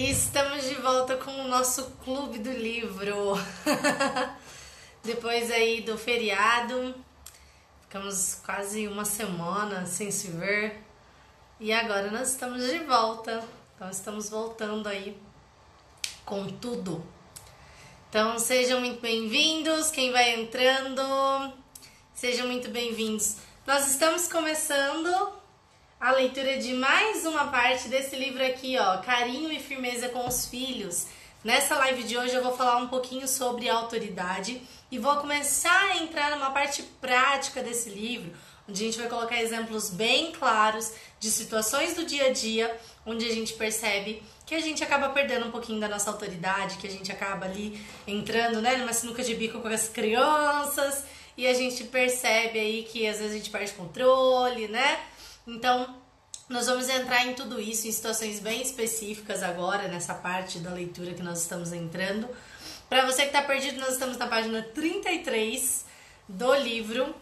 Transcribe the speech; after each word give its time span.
E 0.00 0.12
estamos 0.12 0.64
de 0.64 0.76
volta 0.76 1.14
com 1.18 1.30
o 1.30 1.46
nosso 1.46 1.84
clube 2.02 2.38
do 2.38 2.50
livro. 2.50 3.34
Depois 5.04 5.50
aí 5.50 5.82
do 5.82 5.98
feriado, 5.98 6.94
ficamos 7.82 8.40
quase 8.42 8.88
uma 8.88 9.04
semana 9.04 9.84
sem 9.84 10.10
se 10.10 10.28
ver. 10.28 10.82
E 11.60 11.70
agora 11.70 12.10
nós 12.10 12.30
estamos 12.30 12.64
de 12.64 12.78
volta. 12.78 13.46
Então 13.76 13.90
estamos 13.90 14.30
voltando 14.30 14.88
aí 14.88 15.20
com 16.24 16.48
tudo. 16.48 17.04
Então 18.08 18.38
sejam 18.38 18.80
muito 18.80 19.02
bem-vindos, 19.02 19.90
quem 19.90 20.12
vai 20.12 20.40
entrando, 20.40 21.02
sejam 22.14 22.46
muito 22.46 22.70
bem-vindos. 22.70 23.36
Nós 23.66 23.86
estamos 23.86 24.26
começando 24.28 25.39
a 26.00 26.12
leitura 26.12 26.56
de 26.56 26.72
mais 26.72 27.26
uma 27.26 27.48
parte 27.48 27.86
desse 27.88 28.16
livro 28.16 28.42
aqui, 28.42 28.78
ó, 28.78 28.96
Carinho 29.02 29.52
e 29.52 29.60
Firmeza 29.60 30.08
com 30.08 30.26
os 30.26 30.46
Filhos. 30.46 31.08
Nessa 31.44 31.76
live 31.76 32.04
de 32.04 32.16
hoje 32.16 32.34
eu 32.34 32.42
vou 32.42 32.56
falar 32.56 32.78
um 32.78 32.88
pouquinho 32.88 33.28
sobre 33.28 33.68
autoridade 33.68 34.62
e 34.90 34.98
vou 34.98 35.16
começar 35.16 35.90
a 35.90 35.98
entrar 35.98 36.30
numa 36.30 36.52
parte 36.52 36.82
prática 37.02 37.62
desse 37.62 37.90
livro, 37.90 38.32
onde 38.66 38.82
a 38.82 38.86
gente 38.86 38.98
vai 38.98 39.10
colocar 39.10 39.42
exemplos 39.42 39.90
bem 39.90 40.32
claros 40.32 40.90
de 41.18 41.30
situações 41.30 41.94
do 41.94 42.06
dia 42.06 42.28
a 42.28 42.32
dia, 42.32 42.74
onde 43.04 43.26
a 43.26 43.34
gente 43.34 43.52
percebe 43.52 44.22
que 44.46 44.54
a 44.54 44.60
gente 44.60 44.82
acaba 44.82 45.10
perdendo 45.10 45.48
um 45.48 45.50
pouquinho 45.50 45.80
da 45.80 45.88
nossa 45.88 46.10
autoridade, 46.10 46.78
que 46.78 46.86
a 46.86 46.90
gente 46.90 47.12
acaba 47.12 47.44
ali 47.44 47.78
entrando, 48.06 48.62
né, 48.62 48.76
numa 48.76 48.94
sinuca 48.94 49.22
de 49.22 49.34
bico 49.34 49.60
com 49.60 49.68
as 49.68 49.86
crianças, 49.86 51.04
e 51.36 51.46
a 51.46 51.52
gente 51.52 51.84
percebe 51.84 52.58
aí 52.58 52.84
que 52.84 53.06
às 53.06 53.18
vezes 53.18 53.32
a 53.32 53.36
gente 53.36 53.50
perde 53.50 53.72
controle, 53.72 54.66
né? 54.66 54.98
Então, 55.52 55.96
nós 56.48 56.66
vamos 56.66 56.88
entrar 56.88 57.26
em 57.26 57.34
tudo 57.34 57.60
isso 57.60 57.88
em 57.88 57.90
situações 57.90 58.38
bem 58.38 58.62
específicas 58.62 59.42
agora, 59.42 59.88
nessa 59.88 60.14
parte 60.14 60.60
da 60.60 60.70
leitura 60.70 61.12
que 61.12 61.24
nós 61.24 61.42
estamos 61.42 61.72
entrando. 61.72 62.28
Para 62.88 63.04
você 63.04 63.22
que 63.22 63.28
está 63.28 63.42
perdido, 63.42 63.80
nós 63.80 63.94
estamos 63.94 64.16
na 64.16 64.28
página 64.28 64.62
33 64.62 65.84
do 66.28 66.54
livro 66.54 67.12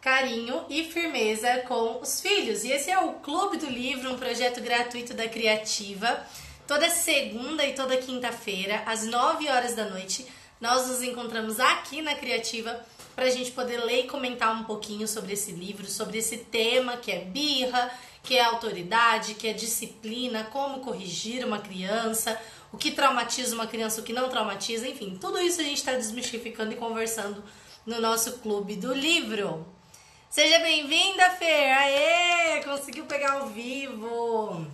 Carinho 0.00 0.64
e 0.68 0.84
Firmeza 0.84 1.64
com 1.66 2.00
os 2.00 2.20
Filhos. 2.20 2.62
E 2.62 2.70
esse 2.70 2.88
é 2.88 3.00
o 3.00 3.14
Clube 3.14 3.56
do 3.56 3.66
Livro, 3.66 4.12
um 4.12 4.18
projeto 4.18 4.60
gratuito 4.60 5.12
da 5.12 5.28
Criativa. 5.28 6.24
Toda 6.68 6.88
segunda 6.88 7.66
e 7.66 7.74
toda 7.74 7.96
quinta-feira, 7.96 8.84
às 8.86 9.04
9 9.04 9.48
horas 9.48 9.74
da 9.74 9.86
noite, 9.86 10.24
nós 10.60 10.86
nos 10.86 11.02
encontramos 11.02 11.58
aqui 11.58 12.00
na 12.00 12.14
Criativa 12.14 12.80
para 13.20 13.28
a 13.28 13.32
gente 13.32 13.50
poder 13.50 13.76
ler 13.84 14.04
e 14.04 14.08
comentar 14.08 14.50
um 14.58 14.64
pouquinho 14.64 15.06
sobre 15.06 15.34
esse 15.34 15.52
livro, 15.52 15.84
sobre 15.84 16.16
esse 16.16 16.38
tema 16.38 16.96
que 16.96 17.12
é 17.12 17.18
birra, 17.18 17.92
que 18.22 18.34
é 18.34 18.42
autoridade, 18.42 19.34
que 19.34 19.46
é 19.46 19.52
disciplina, 19.52 20.44
como 20.44 20.80
corrigir 20.80 21.44
uma 21.44 21.58
criança, 21.58 22.40
o 22.72 22.78
que 22.78 22.90
traumatiza 22.90 23.54
uma 23.54 23.66
criança, 23.66 24.00
o 24.00 24.04
que 24.04 24.14
não 24.14 24.30
traumatiza, 24.30 24.88
enfim, 24.88 25.18
tudo 25.20 25.38
isso 25.38 25.60
a 25.60 25.64
gente 25.64 25.76
está 25.76 25.92
desmistificando 25.92 26.72
e 26.72 26.76
conversando 26.76 27.44
no 27.84 28.00
nosso 28.00 28.38
clube 28.38 28.76
do 28.76 28.94
livro. 28.94 29.66
Seja 30.30 30.58
bem-vinda, 30.60 31.28
Fer! 31.32 31.76
Aê! 31.76 32.64
Conseguiu 32.64 33.04
pegar 33.04 33.32
ao 33.32 33.48
vivo! 33.48 34.66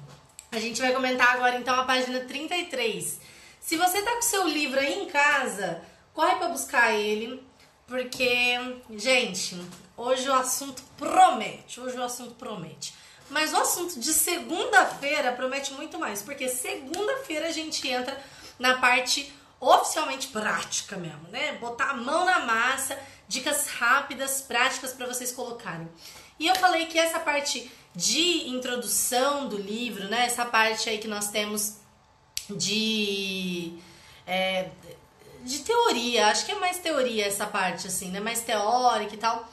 A 0.52 0.60
gente 0.60 0.80
vai 0.80 0.92
comentar 0.92 1.34
agora 1.34 1.56
então 1.56 1.74
a 1.74 1.84
página 1.84 2.20
33. 2.20 3.20
Se 3.58 3.76
você 3.76 4.02
tá 4.02 4.14
com 4.14 4.22
seu 4.22 4.46
livro 4.46 4.78
aí 4.78 5.02
em 5.02 5.06
casa, 5.06 5.82
corre 6.14 6.36
para 6.36 6.50
buscar 6.50 6.94
ele 6.94 7.44
porque, 7.86 8.58
gente, 8.96 9.56
hoje 9.96 10.28
o 10.28 10.34
assunto 10.34 10.82
promete. 10.96 11.80
Hoje 11.80 11.96
o 11.96 12.02
assunto 12.02 12.34
promete. 12.34 12.94
Mas 13.30 13.52
o 13.52 13.56
assunto 13.56 13.98
de 13.98 14.12
segunda-feira 14.12 15.32
promete 15.32 15.72
muito 15.72 15.98
mais, 15.98 16.22
porque 16.22 16.48
segunda-feira 16.48 17.48
a 17.48 17.52
gente 17.52 17.86
entra 17.88 18.20
na 18.58 18.78
parte 18.78 19.32
oficialmente 19.60 20.28
prática 20.28 20.96
mesmo, 20.96 21.28
né? 21.28 21.54
Botar 21.54 21.90
a 21.90 21.94
mão 21.94 22.24
na 22.24 22.40
massa, 22.40 22.98
dicas 23.26 23.68
rápidas, 23.68 24.42
práticas 24.42 24.92
para 24.92 25.06
vocês 25.06 25.32
colocarem. 25.32 25.88
E 26.38 26.46
eu 26.46 26.54
falei 26.56 26.86
que 26.86 26.98
essa 26.98 27.18
parte 27.18 27.70
de 27.94 28.48
introdução 28.48 29.48
do 29.48 29.56
livro, 29.56 30.08
né? 30.08 30.26
Essa 30.26 30.44
parte 30.44 30.88
aí 30.88 30.98
que 30.98 31.08
nós 31.08 31.28
temos 31.30 31.78
de 32.50 33.78
é, 34.26 34.68
de 35.46 35.60
teoria, 35.60 36.26
acho 36.26 36.44
que 36.44 36.52
é 36.52 36.58
mais 36.58 36.78
teoria 36.78 37.24
essa 37.24 37.46
parte, 37.46 37.86
assim, 37.86 38.10
né? 38.10 38.20
Mais 38.20 38.40
teórica 38.40 39.14
e 39.14 39.18
tal. 39.18 39.48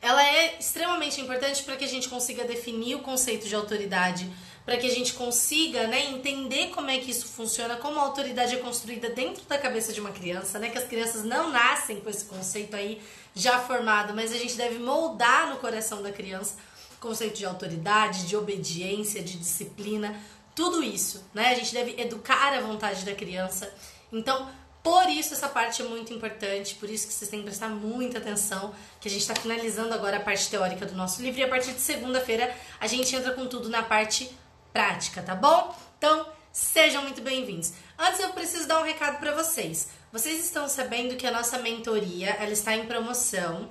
Ela 0.00 0.24
é 0.24 0.58
extremamente 0.58 1.20
importante 1.20 1.62
para 1.64 1.76
que 1.76 1.84
a 1.84 1.88
gente 1.88 2.08
consiga 2.08 2.44
definir 2.44 2.94
o 2.94 3.00
conceito 3.00 3.48
de 3.48 3.54
autoridade, 3.54 4.30
para 4.64 4.76
que 4.76 4.86
a 4.86 4.90
gente 4.90 5.14
consiga 5.14 5.86
né, 5.86 6.10
entender 6.10 6.68
como 6.68 6.90
é 6.90 6.98
que 6.98 7.10
isso 7.10 7.26
funciona, 7.26 7.76
como 7.76 7.98
a 7.98 8.02
autoridade 8.02 8.54
é 8.54 8.58
construída 8.58 9.08
dentro 9.08 9.42
da 9.46 9.56
cabeça 9.56 9.92
de 9.92 10.00
uma 10.00 10.12
criança, 10.12 10.58
né? 10.58 10.68
Que 10.68 10.78
as 10.78 10.84
crianças 10.84 11.24
não 11.24 11.50
nascem 11.50 12.00
com 12.00 12.10
esse 12.10 12.26
conceito 12.26 12.76
aí 12.76 13.00
já 13.34 13.58
formado, 13.58 14.14
mas 14.14 14.30
a 14.32 14.36
gente 14.36 14.54
deve 14.54 14.78
moldar 14.78 15.48
no 15.48 15.56
coração 15.56 16.02
da 16.02 16.12
criança 16.12 16.56
o 16.96 17.00
conceito 17.00 17.38
de 17.38 17.46
autoridade, 17.46 18.26
de 18.26 18.36
obediência, 18.36 19.22
de 19.22 19.38
disciplina, 19.38 20.14
tudo 20.54 20.82
isso, 20.82 21.24
né? 21.32 21.48
A 21.50 21.54
gente 21.54 21.72
deve 21.72 22.00
educar 22.00 22.52
a 22.52 22.60
vontade 22.60 23.04
da 23.04 23.14
criança. 23.14 23.72
Então, 24.12 24.50
por 24.88 25.06
isso 25.10 25.34
essa 25.34 25.50
parte 25.50 25.82
é 25.82 25.84
muito 25.84 26.14
importante, 26.14 26.74
por 26.76 26.88
isso 26.88 27.06
que 27.06 27.12
vocês 27.12 27.30
têm 27.30 27.40
que 27.40 27.44
prestar 27.44 27.68
muita 27.68 28.16
atenção, 28.16 28.74
que 28.98 29.06
a 29.06 29.10
gente 29.10 29.20
está 29.20 29.34
finalizando 29.34 29.92
agora 29.92 30.16
a 30.16 30.20
parte 30.20 30.48
teórica 30.48 30.86
do 30.86 30.94
nosso 30.94 31.20
livro 31.20 31.38
e 31.38 31.44
a 31.44 31.48
partir 31.48 31.72
de 31.72 31.80
segunda-feira 31.80 32.56
a 32.80 32.86
gente 32.86 33.14
entra 33.14 33.32
com 33.32 33.46
tudo 33.46 33.68
na 33.68 33.82
parte 33.82 34.34
prática, 34.72 35.20
tá 35.20 35.34
bom? 35.34 35.76
Então, 35.98 36.26
sejam 36.50 37.02
muito 37.02 37.20
bem-vindos. 37.20 37.74
Antes 37.98 38.20
eu 38.20 38.30
preciso 38.30 38.66
dar 38.66 38.80
um 38.80 38.82
recado 38.82 39.18
para 39.18 39.34
vocês. 39.34 39.90
Vocês 40.10 40.42
estão 40.42 40.66
sabendo 40.66 41.16
que 41.16 41.26
a 41.26 41.30
nossa 41.30 41.58
mentoria, 41.58 42.30
ela 42.40 42.52
está 42.52 42.74
em 42.74 42.86
promoção 42.86 43.68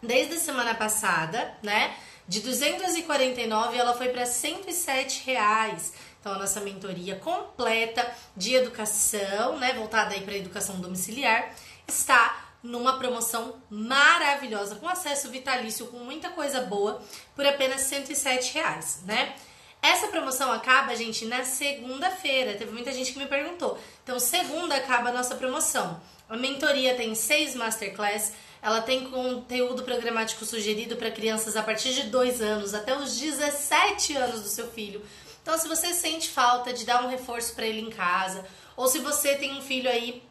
desde 0.00 0.36
a 0.36 0.38
semana 0.38 0.76
passada, 0.76 1.54
né? 1.60 1.92
De 2.26 2.40
249 2.40 3.76
ela 3.76 3.94
foi 3.94 4.08
para 4.08 4.24
107 4.26 5.24
reais. 5.26 5.92
Então, 6.20 6.32
a 6.32 6.38
nossa 6.38 6.60
mentoria 6.60 7.16
completa 7.16 8.08
de 8.36 8.54
educação, 8.54 9.58
né, 9.58 9.72
voltada 9.72 10.14
aí 10.14 10.20
para 10.20 10.36
educação 10.36 10.80
domiciliar, 10.80 11.52
está 11.86 12.52
numa 12.62 12.96
promoção 12.96 13.60
maravilhosa, 13.68 14.76
com 14.76 14.88
acesso 14.88 15.30
vitalício, 15.30 15.88
com 15.88 15.98
muita 15.98 16.30
coisa 16.30 16.60
boa, 16.60 17.02
por 17.34 17.44
apenas 17.44 17.80
107 17.82 18.54
reais, 18.54 19.00
né? 19.04 19.34
Essa 19.82 20.06
promoção 20.06 20.52
acaba, 20.52 20.94
gente, 20.94 21.24
na 21.24 21.42
segunda-feira. 21.42 22.54
Teve 22.54 22.70
muita 22.70 22.92
gente 22.92 23.12
que 23.12 23.18
me 23.18 23.26
perguntou. 23.26 23.76
Então, 24.04 24.16
segunda 24.20 24.76
acaba 24.76 25.08
a 25.08 25.12
nossa 25.12 25.34
promoção. 25.34 26.00
A 26.28 26.36
mentoria 26.36 26.94
tem 26.94 27.16
seis 27.16 27.56
masterclass. 27.56 28.32
Ela 28.62 28.80
tem 28.80 29.10
conteúdo 29.10 29.82
programático 29.82 30.44
sugerido 30.44 30.94
para 30.94 31.10
crianças 31.10 31.56
a 31.56 31.62
partir 31.64 31.92
de 31.92 32.04
2 32.04 32.40
anos 32.40 32.72
até 32.72 32.96
os 32.96 33.18
17 33.18 34.16
anos 34.16 34.40
do 34.40 34.48
seu 34.48 34.70
filho. 34.70 35.04
Então, 35.42 35.58
se 35.58 35.66
você 35.66 35.92
sente 35.92 36.30
falta 36.30 36.72
de 36.72 36.84
dar 36.84 37.04
um 37.04 37.08
reforço 37.08 37.54
para 37.56 37.66
ele 37.66 37.80
em 37.80 37.90
casa, 37.90 38.46
ou 38.76 38.86
se 38.86 39.00
você 39.00 39.34
tem 39.34 39.58
um 39.58 39.60
filho 39.60 39.90
aí 39.90 40.22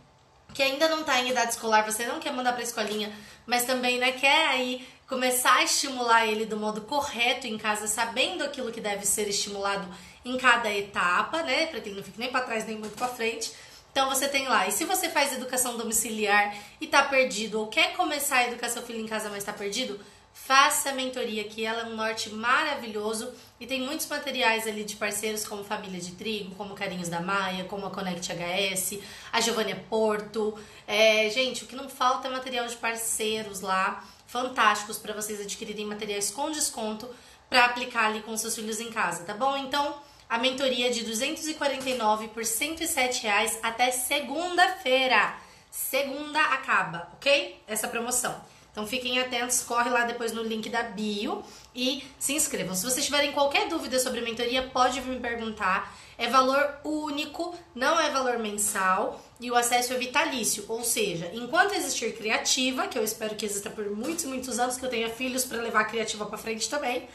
que 0.53 0.63
ainda 0.63 0.87
não 0.87 1.01
está 1.01 1.19
em 1.19 1.29
idade 1.29 1.51
escolar, 1.51 1.83
você 1.83 2.05
não 2.05 2.19
quer 2.19 2.31
mandar 2.31 2.53
para 2.53 2.63
escolinha, 2.63 3.13
mas 3.45 3.65
também 3.65 3.99
né, 3.99 4.13
quer 4.13 4.47
aí 4.47 4.87
começar 5.07 5.55
a 5.55 5.63
estimular 5.63 6.25
ele 6.25 6.45
do 6.45 6.55
modo 6.55 6.81
correto 6.81 7.47
em 7.47 7.57
casa, 7.57 7.85
sabendo 7.87 8.43
aquilo 8.43 8.71
que 8.71 8.79
deve 8.79 9.05
ser 9.05 9.27
estimulado 9.27 9.85
em 10.23 10.37
cada 10.37 10.71
etapa, 10.73 11.43
né, 11.43 11.65
para 11.67 11.81
que 11.81 11.89
ele 11.89 11.97
não 11.97 12.03
fique 12.03 12.19
nem 12.19 12.31
para 12.31 12.45
trás 12.45 12.65
nem 12.65 12.77
muito 12.77 12.95
para 12.95 13.09
frente. 13.09 13.51
Então 13.91 14.09
você 14.09 14.27
tem 14.27 14.47
lá. 14.47 14.67
E 14.67 14.71
se 14.71 14.85
você 14.85 15.09
faz 15.09 15.33
educação 15.33 15.77
domiciliar 15.77 16.55
e 16.79 16.87
tá 16.87 17.03
perdido 17.03 17.59
ou 17.59 17.67
quer 17.67 17.93
começar 17.93 18.37
a 18.37 18.47
educar 18.47 18.69
seu 18.69 18.81
filho 18.81 18.99
em 18.99 19.07
casa, 19.07 19.29
mas 19.29 19.43
tá 19.43 19.51
perdido, 19.51 19.99
faça 20.33 20.89
a 20.89 20.93
mentoria, 20.93 21.43
que 21.43 21.65
ela 21.65 21.81
é 21.81 21.85
um 21.85 21.95
norte 21.95 22.29
maravilhoso 22.29 23.31
e 23.59 23.67
tem 23.67 23.81
muitos 23.81 24.07
materiais 24.07 24.65
ali 24.65 24.83
de 24.83 24.95
parceiros 24.95 25.45
como 25.45 25.63
Família 25.63 25.99
de 25.99 26.13
Trigo, 26.13 26.55
como 26.55 26.73
Carinhos 26.73 27.09
da 27.09 27.19
Maia, 27.19 27.65
como 27.65 27.85
a 27.85 27.91
Connect 27.91 28.31
HS, 28.31 28.99
a 29.31 29.41
Giovânia 29.41 29.75
Porto. 29.89 30.57
É, 30.87 31.29
gente, 31.29 31.65
o 31.65 31.67
que 31.67 31.75
não 31.75 31.89
falta 31.89 32.27
é 32.27 32.31
material 32.31 32.65
de 32.67 32.75
parceiros 32.77 33.59
lá, 33.59 34.03
fantásticos 34.25 34.97
para 34.97 35.13
vocês 35.13 35.41
adquirirem 35.41 35.85
materiais 35.85 36.31
com 36.31 36.49
desconto 36.49 37.07
para 37.49 37.65
aplicar 37.65 38.05
ali 38.05 38.21
com 38.21 38.35
seus 38.37 38.55
filhos 38.55 38.79
em 38.79 38.89
casa, 38.89 39.25
tá 39.25 39.33
bom? 39.33 39.57
Então, 39.57 40.01
a 40.31 40.37
mentoria 40.37 40.89
de 40.89 41.03
249 41.03 42.29
por 42.29 42.45
107 42.45 43.23
reais 43.23 43.59
até 43.61 43.91
segunda-feira. 43.91 45.35
Segunda 45.69 46.39
acaba, 46.39 47.09
ok? 47.15 47.61
Essa 47.67 47.89
promoção. 47.89 48.33
Então 48.71 48.87
fiquem 48.87 49.19
atentos, 49.19 49.61
corre 49.61 49.89
lá 49.89 50.05
depois 50.05 50.31
no 50.31 50.41
link 50.41 50.69
da 50.69 50.83
bio 50.83 51.43
e 51.75 52.05
se 52.17 52.31
inscrevam. 52.31 52.73
Se 52.73 52.85
vocês 52.85 53.03
tiverem 53.03 53.33
qualquer 53.33 53.67
dúvida 53.67 53.99
sobre 53.99 54.21
mentoria, 54.21 54.63
pode 54.71 55.01
vir 55.01 55.15
me 55.15 55.19
perguntar. 55.19 55.93
É 56.17 56.29
valor 56.29 56.77
único, 56.85 57.53
não 57.75 57.99
é 57.99 58.09
valor 58.09 58.39
mensal 58.39 59.21
e 59.37 59.51
o 59.51 59.55
acesso 59.55 59.91
é 59.91 59.97
vitalício, 59.97 60.63
ou 60.69 60.81
seja, 60.81 61.29
enquanto 61.33 61.73
existir 61.73 62.15
criativa, 62.15 62.87
que 62.87 62.97
eu 62.97 63.03
espero 63.03 63.35
que 63.35 63.45
exista 63.45 63.69
por 63.69 63.89
muitos, 63.89 64.23
muitos 64.23 64.59
anos, 64.59 64.77
que 64.77 64.85
eu 64.85 64.89
tenha 64.89 65.09
filhos 65.09 65.43
para 65.43 65.61
levar 65.61 65.81
a 65.81 65.85
criativa 65.85 66.25
para 66.25 66.37
frente 66.37 66.69
também. 66.69 67.09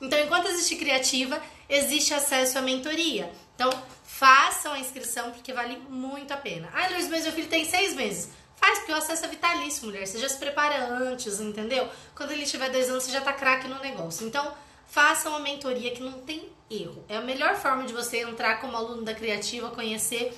Então, 0.00 0.18
enquanto 0.18 0.48
existir 0.48 0.76
criativa, 0.76 1.40
existe 1.68 2.14
acesso 2.14 2.58
à 2.58 2.62
mentoria. 2.62 3.30
Então, 3.54 3.70
façam 4.04 4.72
a 4.72 4.78
inscrição 4.78 5.30
porque 5.32 5.52
vale 5.52 5.76
muito 5.88 6.32
a 6.32 6.36
pena. 6.36 6.68
Ah, 6.72 6.88
Luiz, 6.88 7.08
mas 7.08 7.24
meu 7.24 7.32
filho 7.32 7.48
tem 7.48 7.64
seis 7.64 7.94
meses. 7.94 8.30
Faz, 8.56 8.78
porque 8.78 8.92
o 8.92 8.96
acesso 8.96 9.24
é 9.24 9.28
vitalício, 9.28 9.86
mulher. 9.86 10.06
Você 10.06 10.18
já 10.18 10.28
se 10.28 10.38
prepara 10.38 10.88
antes, 10.88 11.40
entendeu? 11.40 11.88
Quando 12.14 12.32
ele 12.32 12.44
tiver 12.44 12.70
dois 12.70 12.88
anos, 12.88 13.04
você 13.04 13.12
já 13.12 13.20
tá 13.20 13.32
craque 13.32 13.68
no 13.68 13.78
negócio. 13.80 14.26
Então, 14.26 14.52
faça 14.88 15.28
uma 15.28 15.38
mentoria 15.38 15.92
que 15.92 16.02
não 16.02 16.20
tem 16.20 16.48
erro. 16.70 17.04
É 17.08 17.16
a 17.16 17.20
melhor 17.20 17.56
forma 17.56 17.84
de 17.84 17.92
você 17.92 18.22
entrar 18.22 18.60
como 18.60 18.76
aluno 18.76 19.02
da 19.02 19.14
Criativa, 19.14 19.70
conhecer 19.70 20.36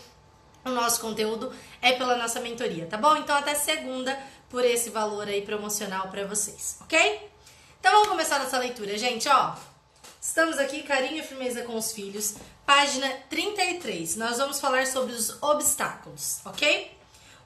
o 0.64 0.70
nosso 0.70 1.00
conteúdo 1.00 1.52
é 1.80 1.92
pela 1.92 2.16
nossa 2.16 2.40
mentoria, 2.40 2.86
tá 2.86 2.96
bom? 2.96 3.16
Então 3.16 3.34
até 3.36 3.54
segunda 3.54 4.18
por 4.48 4.64
esse 4.64 4.90
valor 4.90 5.26
aí 5.28 5.42
promocional 5.42 6.08
para 6.08 6.26
vocês, 6.26 6.78
ok? 6.82 7.30
Então 7.81 7.93
vamos 7.93 8.09
começar 8.11 8.38
nossa 8.38 8.59
leitura, 8.59 8.99
gente, 8.99 9.27
ó. 9.27 9.55
Estamos 10.21 10.59
aqui, 10.59 10.82
carinho 10.82 11.17
e 11.17 11.23
firmeza 11.23 11.62
com 11.62 11.77
os 11.77 11.93
filhos, 11.93 12.35
página 12.67 13.09
33. 13.31 14.17
Nós 14.17 14.37
vamos 14.37 14.61
falar 14.61 14.87
sobre 14.87 15.15
os 15.15 15.43
obstáculos, 15.43 16.41
ok? 16.44 16.91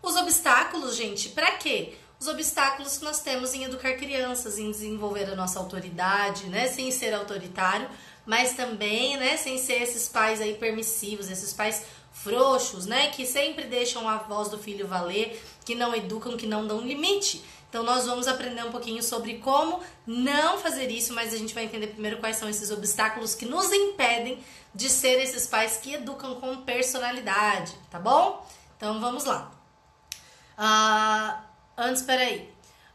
Os 0.03 0.17
obstáculos, 0.17 0.97
gente, 0.97 1.29
para 1.29 1.53
quê? 1.53 1.95
Os 2.19 2.27
obstáculos 2.27 2.99
que 2.99 3.05
nós 3.05 3.21
temos 3.21 3.55
em 3.55 3.63
educar 3.63 3.95
crianças, 3.95 4.59
em 4.59 4.73
desenvolver 4.73 5.31
a 5.31 5.37
nossa 5.37 5.61
autoridade, 5.61 6.47
né, 6.47 6.67
sem 6.67 6.91
ser 6.91 7.15
autoritário, 7.15 7.89
mas 8.27 8.55
também, 8.55 9.17
né, 9.17 9.37
sem 9.37 9.57
ser 9.57 9.83
esses 9.83 10.09
pais 10.09 10.41
aí 10.41 10.55
permissivos, 10.55 11.31
esses 11.31 11.53
pais 11.53 11.85
frouxos, 12.13 12.87
né, 12.87 13.09
que 13.11 13.25
sempre 13.25 13.67
deixam 13.67 14.09
a 14.09 14.17
voz 14.17 14.49
do 14.49 14.59
filho 14.59 14.89
valer, 14.89 15.41
que 15.65 15.77
não 15.77 15.95
educam, 15.95 16.37
que 16.37 16.47
não 16.47 16.67
dão 16.67 16.81
limite. 16.81 17.45
Então 17.75 17.83
nós 17.83 18.07
vamos 18.07 18.29
aprender 18.29 18.65
um 18.65 18.71
pouquinho 18.71 19.03
sobre 19.03 19.39
como 19.39 19.83
não 20.07 20.59
fazer 20.59 20.93
isso, 20.93 21.13
mas 21.13 21.35
a 21.35 21.37
gente 21.37 21.53
vai 21.53 21.65
entender 21.65 21.89
primeiro 21.89 22.19
quais 22.19 22.37
são 22.37 22.49
esses 22.49 22.71
obstáculos 22.71 23.35
que 23.35 23.45
nos 23.45 23.73
impedem 23.73 24.39
de 24.73 24.89
ser 24.89 25.21
esses 25.21 25.49
pais 25.49 25.79
que 25.79 25.95
educam 25.95 26.37
com 26.37 26.59
personalidade, 26.59 27.73
tá 27.91 27.99
bom? 27.99 28.49
Então 28.77 29.01
vamos 29.01 29.25
lá. 29.25 29.51
Uh, 30.57 31.43
antes, 31.77 32.03
peraí. 32.03 32.49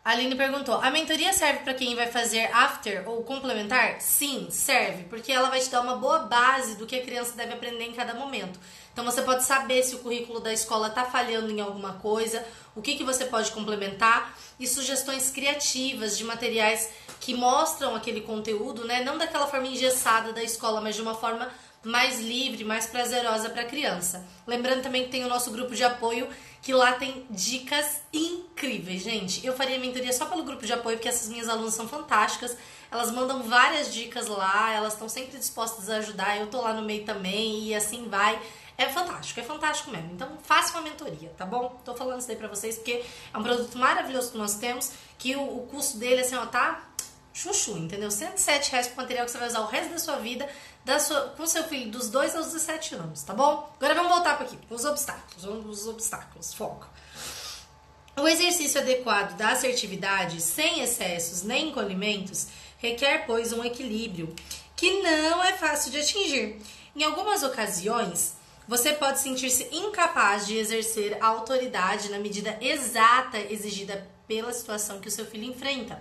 A 0.05 0.11
Aline 0.11 0.35
perguntou: 0.35 0.75
a 0.75 0.89
mentoria 0.89 1.33
serve 1.33 1.59
para 1.59 1.73
quem 1.73 1.93
vai 1.93 2.07
fazer 2.07 2.49
after 2.53 3.05
ou 3.05 3.21
complementar? 3.23 3.99
Sim, 3.99 4.47
serve, 4.49 5.03
porque 5.03 5.29
ela 5.29 5.49
vai 5.49 5.59
te 5.59 5.69
dar 5.69 5.81
uma 5.81 5.97
boa 5.97 6.19
base 6.19 6.77
do 6.77 6.87
que 6.87 6.95
a 6.95 7.03
criança 7.03 7.35
deve 7.35 7.51
aprender 7.51 7.83
em 7.83 7.93
cada 7.93 8.13
momento. 8.13 8.57
Então 8.99 9.09
você 9.09 9.21
pode 9.21 9.45
saber 9.45 9.81
se 9.81 9.95
o 9.95 9.99
currículo 9.99 10.41
da 10.41 10.51
escola 10.51 10.87
está 10.87 11.05
falhando 11.05 11.49
em 11.49 11.61
alguma 11.61 11.93
coisa, 11.93 12.45
o 12.75 12.81
que, 12.81 12.95
que 12.95 13.03
você 13.05 13.23
pode 13.23 13.49
complementar 13.51 14.37
e 14.59 14.67
sugestões 14.67 15.31
criativas 15.31 16.17
de 16.17 16.25
materiais 16.25 16.89
que 17.17 17.33
mostram 17.33 17.95
aquele 17.95 18.19
conteúdo, 18.19 18.83
né? 18.83 19.01
Não 19.01 19.17
daquela 19.17 19.47
forma 19.47 19.67
engessada 19.67 20.33
da 20.33 20.43
escola, 20.43 20.81
mas 20.81 20.97
de 20.97 21.01
uma 21.01 21.15
forma 21.15 21.49
mais 21.81 22.19
livre, 22.19 22.65
mais 22.65 22.87
prazerosa 22.87 23.49
para 23.49 23.61
a 23.61 23.65
criança. 23.65 24.27
Lembrando 24.45 24.83
também 24.83 25.05
que 25.05 25.11
tem 25.11 25.23
o 25.23 25.29
nosso 25.29 25.49
grupo 25.51 25.73
de 25.73 25.83
apoio 25.85 26.27
que 26.61 26.73
lá 26.73 26.91
tem 26.91 27.25
dicas 27.29 28.01
incríveis, 28.11 29.01
gente. 29.01 29.47
Eu 29.47 29.53
faria 29.53 29.79
mentoria 29.79 30.11
só 30.11 30.25
pelo 30.25 30.43
grupo 30.43 30.65
de 30.65 30.73
apoio, 30.73 30.97
porque 30.97 31.07
essas 31.07 31.29
minhas 31.29 31.47
alunas 31.47 31.73
são 31.73 31.87
fantásticas. 31.87 32.57
Elas 32.91 33.11
mandam 33.11 33.43
várias 33.43 33.93
dicas 33.93 34.27
lá, 34.27 34.73
elas 34.73 34.91
estão 34.91 35.07
sempre 35.07 35.37
dispostas 35.37 35.89
a 35.89 35.97
ajudar. 35.97 36.37
Eu 36.37 36.47
tô 36.47 36.59
lá 36.59 36.73
no 36.73 36.81
meio 36.81 37.05
também 37.05 37.63
e 37.63 37.73
assim 37.73 38.09
vai. 38.09 38.37
É 38.79 38.87
fantástico, 38.87 39.41
é 39.41 39.43
fantástico 39.43 39.91
mesmo. 39.91 40.13
Então, 40.13 40.37
faça 40.41 40.71
uma 40.71 40.83
mentoria, 40.83 41.29
tá 41.37 41.45
bom? 41.45 41.81
Tô 41.83 41.93
falando 41.93 42.19
isso 42.19 42.29
daí 42.29 42.37
pra 42.37 42.47
vocês 42.47 42.77
porque 42.77 43.03
é 43.33 43.37
um 43.37 43.43
produto 43.43 43.77
maravilhoso 43.77 44.31
que 44.31 44.37
nós 44.37 44.55
temos, 44.55 44.93
que 45.17 45.35
o, 45.35 45.41
o 45.41 45.67
custo 45.67 45.97
dele, 45.97 46.21
assim, 46.21 46.35
ó, 46.35 46.45
tá 46.45 46.81
chuchu, 47.33 47.77
entendeu? 47.77 48.09
107 48.09 48.71
reais 48.71 48.87
pro 48.87 48.95
material 48.95 49.25
que 49.25 49.33
você 49.33 49.37
vai 49.37 49.49
usar 49.49 49.59
o 49.59 49.65
resto 49.65 49.91
da 49.91 49.99
sua 49.99 50.15
vida 50.15 50.47
da 50.85 50.97
sua, 50.97 51.33
com 51.35 51.45
seu 51.45 51.65
filho 51.65 51.91
dos 51.91 52.09
2 52.09 52.33
aos 52.37 52.45
17 52.47 52.95
anos, 52.95 53.21
tá 53.23 53.33
bom? 53.33 53.69
Agora 53.75 53.93
vamos 53.95 54.11
voltar 54.13 54.37
para 54.37 54.45
aqui, 54.45 54.57
os 54.69 54.85
obstáculos, 54.85 55.43
os 55.43 55.85
obstáculos, 55.85 56.53
foco. 56.53 56.87
O 58.17 58.25
exercício 58.29 58.79
adequado 58.79 59.35
da 59.35 59.49
assertividade, 59.49 60.39
sem 60.39 60.79
excessos 60.79 61.43
nem 61.43 61.67
encolhimentos, 61.67 62.47
requer, 62.77 63.25
pois, 63.25 63.51
um 63.51 63.61
equilíbrio 63.61 64.33
que 64.77 65.01
não 65.01 65.43
é 65.43 65.51
fácil 65.51 65.91
de 65.91 65.99
atingir. 65.99 66.61
Em 66.95 67.03
algumas 67.03 67.43
ocasiões, 67.43 68.38
você 68.69 68.93
pode 68.93 69.19
sentir-se 69.19 69.67
incapaz 69.71 70.45
de 70.45 70.55
exercer 70.55 71.17
a 71.19 71.25
autoridade 71.25 72.07
na 72.09 72.19
medida 72.19 72.55
exata 72.61 73.39
exigida 73.39 74.07
pela 74.27 74.53
situação 74.53 74.99
que 74.99 75.07
o 75.07 75.11
seu 75.11 75.25
filho 75.25 75.45
enfrenta. 75.45 75.99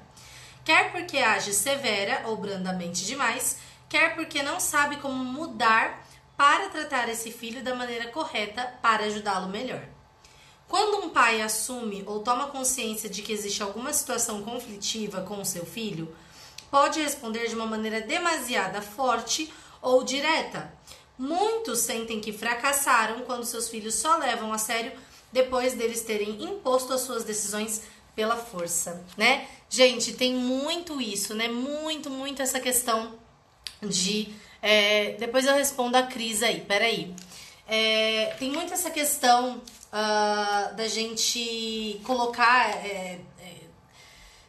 Quer 0.67 0.93
porque 0.93 1.17
age 1.17 1.55
severa 1.55 2.25
ou 2.27 2.37
brandamente 2.37 3.07
demais, 3.07 3.57
quer 3.89 4.15
porque 4.15 4.43
não 4.43 4.61
sabe 4.61 4.97
como 4.97 5.15
mudar 5.15 6.07
para 6.37 6.69
tratar 6.69 7.09
esse 7.09 7.33
filho 7.33 7.65
da 7.65 7.75
maneira 7.75 8.09
correta 8.09 8.63
para 8.83 9.07
ajudá-lo 9.07 9.49
melhor. 9.49 9.83
Quando 10.69 11.07
um 11.07 11.09
pai 11.09 11.41
assume 11.41 12.05
ou 12.07 12.21
toma 12.21 12.49
consciência 12.49 13.09
de 13.09 13.23
que 13.23 13.33
existe 13.33 13.63
alguma 13.63 13.95
situação 13.95 14.43
conflitiva 14.43 15.23
com 15.23 15.41
o 15.41 15.47
seu 15.47 15.65
filho, 15.65 16.15
pode 16.71 17.01
responder 17.01 17.49
de 17.49 17.55
uma 17.55 17.65
maneira 17.65 18.03
demasiada 18.03 18.83
forte 18.83 19.51
ou 19.81 20.05
direta. 20.05 20.71
Muitos 21.19 21.81
sentem 21.81 22.21
que 22.21 22.33
fracassaram 22.33 23.23
quando 23.23 23.45
seus 23.45 23.69
filhos 23.69 23.95
só 23.95 24.17
levam 24.17 24.53
a 24.53 24.59
sério 24.59 24.93
depois 25.33 25.75
deles 25.75 26.03
terem 26.03 26.43
imposto 26.43 26.93
as 26.93 27.03
suas 27.03 27.25
decisões 27.25 27.83
pela 28.15 28.37
força, 28.37 29.05
né? 29.17 29.47
Gente, 29.69 30.15
tem 30.15 30.35
muito 30.35 31.01
isso, 31.01 31.35
né? 31.35 31.49
Muito, 31.49 32.09
muito 32.09 32.41
essa 32.41 32.59
questão 32.59 33.15
de. 33.83 34.35
É, 34.63 35.13
depois 35.19 35.47
eu 35.47 35.55
respondo 35.55 35.97
a 35.97 36.03
Cris 36.05 36.43
aí, 36.43 36.61
peraí. 36.63 37.15
É, 37.67 38.35
tem 38.39 38.51
muito 38.51 38.73
essa 38.73 38.91
questão 38.91 39.59
uh, 39.59 40.75
da 40.75 40.89
gente 40.89 42.01
colocar. 42.05 42.71
É, 42.85 43.19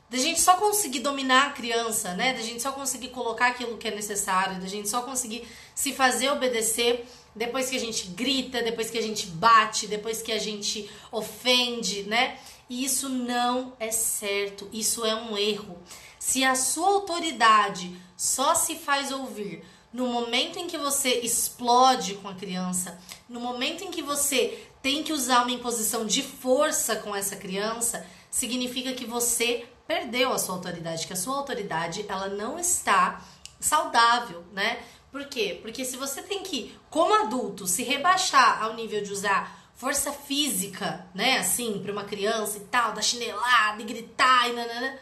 da 0.10 0.18
gente 0.18 0.42
só 0.42 0.56
conseguir 0.56 1.00
dominar 1.00 1.48
a 1.48 1.50
criança, 1.52 2.16
né? 2.16 2.34
Da 2.34 2.42
gente 2.42 2.62
só 2.62 2.72
conseguir 2.72 3.10
colocar 3.10 3.48
aquilo 3.48 3.78
que 3.78 3.88
é 3.88 3.92
necessário, 3.96 4.60
da 4.60 4.68
gente 4.68 4.90
só 4.90 5.02
conseguir 5.02 5.48
se 5.76 5.94
fazer 5.94 6.32
obedecer 6.32 7.06
depois 7.36 7.70
que 7.70 7.76
a 7.76 7.80
gente 7.80 8.08
grita, 8.08 8.64
depois 8.64 8.90
que 8.90 8.98
a 8.98 9.02
gente 9.02 9.28
bate, 9.28 9.86
depois 9.86 10.22
que 10.22 10.32
a 10.32 10.40
gente 10.40 10.90
ofende, 11.12 12.04
né? 12.04 12.40
E 12.68 12.84
isso 12.84 13.08
não 13.08 13.74
é 13.80 13.92
certo, 13.92 14.68
isso 14.74 15.06
é 15.06 15.16
um 15.16 15.38
erro. 15.38 15.78
Se 16.18 16.44
a 16.44 16.56
sua 16.56 16.90
autoridade 16.90 17.96
só 18.18 18.56
se 18.56 18.76
faz 18.76 19.12
ouvir 19.12 19.64
no 19.94 20.08
momento 20.08 20.60
em 20.60 20.68
que 20.68 20.78
você 20.78 21.20
explode 21.20 22.16
com 22.16 22.28
a 22.28 22.36
criança, 22.36 23.00
no 23.28 23.40
momento 23.40 23.84
em 23.84 23.92
que 23.92 24.02
você 24.02 24.68
tem 24.82 25.04
que 25.04 25.14
usar 25.14 25.44
uma 25.44 25.52
imposição 25.52 26.06
de 26.06 26.22
força 26.22 26.96
com 26.96 27.16
essa 27.16 27.36
criança, 27.36 28.06
significa 28.30 28.94
que 28.94 29.06
você 29.06 29.66
perdeu 29.90 30.32
a 30.32 30.38
sua 30.38 30.54
autoridade, 30.54 31.08
que 31.08 31.14
a 31.14 31.16
sua 31.16 31.36
autoridade 31.36 32.06
ela 32.08 32.28
não 32.28 32.60
está 32.60 33.20
saudável, 33.60 34.46
né? 34.54 34.84
Por 35.12 35.26
quê? 35.26 35.58
Porque 35.64 35.84
se 35.84 35.98
você 35.98 36.22
tem 36.22 36.44
que, 36.44 36.78
como 36.92 37.12
adulto, 37.24 37.66
se 37.66 37.82
rebaixar 37.82 38.62
ao 38.62 38.76
nível 38.76 39.02
de 39.02 39.12
usar 39.12 39.68
força 39.74 40.12
física, 40.12 41.08
né, 41.16 41.40
assim, 41.40 41.82
para 41.82 41.92
uma 41.92 42.04
criança 42.04 42.58
e 42.58 42.66
tal, 42.66 42.94
da 42.94 43.02
chinelada 43.02 43.82
e 43.82 43.86
gritar 43.86 44.48
e 44.48 44.54
nanana, 44.54 45.00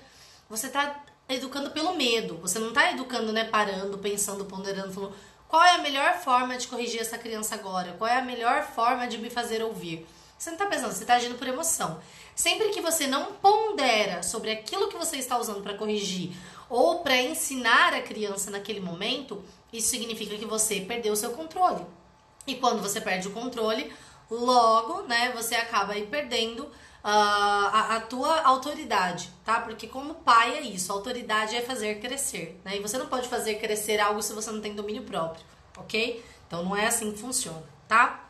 você 0.49 0.69
tá 0.69 1.03
educando 1.27 1.71
pelo 1.71 1.93
medo. 1.93 2.37
Você 2.37 2.57
não 2.57 2.69
está 2.69 2.89
educando, 2.89 3.33
né, 3.33 3.43
parando, 3.43 3.97
pensando, 3.97 4.45
ponderando, 4.45 4.93
falando 4.93 5.13
qual 5.49 5.65
é 5.65 5.75
a 5.75 5.79
melhor 5.79 6.13
forma 6.13 6.57
de 6.57 6.65
corrigir 6.65 7.01
essa 7.01 7.17
criança 7.17 7.55
agora? 7.55 7.93
Qual 7.97 8.09
é 8.09 8.17
a 8.17 8.21
melhor 8.21 8.63
forma 8.63 9.05
de 9.05 9.17
me 9.17 9.29
fazer 9.29 9.61
ouvir? 9.61 10.07
Você 10.37 10.51
não 10.51 10.57
está 10.57 10.67
pensando, 10.67 10.93
você 10.93 11.03
está 11.03 11.15
agindo 11.15 11.37
por 11.37 11.47
emoção. 11.47 11.99
Sempre 12.37 12.69
que 12.69 12.81
você 12.81 13.07
não 13.07 13.33
pondera 13.33 14.21
sobre 14.21 14.51
aquilo 14.51 14.89
que 14.89 14.95
você 14.95 15.17
está 15.17 15.39
usando 15.39 15.63
para 15.63 15.73
corrigir 15.73 16.37
ou 16.69 16.99
para 16.99 17.19
ensinar 17.19 17.95
a 17.95 18.01
criança 18.03 18.51
naquele 18.51 18.79
momento, 18.79 19.43
isso 19.73 19.89
significa 19.89 20.37
que 20.37 20.45
você 20.45 20.81
perdeu 20.81 21.13
o 21.13 21.15
seu 21.15 21.31
controle. 21.31 21.83
E 22.45 22.53
quando 22.53 22.79
você 22.79 23.01
perde 23.01 23.27
o 23.27 23.31
controle, 23.31 23.91
logo, 24.29 25.01
né, 25.07 25.31
você 25.35 25.55
acaba 25.55 25.93
aí 25.93 26.05
perdendo 26.05 26.69
a, 27.03 27.95
a, 27.95 28.01
tua 28.01 28.39
autoridade, 28.43 29.31
tá? 29.43 29.59
Porque 29.61 29.87
como 29.87 30.13
pai 30.13 30.59
é 30.59 30.61
isso, 30.61 30.93
autoridade 30.93 31.55
é 31.55 31.63
fazer 31.63 31.99
crescer, 31.99 32.61
né? 32.63 32.77
E 32.77 32.79
você 32.79 32.99
não 32.99 33.07
pode 33.07 33.27
fazer 33.27 33.55
crescer 33.55 33.99
algo 33.99 34.21
se 34.21 34.33
você 34.33 34.51
não 34.51 34.61
tem 34.61 34.75
domínio 34.75 35.01
próprio, 35.01 35.43
ok? 35.75 36.23
Então 36.45 36.63
não 36.63 36.77
é 36.77 36.85
assim 36.85 37.11
que 37.11 37.17
funciona, 37.17 37.63
tá? 37.87 38.26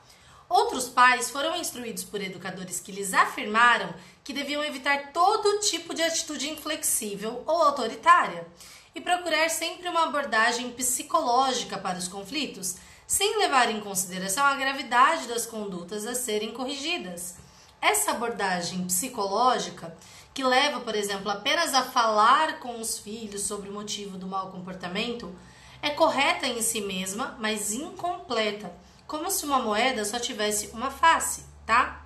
Outros 0.49 0.87
pais 0.87 1.29
foram 1.29 1.55
instruídos 1.57 2.03
por 2.03 2.21
educadores 2.21 2.79
que 2.79 2.91
lhes 2.91 3.13
afirmaram 3.13 3.93
que 4.23 4.33
deviam 4.33 4.63
evitar 4.63 5.11
todo 5.11 5.59
tipo 5.59 5.93
de 5.93 6.01
atitude 6.01 6.49
inflexível 6.49 7.43
ou 7.45 7.61
autoritária 7.61 8.47
e 8.95 9.01
procurar 9.01 9.49
sempre 9.49 9.89
uma 9.89 10.05
abordagem 10.05 10.71
psicológica 10.71 11.77
para 11.77 11.97
os 11.97 12.07
conflitos, 12.07 12.77
sem 13.05 13.37
levar 13.37 13.69
em 13.69 13.79
consideração 13.79 14.45
a 14.45 14.55
gravidade 14.55 15.27
das 15.27 15.45
condutas 15.45 16.05
a 16.07 16.15
serem 16.15 16.51
corrigidas. 16.51 17.35
Essa 17.81 18.11
abordagem 18.11 18.85
psicológica, 18.85 19.95
que 20.33 20.43
leva, 20.43 20.79
por 20.79 20.95
exemplo, 20.95 21.29
apenas 21.29 21.73
a 21.73 21.83
falar 21.83 22.59
com 22.59 22.79
os 22.79 22.97
filhos 22.97 23.43
sobre 23.43 23.69
o 23.69 23.73
motivo 23.73 24.17
do 24.17 24.27
mau 24.27 24.49
comportamento, 24.49 25.33
é 25.81 25.91
correta 25.91 26.47
em 26.47 26.61
si 26.61 26.81
mesma, 26.81 27.37
mas 27.39 27.73
incompleta, 27.73 28.73
como 29.07 29.31
se 29.31 29.45
uma 29.45 29.59
moeda 29.59 30.03
só 30.03 30.19
tivesse 30.19 30.67
uma 30.73 30.91
face, 30.91 31.45
tá? 31.65 32.05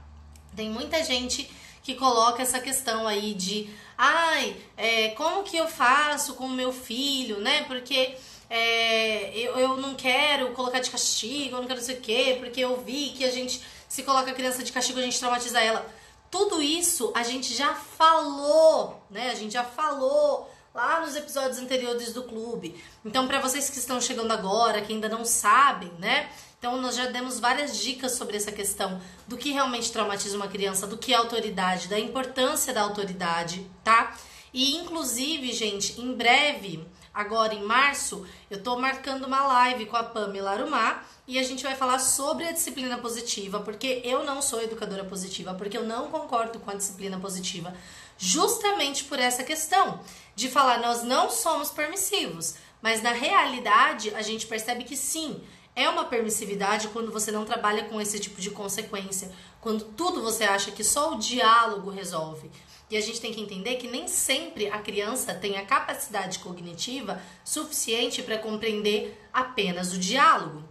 Tem 0.56 0.70
muita 0.70 1.04
gente 1.04 1.50
que 1.84 1.96
coloca 1.96 2.44
essa 2.44 2.60
questão 2.60 3.08
aí 3.08 3.34
de, 3.34 3.70
ai, 3.98 4.56
é, 4.78 5.10
como 5.10 5.44
que 5.44 5.58
eu 5.58 5.68
faço 5.68 6.36
com 6.36 6.46
o 6.46 6.50
meu 6.50 6.72
filho, 6.72 7.40
né? 7.40 7.64
Porque 7.64 8.16
é, 8.50 9.36
eu, 9.36 9.58
eu 9.58 9.78
não 9.78 9.96
quero 9.96 10.52
colocar 10.52 10.80
de 10.80 10.92
castigo, 10.92 11.56
eu 11.56 11.62
não 11.62 11.68
quero 11.68 11.80
não 11.80 11.86
sei 11.86 11.96
o 11.96 12.02
quê, 12.02 12.38
porque 12.40 12.60
eu 12.60 12.82
vi 12.82 13.10
que 13.10 13.24
a 13.24 13.32
gente, 13.32 13.62
se 13.88 14.04
coloca 14.04 14.30
a 14.30 14.34
criança 14.34 14.64
de 14.64 14.72
castigo, 14.72 15.00
a 15.00 15.04
gente 15.04 15.20
traumatiza 15.20 15.60
ela. 15.60 15.90
Tudo 16.30 16.62
isso 16.62 17.12
a 17.16 17.24
gente 17.24 17.54
já 17.56 17.74
falou, 17.74 19.02
né? 19.10 19.32
A 19.32 19.36
gente 19.36 19.54
já 19.54 19.64
falou 19.64 20.50
lá 20.74 21.02
nos 21.02 21.16
episódios 21.16 21.58
anteriores 21.58 22.14
do 22.14 22.24
clube. 22.24 22.82
Então, 23.04 23.28
para 23.28 23.40
vocês 23.40 23.70
que 23.70 23.78
estão 23.78 24.00
chegando 24.00 24.32
agora, 24.32 24.82
que 24.82 24.94
ainda 24.94 25.10
não 25.10 25.26
sabem, 25.26 25.92
né? 26.00 26.30
Então, 26.62 26.80
nós 26.80 26.96
já 26.96 27.08
demos 27.08 27.40
várias 27.40 27.76
dicas 27.80 28.12
sobre 28.12 28.38
essa 28.38 28.52
questão 28.52 29.02
do 29.28 29.36
que 29.36 29.52
realmente 29.52 29.92
traumatiza 29.92 30.38
uma 30.38 30.48
criança, 30.48 30.86
do 30.86 30.96
que 30.96 31.12
é 31.12 31.16
autoridade, 31.18 31.88
da 31.88 32.00
importância 32.00 32.72
da 32.72 32.84
autoridade, 32.84 33.66
tá? 33.84 34.16
E, 34.54 34.76
inclusive, 34.76 35.52
gente, 35.54 36.00
em 36.00 36.14
breve, 36.14 36.86
agora 37.12 37.56
em 37.56 37.64
março, 37.64 38.28
eu 38.48 38.62
tô 38.62 38.78
marcando 38.78 39.26
uma 39.26 39.42
live 39.42 39.88
com 39.88 39.98
a 39.98 40.04
Pamela 40.04 40.52
Arumar 40.52 41.04
e 41.28 41.40
a 41.40 41.44
gente 41.44 41.64
vai 41.64 41.74
falar 41.74 41.98
sobre 41.98 42.48
a 42.48 42.52
disciplina 42.52 42.96
positiva, 43.00 43.62
porque 43.62 44.00
eu 44.04 44.24
não 44.24 44.40
sou 44.40 44.62
educadora 44.62 45.04
positiva, 45.04 45.56
porque 45.56 45.76
eu 45.76 45.84
não 45.84 46.12
concordo 46.12 46.60
com 46.60 46.70
a 46.70 46.76
disciplina 46.76 47.20
positiva, 47.20 47.74
justamente 48.20 49.06
por 49.06 49.18
essa 49.18 49.44
questão 49.44 50.00
de 50.36 50.48
falar 50.48 50.78
nós 50.78 51.02
não 51.02 51.28
somos 51.32 51.72
permissivos, 51.72 52.54
mas 52.84 53.02
na 53.02 53.14
realidade 53.14 54.14
a 54.14 54.22
gente 54.22 54.46
percebe 54.46 54.84
que 54.84 54.96
sim, 54.96 55.42
é 55.76 55.88
uma 55.90 56.06
permissividade 56.06 56.90
quando 56.90 57.12
você 57.12 57.32
não 57.32 57.46
trabalha 57.46 57.86
com 57.86 58.00
esse 58.00 58.20
tipo 58.20 58.42
de 58.42 58.52
consequência, 58.52 59.32
quando 59.60 59.86
tudo 59.86 60.22
você 60.22 60.44
acha 60.44 60.72
que 60.72 60.84
só 60.84 61.14
o 61.14 61.20
diálogo 61.20 61.90
resolve. 61.90 62.52
E 62.90 62.98
a 62.98 63.02
gente 63.02 63.22
tem 63.22 63.34
que 63.34 63.40
entender 63.40 63.76
que 63.76 63.88
nem 63.88 64.06
sempre 64.08 64.68
a 64.68 64.80
criança 64.80 65.34
tem 65.34 65.58
a 65.58 65.66
capacidade 65.66 66.40
cognitiva 66.40 67.22
suficiente 67.44 68.22
para 68.22 68.38
compreender 68.38 69.18
apenas 69.32 69.94
o 69.94 69.98
diálogo. 69.98 70.64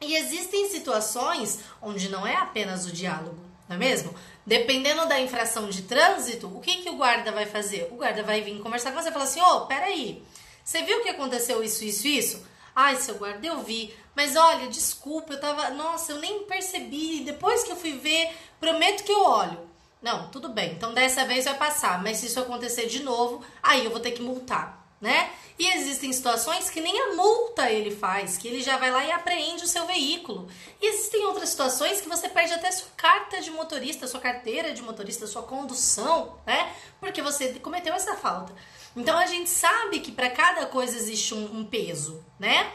E 0.00 0.14
existem 0.14 0.68
situações 0.68 1.60
onde 1.82 2.08
não 2.08 2.24
é 2.24 2.36
apenas 2.36 2.86
o 2.86 2.92
diálogo, 2.92 3.40
não 3.68 3.74
é 3.74 3.78
mesmo? 3.78 4.14
Dependendo 4.46 5.08
da 5.08 5.20
infração 5.20 5.68
de 5.68 5.82
trânsito, 5.82 6.46
o 6.46 6.60
que, 6.60 6.82
que 6.82 6.90
o 6.90 6.96
guarda 6.96 7.32
vai 7.32 7.46
fazer? 7.46 7.88
O 7.90 7.96
guarda 7.96 8.22
vai 8.22 8.42
vir 8.42 8.60
conversar 8.60 8.92
com 8.92 9.02
você 9.02 9.08
e 9.08 9.12
falar 9.12 9.24
assim: 9.24 9.40
ô, 9.40 9.56
oh, 9.56 9.60
peraí, 9.66 10.22
você 10.62 10.82
viu 10.82 11.02
que 11.02 11.08
aconteceu 11.08 11.64
isso, 11.64 11.84
isso, 11.84 12.06
isso? 12.06 12.46
Ai, 12.78 12.96
seu 12.96 13.14
guarda, 13.14 13.46
eu 13.46 13.62
vi. 13.62 13.96
Mas 14.14 14.36
olha, 14.36 14.68
desculpa, 14.68 15.32
eu 15.32 15.40
tava. 15.40 15.70
Nossa, 15.70 16.12
eu 16.12 16.18
nem 16.18 16.42
percebi. 16.42 17.20
Depois 17.20 17.64
que 17.64 17.72
eu 17.72 17.76
fui 17.76 17.92
ver, 17.92 18.30
prometo 18.60 19.02
que 19.02 19.10
eu 19.10 19.24
olho. 19.24 19.58
Não, 20.02 20.28
tudo 20.28 20.50
bem. 20.50 20.72
Então 20.72 20.92
dessa 20.92 21.24
vez 21.24 21.46
vai 21.46 21.54
passar. 21.54 22.02
Mas 22.02 22.18
se 22.18 22.26
isso 22.26 22.38
acontecer 22.38 22.84
de 22.86 23.02
novo, 23.02 23.42
aí 23.62 23.86
eu 23.86 23.90
vou 23.90 23.98
ter 23.98 24.10
que 24.10 24.20
multar, 24.20 24.86
né? 25.00 25.30
E 25.58 25.66
existem 25.68 26.12
situações 26.12 26.68
que 26.68 26.82
nem 26.82 27.00
a 27.00 27.14
multa 27.14 27.70
ele 27.70 27.90
faz, 27.90 28.36
que 28.36 28.46
ele 28.46 28.62
já 28.62 28.76
vai 28.76 28.90
lá 28.90 29.02
e 29.06 29.10
apreende 29.10 29.64
o 29.64 29.66
seu 29.66 29.86
veículo. 29.86 30.46
E 30.78 30.86
existem 30.86 31.24
outras 31.24 31.48
situações 31.48 32.02
que 32.02 32.08
você 32.10 32.28
perde 32.28 32.52
até 32.52 32.70
sua 32.70 32.88
carta 32.94 33.40
de 33.40 33.50
motorista, 33.50 34.06
sua 34.06 34.20
carteira 34.20 34.74
de 34.74 34.82
motorista, 34.82 35.26
sua 35.26 35.42
condução, 35.42 36.38
né? 36.44 36.74
Porque 37.00 37.22
você 37.22 37.54
cometeu 37.54 37.94
essa 37.94 38.16
falta. 38.16 38.54
Então 38.96 39.18
a 39.18 39.26
gente 39.26 39.50
sabe 39.50 40.00
que 40.00 40.10
para 40.10 40.30
cada 40.30 40.66
coisa 40.66 40.96
existe 40.96 41.34
um, 41.34 41.58
um 41.58 41.64
peso, 41.64 42.24
né? 42.38 42.72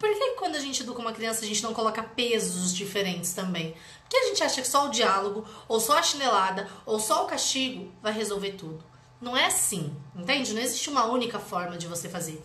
Por 0.00 0.08
que 0.08 0.30
quando 0.30 0.56
a 0.56 0.60
gente 0.60 0.82
educa 0.82 0.98
uma 0.98 1.12
criança 1.12 1.44
a 1.44 1.46
gente 1.46 1.62
não 1.62 1.74
coloca 1.74 2.02
pesos 2.02 2.74
diferentes 2.74 3.34
também? 3.34 3.76
Porque 4.00 4.16
a 4.16 4.28
gente 4.28 4.42
acha 4.42 4.62
que 4.62 4.66
só 4.66 4.86
o 4.86 4.90
diálogo, 4.90 5.46
ou 5.68 5.78
só 5.78 5.98
a 5.98 6.02
chinelada, 6.02 6.66
ou 6.86 6.98
só 6.98 7.24
o 7.24 7.26
castigo 7.26 7.92
vai 8.00 8.10
resolver 8.10 8.52
tudo. 8.52 8.82
Não 9.20 9.36
é 9.36 9.44
assim, 9.44 9.94
entende? 10.16 10.54
Não 10.54 10.62
existe 10.62 10.88
uma 10.88 11.04
única 11.04 11.38
forma 11.38 11.76
de 11.76 11.86
você 11.86 12.08
fazer. 12.08 12.42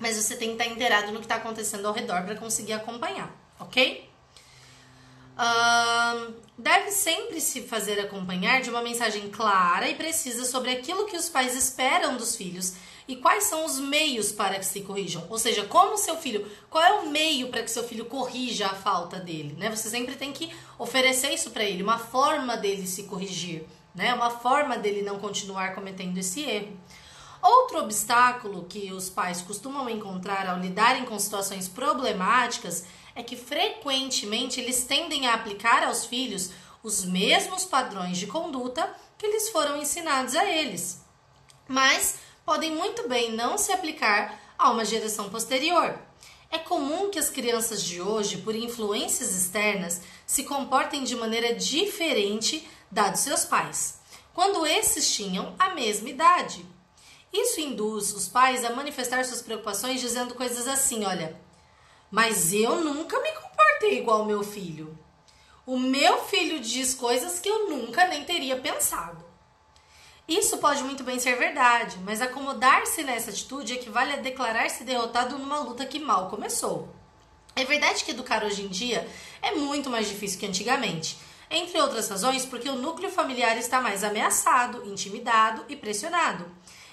Mas 0.00 0.16
você 0.16 0.36
tem 0.36 0.48
que 0.48 0.62
estar 0.62 0.66
inteirado 0.66 1.12
no 1.12 1.20
que 1.20 1.26
está 1.26 1.36
acontecendo 1.36 1.86
ao 1.86 1.94
redor 1.94 2.24
para 2.24 2.34
conseguir 2.34 2.72
acompanhar, 2.72 3.32
ok? 3.60 4.10
Uh, 5.38 6.34
deve 6.60 6.90
sempre 6.90 7.40
se 7.40 7.62
fazer 7.62 7.98
acompanhar 7.98 8.60
de 8.60 8.68
uma 8.68 8.82
mensagem 8.82 9.30
clara 9.30 9.88
e 9.88 9.94
precisa 9.94 10.44
sobre 10.44 10.70
aquilo 10.70 11.06
que 11.06 11.16
os 11.16 11.28
pais 11.28 11.56
esperam 11.56 12.16
dos 12.16 12.36
filhos 12.36 12.74
e 13.08 13.16
quais 13.16 13.44
são 13.44 13.64
os 13.64 13.80
meios 13.80 14.30
para 14.30 14.58
que 14.58 14.66
se 14.66 14.82
corrijam. 14.82 15.26
Ou 15.30 15.38
seja, 15.38 15.64
como 15.64 15.96
seu 15.96 16.16
filho, 16.16 16.46
qual 16.68 16.84
é 16.84 16.92
o 17.00 17.08
meio 17.08 17.48
para 17.48 17.62
que 17.62 17.70
seu 17.70 17.82
filho 17.82 18.04
corrija 18.04 18.66
a 18.66 18.74
falta 18.74 19.18
dele, 19.18 19.56
né? 19.58 19.70
Você 19.74 19.88
sempre 19.88 20.14
tem 20.14 20.32
que 20.32 20.52
oferecer 20.78 21.32
isso 21.32 21.50
para 21.50 21.64
ele, 21.64 21.82
uma 21.82 21.98
forma 21.98 22.56
dele 22.56 22.86
se 22.86 23.04
corrigir, 23.04 23.64
né? 23.94 24.12
Uma 24.12 24.30
forma 24.30 24.76
dele 24.76 25.02
não 25.02 25.18
continuar 25.18 25.74
cometendo 25.74 26.18
esse 26.18 26.42
erro. 26.42 26.76
Outro 27.42 27.78
obstáculo 27.78 28.66
que 28.68 28.92
os 28.92 29.08
pais 29.08 29.40
costumam 29.40 29.88
encontrar 29.88 30.46
ao 30.46 30.58
lidarem 30.58 31.06
com 31.06 31.18
situações 31.18 31.66
problemáticas 31.68 32.84
é 33.14 33.22
que 33.22 33.36
frequentemente 33.36 34.60
eles 34.60 34.84
tendem 34.84 35.26
a 35.26 35.34
aplicar 35.34 35.82
aos 35.84 36.04
filhos 36.04 36.50
os 36.82 37.04
mesmos 37.04 37.64
padrões 37.64 38.18
de 38.18 38.26
conduta 38.26 38.94
que 39.18 39.26
lhes 39.26 39.50
foram 39.50 39.76
ensinados 39.76 40.34
a 40.34 40.44
eles. 40.44 41.04
Mas 41.68 42.16
podem 42.44 42.74
muito 42.74 43.08
bem 43.08 43.32
não 43.32 43.58
se 43.58 43.72
aplicar 43.72 44.40
a 44.58 44.70
uma 44.70 44.84
geração 44.84 45.28
posterior. 45.30 45.98
É 46.50 46.58
comum 46.58 47.10
que 47.10 47.18
as 47.18 47.30
crianças 47.30 47.82
de 47.82 48.00
hoje, 48.02 48.38
por 48.38 48.56
influências 48.56 49.30
externas, 49.36 50.00
se 50.26 50.44
comportem 50.44 51.04
de 51.04 51.14
maneira 51.14 51.54
diferente 51.54 52.68
da 52.90 53.08
dos 53.08 53.20
seus 53.20 53.44
pais, 53.44 54.00
quando 54.34 54.66
esses 54.66 55.14
tinham 55.14 55.54
a 55.58 55.74
mesma 55.74 56.08
idade. 56.08 56.66
Isso 57.32 57.60
induz 57.60 58.12
os 58.12 58.26
pais 58.26 58.64
a 58.64 58.74
manifestar 58.74 59.24
suas 59.24 59.40
preocupações 59.40 60.00
dizendo 60.00 60.34
coisas 60.34 60.66
assim: 60.66 61.04
olha, 61.04 61.38
mas 62.10 62.52
eu 62.52 62.82
nunca 62.82 63.20
me 63.20 63.32
comportei 63.32 63.98
igual 63.98 64.24
meu 64.24 64.42
filho. 64.42 64.98
O 65.64 65.78
meu 65.78 66.24
filho 66.24 66.58
diz 66.58 66.94
coisas 66.94 67.38
que 67.38 67.48
eu 67.48 67.68
nunca 67.68 68.06
nem 68.06 68.24
teria 68.24 68.56
pensado. 68.56 69.24
Isso 70.26 70.58
pode 70.58 70.82
muito 70.84 71.02
bem 71.02 71.18
ser 71.18 71.36
verdade, 71.36 71.98
mas 72.04 72.20
acomodar-se 72.20 73.02
nessa 73.02 73.30
atitude 73.30 73.74
equivale 73.74 74.12
a 74.12 74.16
declarar-se 74.16 74.84
derrotado 74.84 75.38
numa 75.38 75.58
luta 75.58 75.84
que 75.86 75.98
mal 75.98 76.28
começou. 76.28 76.88
É 77.56 77.64
verdade 77.64 78.04
que 78.04 78.12
educar 78.12 78.44
hoje 78.44 78.62
em 78.62 78.68
dia 78.68 79.08
é 79.42 79.52
muito 79.54 79.90
mais 79.90 80.08
difícil 80.08 80.38
que 80.38 80.46
antigamente, 80.46 81.18
entre 81.50 81.80
outras 81.80 82.08
razões 82.08 82.46
porque 82.46 82.68
o 82.68 82.76
núcleo 82.76 83.10
familiar 83.10 83.58
está 83.58 83.80
mais 83.80 84.04
ameaçado, 84.04 84.88
intimidado 84.88 85.64
e 85.68 85.74
pressionado. 85.74 86.48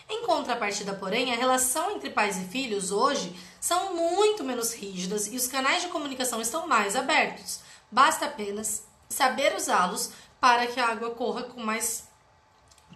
Em 0.10 0.26
contrapartida, 0.26 0.94
porém, 0.94 1.32
a 1.32 1.36
relação 1.36 1.92
entre 1.92 2.10
pais 2.10 2.38
e 2.38 2.46
filhos 2.46 2.92
hoje 2.92 3.36
são 3.60 3.96
muito 3.96 4.44
menos 4.44 4.74
rígidas 4.74 5.28
e 5.28 5.36
os 5.36 5.48
canais 5.48 5.84
de 5.84 5.90
comunicação 5.90 6.42
estão 6.42 6.68
mais 6.68 6.96
abertos. 6.96 7.60
Basta 7.92 8.26
apenas 8.26 8.84
saber 9.10 9.56
usá-los 9.56 10.12
para 10.40 10.68
que 10.68 10.80
a 10.80 10.88
água 10.88 11.12
corra 11.12 11.44
com 11.44 11.62
mais 11.62 12.06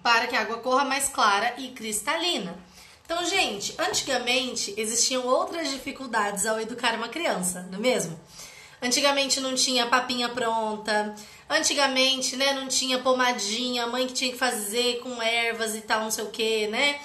para 0.03 0.25
que 0.25 0.35
a 0.35 0.41
água 0.41 0.57
corra 0.57 0.83
mais 0.83 1.09
clara 1.09 1.53
e 1.57 1.69
cristalina. 1.69 2.57
Então, 3.05 3.23
gente, 3.25 3.75
antigamente 3.77 4.73
existiam 4.77 5.27
outras 5.27 5.69
dificuldades 5.69 6.45
ao 6.45 6.59
educar 6.59 6.95
uma 6.95 7.09
criança, 7.09 7.67
não 7.69 7.77
é 7.77 7.81
mesmo? 7.81 8.19
Antigamente 8.81 9.39
não 9.39 9.53
tinha 9.53 9.85
papinha 9.85 10.29
pronta, 10.29 11.13
antigamente, 11.49 12.35
né, 12.35 12.53
não 12.53 12.67
tinha 12.67 12.99
pomadinha, 12.99 13.83
a 13.83 13.87
mãe 13.87 14.07
que 14.07 14.13
tinha 14.13 14.31
que 14.31 14.37
fazer 14.37 15.01
com 15.01 15.21
ervas 15.21 15.75
e 15.75 15.81
tal, 15.81 16.01
não 16.01 16.09
sei 16.09 16.23
o 16.23 16.31
que, 16.31 16.67
né? 16.67 16.99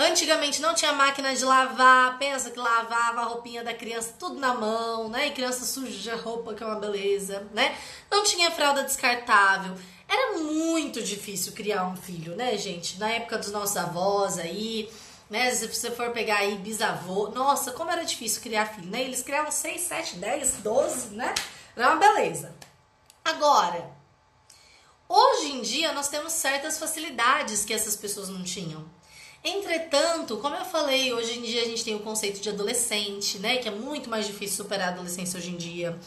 Antigamente 0.00 0.62
não 0.62 0.76
tinha 0.76 0.92
máquina 0.92 1.34
de 1.34 1.44
lavar, 1.44 2.18
pensa 2.18 2.52
que 2.52 2.58
lavava 2.58 3.20
a 3.20 3.24
roupinha 3.24 3.64
da 3.64 3.74
criança 3.74 4.14
tudo 4.16 4.38
na 4.38 4.54
mão, 4.54 5.08
né? 5.08 5.26
E 5.26 5.32
criança 5.32 5.64
suja 5.64 6.14
roupa, 6.14 6.54
que 6.54 6.62
é 6.62 6.66
uma 6.66 6.78
beleza, 6.78 7.44
né? 7.52 7.76
Não 8.08 8.22
tinha 8.22 8.48
fralda 8.52 8.84
descartável. 8.84 9.74
Era 10.08 10.38
muito 10.38 11.02
difícil 11.02 11.52
criar 11.52 11.84
um 11.84 11.96
filho, 11.96 12.36
né, 12.36 12.56
gente? 12.56 12.96
Na 13.00 13.10
época 13.10 13.38
dos 13.38 13.50
nossos 13.50 13.76
avós 13.76 14.38
aí, 14.38 14.88
né? 15.28 15.50
Se 15.50 15.66
você 15.66 15.90
for 15.90 16.10
pegar 16.10 16.38
aí 16.38 16.54
bisavô, 16.58 17.30
nossa, 17.30 17.72
como 17.72 17.90
era 17.90 18.04
difícil 18.04 18.40
criar 18.40 18.66
filho, 18.66 18.88
né? 18.88 19.02
Eles 19.02 19.22
criavam 19.24 19.50
6, 19.50 19.80
7, 19.80 20.16
10, 20.18 20.52
12, 20.62 21.08
né? 21.16 21.34
Era 21.74 21.90
uma 21.90 21.96
beleza. 21.96 22.54
Agora, 23.24 23.90
hoje 25.08 25.50
em 25.54 25.60
dia 25.60 25.92
nós 25.92 26.08
temos 26.08 26.34
certas 26.34 26.78
facilidades 26.78 27.64
que 27.64 27.74
essas 27.74 27.96
pessoas 27.96 28.28
não 28.28 28.44
tinham. 28.44 28.96
Entretanto, 29.48 30.36
como 30.36 30.56
eu 30.56 30.64
falei, 30.64 31.12
hoje 31.12 31.38
em 31.38 31.42
dia 31.42 31.62
a 31.62 31.64
gente 31.64 31.82
tem 31.82 31.94
o 31.94 32.00
conceito 32.00 32.38
de 32.38 32.50
adolescente, 32.50 33.38
né? 33.38 33.56
Que 33.56 33.68
é 33.68 33.70
muito 33.70 34.10
mais 34.10 34.26
difícil 34.26 34.58
superar 34.58 34.88
a 34.88 34.92
adolescência 34.92 35.38
hoje 35.38 35.50
em 35.50 35.56
dia. 35.56 35.98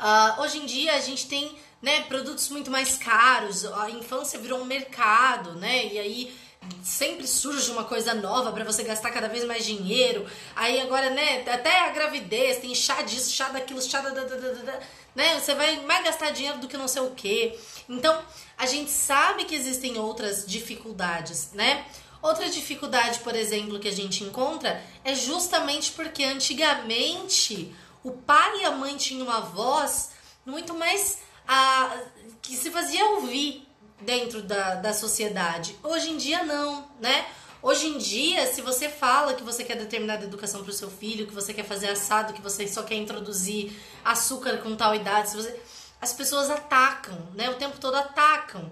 Uh, 0.00 0.40
hoje 0.40 0.58
em 0.58 0.66
dia 0.66 0.94
a 0.94 1.00
gente 1.00 1.26
tem 1.26 1.56
né, 1.82 2.02
produtos 2.02 2.48
muito 2.48 2.70
mais 2.70 2.96
caros, 2.96 3.66
a 3.66 3.90
infância 3.90 4.38
virou 4.38 4.60
um 4.60 4.64
mercado, 4.64 5.52
né? 5.56 5.86
E 5.92 5.98
aí 5.98 6.36
sempre 6.82 7.26
surge 7.26 7.70
uma 7.70 7.84
coisa 7.84 8.14
nova 8.14 8.50
para 8.50 8.64
você 8.64 8.82
gastar 8.82 9.10
cada 9.10 9.28
vez 9.28 9.44
mais 9.44 9.64
dinheiro. 9.64 10.26
Aí 10.54 10.80
agora, 10.80 11.10
né, 11.10 11.44
até 11.48 11.80
a 11.80 11.90
gravidez, 11.90 12.58
tem 12.58 12.74
chá 12.74 13.02
disso, 13.02 13.30
chá 13.30 13.50
daquilo, 13.50 13.80
chá 13.82 14.00
da, 14.00 14.10
da, 14.10 14.24
da, 14.24 14.52
da, 14.52 14.80
né? 15.14 15.38
Você 15.38 15.54
vai 15.54 15.80
mais 15.84 16.04
gastar 16.04 16.30
dinheiro 16.30 16.58
do 16.58 16.68
que 16.68 16.76
não 16.76 16.88
sei 16.88 17.02
o 17.02 17.10
quê. 17.10 17.58
Então, 17.88 18.20
a 18.56 18.66
gente 18.66 18.90
sabe 18.90 19.44
que 19.44 19.54
existem 19.54 19.98
outras 19.98 20.46
dificuldades, 20.46 21.50
né? 21.52 21.84
Outra 22.22 22.48
dificuldade, 22.48 23.20
por 23.20 23.34
exemplo, 23.34 23.78
que 23.78 23.88
a 23.88 23.92
gente 23.92 24.24
encontra 24.24 24.82
é 25.04 25.14
justamente 25.14 25.92
porque 25.92 26.24
antigamente 26.24 27.74
o 28.02 28.12
pai 28.12 28.60
e 28.60 28.64
a 28.64 28.70
mãe 28.70 28.96
tinham 28.96 29.26
uma 29.26 29.40
voz 29.40 30.10
muito 30.44 30.74
mais 30.74 31.18
a, 31.46 31.96
que 32.40 32.56
se 32.56 32.70
fazia 32.70 33.04
ouvir 33.10 33.66
dentro 34.00 34.42
da, 34.42 34.76
da 34.76 34.92
sociedade. 34.92 35.76
Hoje 35.82 36.10
em 36.10 36.16
dia 36.16 36.42
não, 36.42 36.88
né? 37.00 37.26
Hoje 37.62 37.88
em 37.88 37.98
dia, 37.98 38.46
se 38.46 38.60
você 38.60 38.88
fala 38.88 39.34
que 39.34 39.42
você 39.42 39.64
quer 39.64 39.76
determinada 39.76 40.24
educação 40.24 40.62
para 40.62 40.70
o 40.70 40.74
seu 40.74 40.90
filho, 40.90 41.26
que 41.26 41.34
você 41.34 41.52
quer 41.52 41.64
fazer 41.64 41.88
assado, 41.88 42.32
que 42.32 42.40
você 42.40 42.68
só 42.68 42.82
quer 42.82 42.94
introduzir 42.94 43.72
açúcar 44.04 44.58
com 44.58 44.76
tal 44.76 44.94
idade, 44.94 45.34
você... 45.34 45.58
as 46.00 46.12
pessoas 46.12 46.48
atacam, 46.48 47.18
né? 47.34 47.50
O 47.50 47.54
tempo 47.54 47.78
todo 47.80 47.96
atacam. 47.96 48.70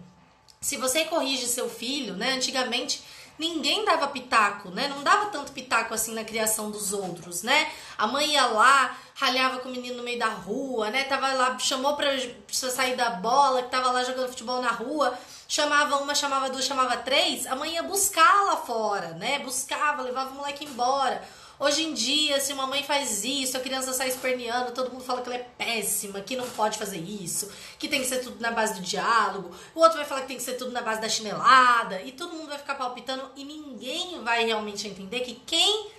Se 0.60 0.76
você 0.76 1.04
corrige 1.06 1.46
seu 1.46 1.68
filho, 1.68 2.14
né? 2.14 2.34
Antigamente 2.34 3.02
ninguém 3.38 3.84
dava 3.84 4.08
pitaco, 4.08 4.70
né? 4.70 4.88
Não 4.88 5.02
dava 5.02 5.26
tanto 5.26 5.52
pitaco 5.52 5.94
assim 5.94 6.14
na 6.14 6.24
criação 6.24 6.70
dos 6.70 6.92
outros, 6.92 7.42
né? 7.42 7.70
A 7.98 8.06
mãe 8.06 8.32
ia 8.32 8.46
lá, 8.46 8.96
ralhava 9.14 9.58
com 9.58 9.68
o 9.68 9.72
menino 9.72 9.96
no 9.96 10.02
meio 10.02 10.18
da 10.18 10.28
rua, 10.28 10.90
né? 10.90 11.04
Tava 11.04 11.32
lá, 11.32 11.58
chamou 11.58 11.96
pra, 11.96 12.10
pra 12.10 12.70
sair 12.70 12.96
da 12.96 13.10
bola, 13.10 13.62
que 13.62 13.70
tava 13.70 13.90
lá 13.90 14.04
jogando 14.04 14.28
futebol 14.28 14.60
na 14.60 14.70
rua, 14.70 15.16
chamava 15.48 15.96
uma, 15.98 16.14
chamava 16.14 16.50
duas, 16.50 16.64
chamava 16.64 16.96
três, 16.98 17.46
a 17.46 17.54
mãe 17.56 17.74
ia 17.74 17.82
buscar 17.82 18.44
lá 18.44 18.56
fora, 18.56 19.08
né? 19.10 19.38
Buscava, 19.40 20.02
levava 20.02 20.30
o 20.30 20.34
moleque 20.34 20.64
embora. 20.64 21.22
Hoje 21.58 21.84
em 21.84 21.94
dia, 21.94 22.40
se 22.40 22.52
uma 22.52 22.66
mãe 22.66 22.82
faz 22.82 23.24
isso, 23.24 23.56
a 23.56 23.60
criança 23.60 23.92
sai 23.92 24.08
esperneando, 24.08 24.72
todo 24.72 24.90
mundo 24.90 25.04
fala 25.04 25.22
que 25.22 25.28
ela 25.28 25.36
é 25.36 25.46
péssima, 25.56 26.20
que 26.20 26.34
não 26.34 26.48
pode 26.50 26.76
fazer 26.76 26.98
isso, 26.98 27.50
que 27.78 27.88
tem 27.88 28.00
que 28.00 28.06
ser 28.06 28.18
tudo 28.18 28.40
na 28.40 28.50
base 28.50 28.74
do 28.74 28.80
diálogo. 28.80 29.54
O 29.74 29.80
outro 29.80 29.96
vai 29.96 30.04
falar 30.04 30.22
que 30.22 30.28
tem 30.28 30.36
que 30.36 30.42
ser 30.42 30.54
tudo 30.54 30.72
na 30.72 30.82
base 30.82 31.00
da 31.00 31.08
chinelada, 31.08 32.02
e 32.02 32.10
todo 32.10 32.34
mundo 32.34 32.48
vai 32.48 32.58
ficar 32.58 32.74
palpitando 32.74 33.30
e 33.36 33.44
ninguém 33.44 34.20
vai 34.24 34.44
realmente 34.44 34.88
entender 34.88 35.20
que 35.20 35.34
quem 35.46 35.90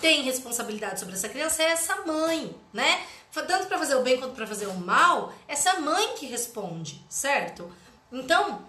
tem 0.00 0.22
responsabilidade 0.22 0.98
sobre 0.98 1.14
essa 1.14 1.28
criança 1.28 1.62
é 1.62 1.66
essa 1.66 1.94
mãe, 2.06 2.54
né? 2.72 3.06
Tanto 3.32 3.66
para 3.66 3.78
fazer 3.78 3.94
o 3.96 4.02
bem 4.02 4.18
quanto 4.18 4.34
para 4.34 4.46
fazer 4.46 4.66
o 4.66 4.74
mal, 4.74 5.32
essa 5.46 5.78
mãe 5.78 6.14
que 6.14 6.26
responde, 6.26 7.04
certo? 7.08 7.70
Então, 8.10 8.64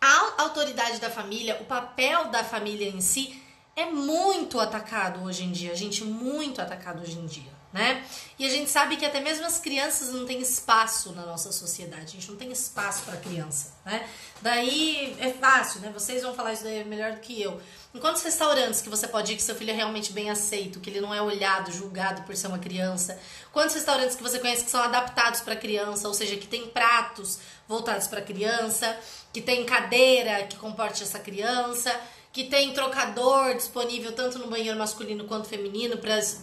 a 0.00 0.42
autoridade 0.42 0.98
da 0.98 1.10
família, 1.10 1.58
o 1.60 1.64
papel 1.64 2.26
da 2.26 2.44
família 2.44 2.88
em 2.88 3.00
si 3.00 3.40
é 3.76 3.84
muito 3.84 4.58
atacado 4.58 5.22
hoje 5.22 5.44
em 5.44 5.52
dia, 5.52 5.76
gente, 5.76 6.02
muito 6.02 6.62
atacado 6.62 7.02
hoje 7.02 7.18
em 7.18 7.26
dia, 7.26 7.52
né? 7.70 8.02
E 8.38 8.46
a 8.46 8.48
gente 8.48 8.70
sabe 8.70 8.96
que 8.96 9.04
até 9.04 9.20
mesmo 9.20 9.44
as 9.44 9.58
crianças 9.58 10.08
não 10.08 10.24
têm 10.24 10.40
espaço 10.40 11.12
na 11.12 11.26
nossa 11.26 11.52
sociedade, 11.52 12.04
a 12.04 12.06
gente 12.06 12.30
não 12.30 12.38
tem 12.38 12.50
espaço 12.50 13.02
para 13.02 13.18
criança, 13.18 13.74
né? 13.84 14.08
Daí 14.40 15.14
é 15.20 15.30
fácil, 15.30 15.80
né? 15.80 15.90
Vocês 15.92 16.22
vão 16.22 16.34
falar 16.34 16.54
isso 16.54 16.64
melhor 16.86 17.12
do 17.12 17.20
que 17.20 17.40
eu. 17.40 17.60
Em 17.94 17.98
quantos 17.98 18.22
restaurantes 18.22 18.80
que 18.80 18.88
você 18.88 19.06
pode 19.06 19.34
ir 19.34 19.36
que 19.36 19.42
seu 19.42 19.54
filho 19.54 19.70
é 19.70 19.74
realmente 19.74 20.10
bem 20.10 20.30
aceito, 20.30 20.80
que 20.80 20.88
ele 20.88 21.00
não 21.00 21.12
é 21.12 21.20
olhado, 21.20 21.70
julgado 21.70 22.22
por 22.22 22.34
ser 22.34 22.46
uma 22.46 22.58
criança? 22.58 23.18
Quantos 23.52 23.74
restaurantes 23.74 24.16
que 24.16 24.22
você 24.22 24.38
conhece 24.38 24.64
que 24.64 24.70
são 24.70 24.80
adaptados 24.80 25.40
para 25.40 25.54
criança, 25.54 26.08
ou 26.08 26.14
seja, 26.14 26.36
que 26.36 26.46
tem 26.46 26.68
pratos 26.68 27.38
voltados 27.68 28.06
para 28.06 28.22
criança, 28.22 28.98
que 29.34 29.42
tem 29.42 29.66
cadeira 29.66 30.46
que 30.46 30.56
comporte 30.56 31.02
essa 31.02 31.18
criança? 31.18 31.94
Que 32.36 32.44
tem 32.44 32.74
trocador 32.74 33.54
disponível 33.54 34.12
tanto 34.12 34.38
no 34.38 34.48
banheiro 34.48 34.78
masculino 34.78 35.24
quanto 35.24 35.48
feminino 35.48 35.96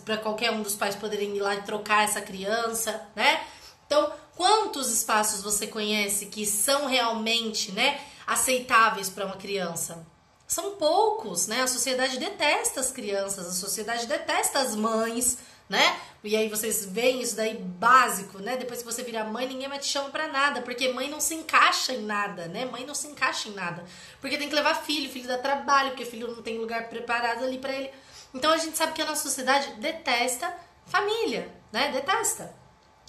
para 0.04 0.18
qualquer 0.18 0.50
um 0.50 0.64
dos 0.64 0.76
pais 0.76 0.96
poderem 0.96 1.36
ir 1.36 1.40
lá 1.40 1.54
e 1.54 1.62
trocar 1.62 2.04
essa 2.04 2.20
criança, 2.20 3.08
né? 3.16 3.46
Então, 3.86 4.12
quantos 4.36 4.90
espaços 4.92 5.44
você 5.44 5.68
conhece 5.68 6.26
que 6.26 6.48
são 6.48 6.88
realmente, 6.88 7.72
né, 7.74 8.02
aceitáveis 8.26 9.08
para 9.08 9.28
uma 9.28 9.38
criança? 9.38 10.04
São 10.48 10.78
poucos, 10.78 11.46
né? 11.46 11.62
A 11.62 11.68
sociedade 11.68 12.18
detesta 12.18 12.80
as 12.80 12.92
crianças, 12.92 13.46
a 13.46 13.52
sociedade 13.52 14.08
detesta 14.08 14.62
as 14.62 14.76
mães, 14.76 15.38
né? 15.74 16.00
E 16.24 16.36
aí 16.36 16.48
vocês 16.48 16.86
veem 16.86 17.20
isso 17.24 17.36
daí 17.36 17.58
básico, 17.58 18.38
né? 18.38 18.56
Depois 18.58 18.80
que 18.80 18.86
você 18.86 19.02
vira 19.02 19.24
mãe, 19.24 19.48
ninguém 19.48 19.68
mais 19.68 19.84
te 19.84 19.92
chama 19.92 20.12
pra 20.12 20.28
nada, 20.28 20.62
porque 20.62 20.88
mãe 20.90 21.10
não 21.10 21.20
se 21.20 21.34
encaixa 21.34 21.94
em 21.94 22.04
nada, 22.04 22.46
né? 22.48 22.64
Mãe 22.66 22.86
não 22.86 22.94
se 22.94 23.08
encaixa 23.08 23.50
em 23.50 23.54
nada. 23.54 23.84
Porque 24.22 24.38
tem 24.38 24.48
que 24.48 24.54
levar 24.54 24.76
filho, 24.76 25.12
filho 25.12 25.28
dá 25.28 25.40
trabalho, 25.40 25.90
porque 25.90 26.06
filho 26.06 26.28
não 26.28 26.44
tem 26.44 26.60
lugar 26.60 26.90
preparado 26.90 27.44
ali 27.44 27.58
para 27.58 27.74
ele. 27.74 27.90
Então 28.36 28.52
a 28.52 28.58
gente 28.58 28.78
sabe 28.78 28.94
que 28.94 29.02
a 29.02 29.06
nossa 29.06 29.24
sociedade 29.24 29.74
detesta 29.78 30.56
família, 30.86 31.52
né? 31.72 31.92
Detesta. 31.92 32.54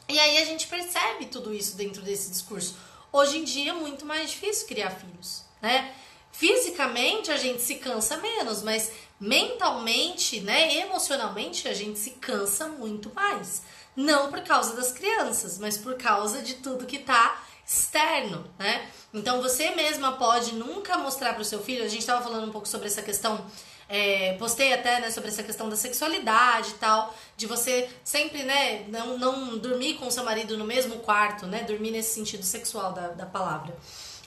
E 0.08 0.18
aí 0.18 0.38
a 0.38 0.44
gente 0.46 0.66
percebe 0.66 1.26
tudo 1.26 1.52
isso 1.52 1.76
dentro 1.76 2.00
desse 2.00 2.30
discurso. 2.30 2.78
Hoje 3.12 3.36
em 3.36 3.44
dia 3.44 3.72
é 3.72 3.74
muito 3.74 4.06
mais 4.06 4.30
difícil 4.30 4.66
criar 4.66 4.90
filhos, 4.90 5.44
né? 5.60 5.94
Fisicamente 6.32 7.30
a 7.30 7.36
gente 7.36 7.60
se 7.60 7.74
cansa 7.76 8.16
menos, 8.16 8.62
mas 8.62 8.90
mentalmente, 9.24 10.40
né, 10.40 10.76
emocionalmente, 10.76 11.66
a 11.66 11.72
gente 11.72 11.98
se 11.98 12.10
cansa 12.10 12.68
muito 12.68 13.10
mais. 13.14 13.62
Não 13.96 14.30
por 14.30 14.42
causa 14.42 14.76
das 14.76 14.92
crianças, 14.92 15.58
mas 15.58 15.78
por 15.78 15.94
causa 15.94 16.42
de 16.42 16.54
tudo 16.54 16.84
que 16.84 16.98
tá 16.98 17.42
externo, 17.66 18.44
né? 18.58 18.86
Então 19.14 19.40
você 19.40 19.70
mesma 19.70 20.12
pode 20.12 20.54
nunca 20.54 20.98
mostrar 20.98 21.32
para 21.32 21.40
o 21.40 21.44
seu 21.44 21.62
filho. 21.62 21.84
A 21.84 21.88
gente 21.88 22.00
estava 22.00 22.22
falando 22.22 22.46
um 22.46 22.50
pouco 22.50 22.68
sobre 22.68 22.88
essa 22.88 23.00
questão, 23.00 23.46
é, 23.88 24.34
postei 24.34 24.74
até 24.74 25.00
né, 25.00 25.10
sobre 25.10 25.30
essa 25.30 25.42
questão 25.42 25.70
da 25.70 25.76
sexualidade 25.76 26.70
e 26.70 26.74
tal, 26.74 27.14
de 27.36 27.46
você 27.46 27.88
sempre, 28.02 28.42
né, 28.42 28.84
não, 28.88 29.16
não 29.16 29.56
dormir 29.56 29.94
com 29.94 30.10
seu 30.10 30.24
marido 30.24 30.58
no 30.58 30.64
mesmo 30.66 30.96
quarto, 30.96 31.46
né? 31.46 31.62
Dormir 31.62 31.92
nesse 31.92 32.14
sentido 32.14 32.42
sexual 32.42 32.92
da, 32.92 33.08
da 33.08 33.24
palavra. 33.24 33.74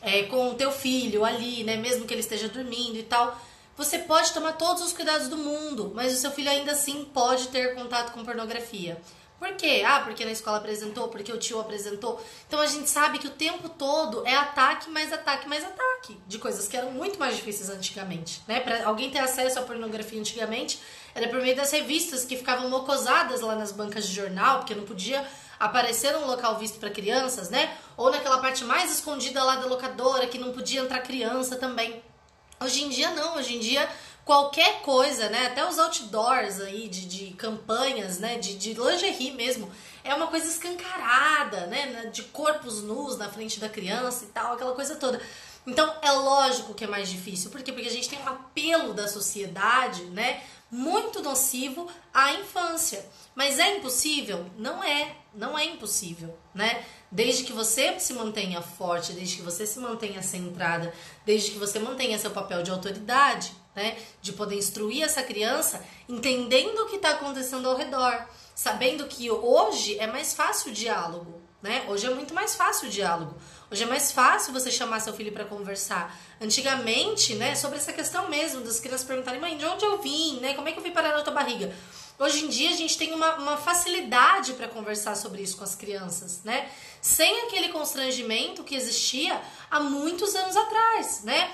É, 0.01 0.23
com 0.23 0.51
o 0.51 0.55
teu 0.55 0.71
filho 0.71 1.23
ali, 1.23 1.63
né? 1.63 1.75
Mesmo 1.75 2.05
que 2.05 2.13
ele 2.13 2.21
esteja 2.21 2.47
dormindo 2.47 2.97
e 2.97 3.03
tal 3.03 3.39
você 3.77 3.99
pode 3.99 4.33
tomar 4.33 4.53
todos 4.53 4.81
os 4.81 4.91
cuidados 4.91 5.27
do 5.27 5.37
mundo, 5.37 5.91
mas 5.93 6.11
o 6.11 6.17
seu 6.17 6.31
filho 6.31 6.49
ainda 6.49 6.71
assim 6.71 7.05
pode 7.13 7.49
ter 7.49 7.75
contato 7.75 8.11
com 8.11 8.25
pornografia. 8.25 8.99
Por 9.37 9.53
quê? 9.53 9.83
Ah, 9.85 9.99
porque 9.99 10.25
na 10.25 10.31
escola 10.31 10.57
apresentou, 10.57 11.09
porque 11.09 11.31
o 11.31 11.37
tio 11.37 11.59
apresentou. 11.59 12.19
Então 12.47 12.59
a 12.59 12.65
gente 12.65 12.89
sabe 12.89 13.19
que 13.19 13.27
o 13.27 13.31
tempo 13.31 13.69
todo 13.69 14.25
é 14.25 14.33
ataque, 14.33 14.89
mais 14.89 15.13
ataque, 15.13 15.47
mais 15.47 15.63
ataque. 15.63 16.19
De 16.27 16.39
coisas 16.39 16.67
que 16.67 16.75
eram 16.75 16.91
muito 16.91 17.19
mais 17.19 17.35
difíceis 17.35 17.69
antigamente. 17.69 18.41
Né? 18.47 18.59
Para 18.59 18.87
alguém 18.87 19.11
ter 19.11 19.19
acesso 19.19 19.59
à 19.59 19.61
pornografia 19.61 20.19
antigamente, 20.19 20.81
era 21.13 21.27
por 21.27 21.39
meio 21.39 21.55
das 21.55 21.71
revistas 21.71 22.25
que 22.25 22.35
ficavam 22.35 22.67
mocosadas 22.67 23.41
lá 23.41 23.55
nas 23.55 23.71
bancas 23.71 24.07
de 24.07 24.15
jornal, 24.15 24.59
porque 24.59 24.73
não 24.73 24.85
podia 24.85 25.23
aparecer 25.59 26.13
num 26.13 26.25
local 26.25 26.57
visto 26.57 26.79
para 26.79 26.89
crianças, 26.89 27.51
né? 27.51 27.77
Ou 27.95 28.09
naquela 28.09 28.39
parte 28.39 28.63
mais 28.63 28.91
escondida 28.91 29.43
lá 29.43 29.57
da 29.57 29.67
locadora, 29.67 30.25
que 30.25 30.39
não 30.39 30.51
podia 30.51 30.81
entrar 30.81 30.99
criança 31.01 31.55
também. 31.57 32.01
Hoje 32.59 32.83
em 32.83 32.89
dia 32.89 33.11
não, 33.11 33.35
hoje 33.35 33.55
em 33.55 33.59
dia 33.59 33.87
qualquer 34.25 34.81
coisa, 34.81 35.29
né? 35.29 35.47
Até 35.47 35.67
os 35.67 35.79
outdoors 35.79 36.59
aí 36.59 36.89
de, 36.89 37.05
de 37.05 37.33
campanhas, 37.35 38.19
né? 38.19 38.37
De, 38.37 38.57
de 38.57 38.73
lingerie 38.73 39.31
mesmo, 39.31 39.71
é 40.03 40.13
uma 40.13 40.27
coisa 40.27 40.47
escancarada, 40.47 41.67
né? 41.67 42.07
De 42.11 42.23
corpos 42.23 42.83
nus 42.83 43.17
na 43.17 43.29
frente 43.29 43.59
da 43.59 43.69
criança 43.69 44.25
e 44.25 44.27
tal, 44.27 44.53
aquela 44.53 44.73
coisa 44.73 44.95
toda. 44.95 45.21
Então 45.67 45.93
é 46.01 46.11
lógico 46.11 46.73
que 46.73 46.83
é 46.83 46.87
mais 46.87 47.09
difícil. 47.09 47.51
Por 47.51 47.61
quê? 47.61 47.71
Porque 47.71 47.87
a 47.87 47.91
gente 47.91 48.09
tem 48.09 48.19
um 48.19 48.27
apelo 48.27 48.93
da 48.93 49.07
sociedade, 49.07 50.03
né? 50.05 50.41
Muito 50.71 51.21
nocivo 51.21 51.87
à 52.13 52.33
infância. 52.33 53.05
Mas 53.35 53.59
é 53.59 53.77
impossível? 53.77 54.45
Não 54.57 54.83
é, 54.83 55.15
não 55.33 55.57
é 55.57 55.65
impossível, 55.65 56.37
né? 56.55 56.83
Desde 57.09 57.43
que 57.43 57.53
você 57.53 57.99
se 57.99 58.13
mantenha 58.13 58.61
forte, 58.61 59.13
desde 59.13 59.37
que 59.37 59.41
você 59.41 59.65
se 59.65 59.79
mantenha 59.79 60.21
centrada, 60.21 60.93
desde 61.25 61.51
que 61.51 61.57
você 61.57 61.79
mantenha 61.79 62.19
seu 62.19 62.31
papel 62.31 62.63
de 62.63 62.71
autoridade, 62.71 63.53
né? 63.73 63.97
De 64.21 64.33
poder 64.33 64.55
instruir 64.55 65.03
essa 65.03 65.23
criança, 65.23 65.81
entendendo 66.09 66.79
o 66.79 66.87
que 66.87 66.97
está 66.97 67.11
acontecendo 67.11 67.69
ao 67.69 67.77
redor, 67.77 68.27
sabendo 68.53 69.07
que 69.07 69.31
hoje 69.31 69.97
é 69.99 70.07
mais 70.07 70.33
fácil 70.33 70.71
o 70.71 70.73
diálogo, 70.73 71.41
né? 71.61 71.85
Hoje 71.87 72.07
é 72.07 72.09
muito 72.09 72.33
mais 72.33 72.55
fácil 72.55 72.89
o 72.89 72.91
diálogo. 72.91 73.35
Hoje 73.71 73.83
é 73.83 73.85
mais 73.85 74.11
fácil 74.11 74.51
você 74.51 74.71
chamar 74.71 74.99
seu 74.99 75.13
filho 75.13 75.31
para 75.31 75.45
conversar. 75.45 76.17
Antigamente, 76.41 77.35
né, 77.35 77.55
sobre 77.55 77.77
essa 77.77 77.93
questão 77.93 78.29
mesmo 78.29 78.61
das 78.61 78.79
crianças 78.79 79.07
perguntarem: 79.07 79.39
"Mãe, 79.39 79.57
de 79.57 79.65
onde 79.65 79.85
eu 79.85 80.01
vim, 80.01 80.39
né? 80.39 80.53
Como 80.55 80.67
é 80.67 80.71
que 80.71 80.79
eu 80.79 80.83
vim 80.83 80.91
parar 80.91 81.15
na 81.15 81.21
tua 81.21 81.33
barriga?" 81.33 81.73
Hoje 82.19 82.45
em 82.45 82.49
dia 82.49 82.71
a 82.71 82.75
gente 82.75 82.97
tem 82.97 83.13
uma, 83.13 83.35
uma 83.35 83.57
facilidade 83.57 84.53
para 84.53 84.67
conversar 84.67 85.15
sobre 85.15 85.43
isso 85.43 85.55
com 85.57 85.63
as 85.63 85.75
crianças, 85.75 86.41
né? 86.43 86.69
Sem 86.99 87.43
aquele 87.43 87.69
constrangimento 87.69 88.63
que 88.63 88.75
existia 88.75 89.39
há 89.69 89.79
muitos 89.79 90.33
anos 90.33 90.55
atrás, 90.55 91.23
né? 91.23 91.51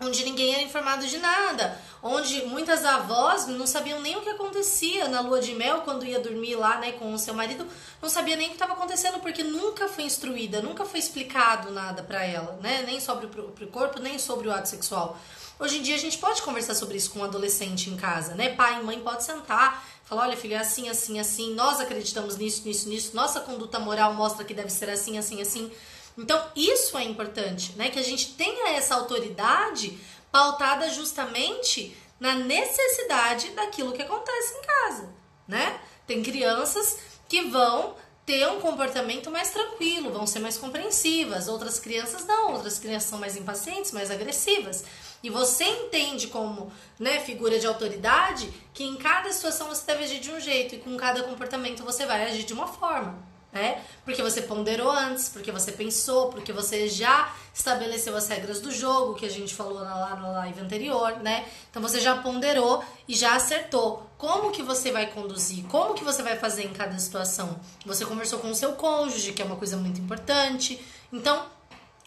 onde 0.00 0.24
ninguém 0.24 0.54
era 0.54 0.62
informado 0.62 1.06
de 1.06 1.18
nada, 1.18 1.80
onde 2.02 2.44
muitas 2.46 2.84
avós 2.84 3.46
não 3.46 3.66
sabiam 3.66 4.00
nem 4.00 4.16
o 4.16 4.20
que 4.20 4.28
acontecia 4.28 5.08
na 5.08 5.20
lua 5.20 5.40
de 5.40 5.54
mel 5.54 5.80
quando 5.82 6.04
ia 6.04 6.20
dormir 6.20 6.54
lá, 6.54 6.78
né, 6.78 6.92
com 6.92 7.12
o 7.14 7.18
seu 7.18 7.32
marido, 7.32 7.66
não 8.00 8.08
sabia 8.08 8.36
nem 8.36 8.46
o 8.46 8.50
que 8.50 8.56
estava 8.56 8.74
acontecendo 8.74 9.18
porque 9.20 9.42
nunca 9.42 9.88
foi 9.88 10.04
instruída, 10.04 10.60
nunca 10.60 10.84
foi 10.84 11.00
explicado 11.00 11.70
nada 11.70 12.02
para 12.02 12.24
ela, 12.24 12.58
né, 12.62 12.82
nem 12.86 13.00
sobre 13.00 13.26
o 13.26 13.68
corpo, 13.68 13.98
nem 13.98 14.18
sobre 14.18 14.48
o 14.48 14.52
ato 14.52 14.68
sexual. 14.68 15.18
Hoje 15.58 15.78
em 15.78 15.82
dia 15.82 15.94
a 15.94 15.98
gente 15.98 16.18
pode 16.18 16.42
conversar 16.42 16.74
sobre 16.74 16.98
isso 16.98 17.10
com 17.10 17.20
um 17.20 17.24
adolescente 17.24 17.88
em 17.88 17.96
casa, 17.96 18.34
né? 18.34 18.54
Pai 18.54 18.78
e 18.78 18.84
mãe 18.84 19.00
pode 19.00 19.24
sentar, 19.24 19.82
falar, 20.04 20.24
olha, 20.24 20.36
filho, 20.36 20.52
é 20.52 20.58
assim, 20.58 20.88
assim, 20.90 21.18
assim, 21.18 21.54
nós 21.54 21.80
acreditamos 21.80 22.36
nisso, 22.36 22.62
nisso, 22.66 22.88
nisso, 22.90 23.16
nossa 23.16 23.40
conduta 23.40 23.78
moral 23.78 24.12
mostra 24.12 24.44
que 24.44 24.52
deve 24.52 24.68
ser 24.68 24.90
assim, 24.90 25.16
assim, 25.16 25.40
assim. 25.40 25.72
Então, 26.18 26.42
isso 26.54 26.96
é 26.98 27.04
importante, 27.04 27.72
né? 27.76 27.88
Que 27.88 27.98
a 27.98 28.02
gente 28.02 28.34
tenha 28.34 28.76
essa 28.76 28.96
autoridade 28.96 29.98
pautada 30.30 30.90
justamente 30.90 31.96
na 32.20 32.34
necessidade 32.34 33.50
daquilo 33.50 33.92
que 33.94 34.02
acontece 34.02 34.54
em 34.58 34.62
casa, 34.62 35.08
né? 35.48 35.80
Tem 36.06 36.22
crianças 36.22 36.98
que 37.26 37.42
vão 37.42 37.94
ter 38.26 38.46
um 38.48 38.60
comportamento 38.60 39.30
mais 39.30 39.50
tranquilo, 39.50 40.12
vão 40.12 40.26
ser 40.26 40.40
mais 40.40 40.58
compreensivas, 40.58 41.48
outras 41.48 41.78
crianças 41.78 42.26
não, 42.26 42.54
outras 42.54 42.78
crianças 42.78 43.08
são 43.08 43.18
mais 43.18 43.36
impacientes, 43.36 43.92
mais 43.92 44.10
agressivas. 44.10 44.84
E 45.22 45.30
você 45.30 45.64
entende 45.64 46.28
como, 46.28 46.72
né, 46.98 47.20
figura 47.20 47.58
de 47.58 47.66
autoridade, 47.66 48.52
que 48.72 48.84
em 48.84 48.96
cada 48.96 49.32
situação 49.32 49.68
você 49.68 49.84
deve 49.86 50.04
agir 50.04 50.20
de 50.20 50.30
um 50.30 50.40
jeito 50.40 50.74
e 50.74 50.78
com 50.78 50.96
cada 50.96 51.22
comportamento 51.22 51.82
você 51.82 52.06
vai 52.06 52.24
agir 52.24 52.44
de 52.44 52.52
uma 52.52 52.66
forma 52.66 53.26
né? 53.56 53.82
Porque 54.04 54.22
você 54.22 54.42
ponderou 54.42 54.90
antes, 54.90 55.30
porque 55.30 55.50
você 55.50 55.72
pensou, 55.72 56.28
porque 56.28 56.52
você 56.52 56.88
já 56.88 57.34
estabeleceu 57.54 58.14
as 58.14 58.28
regras 58.28 58.60
do 58.60 58.70
jogo, 58.70 59.14
que 59.14 59.24
a 59.24 59.30
gente 59.30 59.54
falou 59.54 59.74
lá 59.74 60.14
na 60.14 60.28
live 60.28 60.60
anterior, 60.60 61.18
né? 61.20 61.46
Então 61.70 61.80
você 61.80 61.98
já 62.00 62.16
ponderou 62.18 62.84
e 63.08 63.14
já 63.14 63.34
acertou 63.34 64.06
como 64.18 64.52
que 64.52 64.62
você 64.62 64.92
vai 64.92 65.06
conduzir, 65.06 65.64
como 65.64 65.94
que 65.94 66.04
você 66.04 66.22
vai 66.22 66.36
fazer 66.36 66.64
em 66.64 66.72
cada 66.72 66.98
situação. 66.98 67.58
Você 67.84 68.04
conversou 68.04 68.38
com 68.38 68.50
o 68.50 68.54
seu 68.54 68.72
cônjuge, 68.72 69.32
que 69.32 69.42
é 69.42 69.44
uma 69.44 69.56
coisa 69.56 69.76
muito 69.76 70.00
importante. 70.00 70.78
Então, 71.12 71.46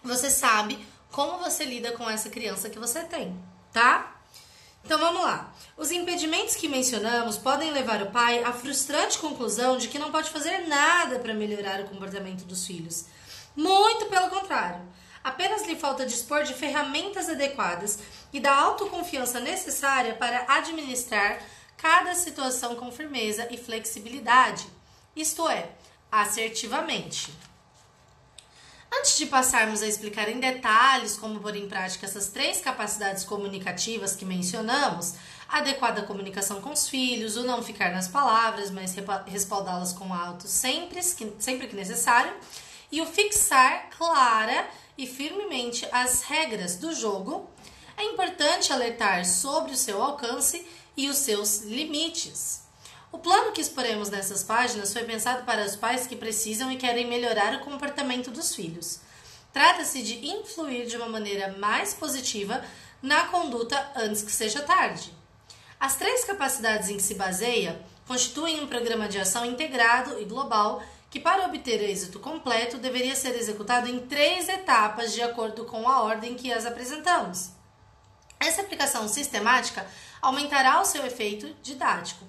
você 0.04 0.30
sabe 0.30 0.80
como 1.12 1.39
você 1.39 1.65
lida 1.65 1.91
com 1.93 2.10
essa 2.10 2.30
criança 2.30 2.69
que 2.69 2.80
você 2.80 3.02
tem, 3.04 3.38
tá? 3.74 4.15
Então 4.84 4.98
vamos 4.98 5.22
lá. 5.22 5.54
Os 5.78 5.91
impedimentos 5.91 6.56
que 6.56 6.67
mencionamos 6.67 7.38
podem 7.38 7.72
levar 7.72 8.02
o 8.02 8.12
pai 8.12 8.43
à 8.43 8.52
frustrante 8.54 9.19
conclusão 9.19 9.78
de 9.78 9.88
que 9.88 10.00
não 10.00 10.12
pode 10.12 10.30
fazer 10.30 10.67
nada 10.67 11.19
para 11.19 11.34
melhorar 11.34 11.82
o 11.82 11.88
comportamento 11.89 12.45
dos 12.45 12.65
filhos. 12.65 13.06
Muito 13.56 14.06
pelo 14.06 14.30
contrário. 14.30 14.82
Apenas 15.24 15.67
lhe 15.67 15.76
falta 15.76 16.06
dispor 16.06 16.43
de 16.43 16.54
ferramentas 16.54 17.30
adequadas 17.30 18.00
e 18.32 18.39
da 18.39 18.56
autoconfiança 18.56 19.39
necessária 19.39 20.15
para 20.15 20.45
administrar 20.48 21.41
cada 21.76 22.13
situação 22.15 22.76
com 22.76 22.91
firmeza 22.91 23.48
e 23.52 23.58
flexibilidade, 23.58 24.67
isto 25.15 25.48
é, 25.48 25.69
assertivamente. 26.12 27.34
Antes 28.91 29.17
de 29.17 29.28
passarmos 29.28 29.84
a 29.84 29.88
explicar 29.88 30.28
em 30.30 30.39
detalhes 30.39 31.15
como 31.15 31.39
pôr 31.39 31.56
em 31.56 31.69
prática 31.69 32.06
essas 32.06 32.30
três 32.30 32.60
capacidades 32.60 33.23
comunicativas 33.23 34.15
que 34.15 34.25
mencionamos, 34.25 35.13
adequada 35.47 36.02
comunicação 36.04 36.60
com 36.60 36.71
os 36.71 36.89
filhos, 36.89 37.38
o 37.38 37.43
não 37.43 37.63
ficar 37.63 37.91
nas 37.91 38.08
palavras, 38.08 38.71
mas 38.71 38.95
respaldá-las 39.28 39.93
com 39.93 40.13
alto 40.13 40.47
sempre, 40.47 41.02
sempre 41.04 41.67
que 41.67 41.75
necessário, 41.75 42.34
e 42.91 42.99
o 43.02 43.06
fixar 43.06 43.89
clara 43.95 44.67
e 44.97 45.06
firmemente 45.06 45.88
as 45.91 46.23
regras 46.23 46.75
do 46.75 46.93
jogo, 46.93 47.49
é 47.95 48.04
importante 48.06 48.73
alertar 48.73 49.25
sobre 49.25 49.71
o 49.71 49.78
seu 49.78 50.02
alcance 50.02 50.65
e 50.97 51.08
os 51.08 51.17
seus 51.17 51.62
limites. 51.62 52.68
O 53.12 53.17
plano 53.17 53.52
que 53.52 53.62
exporemos 53.62 54.10
nessas 54.10 54.43
páginas 54.43 54.93
foi 54.93 55.04
pensado 55.04 55.43
para 55.43 55.65
os 55.65 55.76
pais 55.76 56.06
que 56.06 56.15
precisam 56.15 56.72
e 56.72 56.78
querem 56.78 57.08
melhorar 57.08 57.56
o 57.56 57.62
comportamento 57.62 58.30
dos 58.30 58.54
filhos. 58.54 59.00
Trata-se 59.52 60.04
de 60.04 60.28
influir 60.28 60.86
de 60.86 60.95
uma 60.95 61.10
maneira 61.10 61.56
mais 61.58 61.93
positiva 61.93 62.63
na 63.02 63.26
conduta 63.26 63.91
antes 63.95 64.22
que 64.22 64.32
seja 64.32 64.62
tarde. 64.62 65.12
As 65.80 65.95
três 65.95 66.24
capacidades 66.24 66.89
em 66.89 66.98
que 66.98 67.04
se 67.04 67.15
baseia 67.15 67.82
constituem 68.08 68.62
um 68.62 68.67
programa 68.67 69.08
de 69.08 69.17
ação 69.17 69.43
integrado 69.43 70.19
e 70.22 70.26
global 70.26 70.84
que, 71.10 71.19
para 71.19 71.45
obter 71.45 71.82
êxito 71.82 72.19
completo, 72.19 72.78
deveria 72.78 73.15
ser 73.15 73.36
executado 73.36 73.88
em 73.88 74.00
três 74.00 74.48
etapas 74.48 75.13
de 75.13 75.22
acordo 75.24 75.65
com 75.65 75.89
a 75.89 76.04
ordem 76.04 76.36
que 76.36 76.54
as 76.54 76.65
apresentamos. 76.65 77.50
Essa 78.39 78.62
aplicação 78.62 79.08
sistemática 79.08 79.86
aumentará 80.22 80.80
o 80.80 80.86
seu 80.86 81.06
efeito 81.06 81.56
didático. 81.63 82.26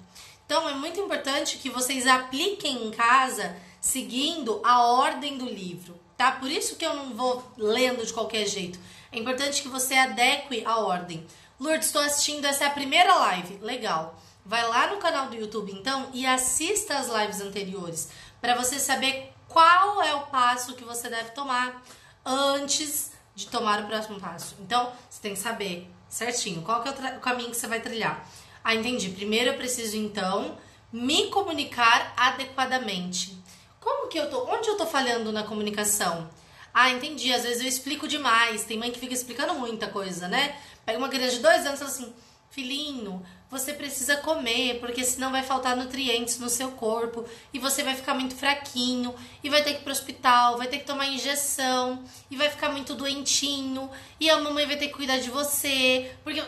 Então 0.51 0.67
é 0.67 0.73
muito 0.73 0.99
importante 0.99 1.59
que 1.59 1.69
vocês 1.69 2.05
apliquem 2.05 2.85
em 2.85 2.91
casa 2.91 3.55
seguindo 3.79 4.59
a 4.65 4.83
ordem 4.85 5.37
do 5.37 5.45
livro, 5.45 5.97
tá? 6.17 6.33
Por 6.33 6.51
isso 6.51 6.75
que 6.75 6.85
eu 6.85 6.93
não 6.93 7.13
vou 7.13 7.41
lendo 7.57 8.05
de 8.05 8.11
qualquer 8.11 8.45
jeito. 8.45 8.77
É 9.13 9.17
importante 9.17 9.61
que 9.61 9.69
você 9.69 9.93
adeque 9.93 10.61
a 10.65 10.79
ordem. 10.79 11.25
Lourdes, 11.57 11.87
estou 11.87 12.01
assistindo, 12.01 12.43
essa 12.43 12.65
é 12.65 12.67
a 12.67 12.71
primeira 12.71 13.15
live. 13.15 13.59
Legal. 13.61 14.21
Vai 14.45 14.67
lá 14.67 14.87
no 14.87 14.97
canal 14.97 15.27
do 15.27 15.37
YouTube 15.37 15.71
então 15.71 16.09
e 16.13 16.25
assista 16.25 16.97
as 16.97 17.07
lives 17.07 17.39
anteriores 17.39 18.09
para 18.41 18.53
você 18.53 18.77
saber 18.77 19.31
qual 19.47 20.03
é 20.03 20.13
o 20.15 20.23
passo 20.23 20.75
que 20.75 20.83
você 20.83 21.07
deve 21.07 21.29
tomar 21.29 21.81
antes 22.25 23.13
de 23.33 23.47
tomar 23.47 23.85
o 23.85 23.87
próximo 23.87 24.19
passo. 24.19 24.57
Então, 24.59 24.91
você 25.09 25.21
tem 25.21 25.33
que 25.33 25.39
saber 25.39 25.89
certinho 26.09 26.61
qual 26.61 26.83
é 26.83 26.89
o 27.15 27.21
caminho 27.21 27.51
que 27.51 27.55
você 27.55 27.67
vai 27.67 27.79
trilhar. 27.79 28.27
Ah, 28.63 28.75
entendi. 28.75 29.09
Primeiro 29.09 29.51
eu 29.51 29.57
preciso 29.57 29.97
então 29.97 30.57
me 30.91 31.27
comunicar 31.27 32.13
adequadamente. 32.15 33.37
Como 33.79 34.07
que 34.07 34.19
eu 34.19 34.29
tô? 34.29 34.45
Onde 34.45 34.69
eu 34.69 34.77
tô 34.77 34.85
falhando 34.85 35.31
na 35.31 35.43
comunicação? 35.43 36.29
Ah, 36.73 36.89
entendi. 36.89 37.33
Às 37.33 37.43
vezes 37.43 37.61
eu 37.61 37.67
explico 37.67 38.07
demais. 38.07 38.63
Tem 38.63 38.77
mãe 38.77 38.91
que 38.91 38.99
fica 38.99 39.13
explicando 39.13 39.53
muita 39.55 39.87
coisa, 39.87 40.27
né? 40.27 40.55
Pega 40.85 40.97
uma 40.97 41.09
criança 41.09 41.35
de 41.35 41.41
dois 41.41 41.65
anos 41.65 41.75
e 41.75 41.83
fala 41.83 41.91
assim: 41.91 42.13
Filhinho, 42.51 43.25
você 43.49 43.73
precisa 43.73 44.17
comer, 44.17 44.79
porque 44.79 45.03
senão 45.03 45.31
vai 45.31 45.41
faltar 45.41 45.75
nutrientes 45.75 46.37
no 46.37 46.49
seu 46.49 46.71
corpo 46.71 47.25
e 47.53 47.59
você 47.59 47.81
vai 47.81 47.95
ficar 47.95 48.13
muito 48.13 48.35
fraquinho 48.35 49.15
e 49.43 49.49
vai 49.49 49.63
ter 49.63 49.73
que 49.73 49.79
ir 49.79 49.83
pro 49.83 49.91
hospital, 49.91 50.57
vai 50.57 50.67
ter 50.67 50.79
que 50.79 50.85
tomar 50.85 51.07
injeção 51.07 52.03
e 52.29 52.35
vai 52.35 52.49
ficar 52.49 52.69
muito 52.69 52.93
doentinho 52.93 53.89
e 54.19 54.29
a 54.29 54.37
mamãe 54.37 54.65
vai 54.65 54.77
ter 54.77 54.87
que 54.87 54.93
cuidar 54.93 55.19
de 55.19 55.29
você, 55.29 56.11
porque 56.23 56.43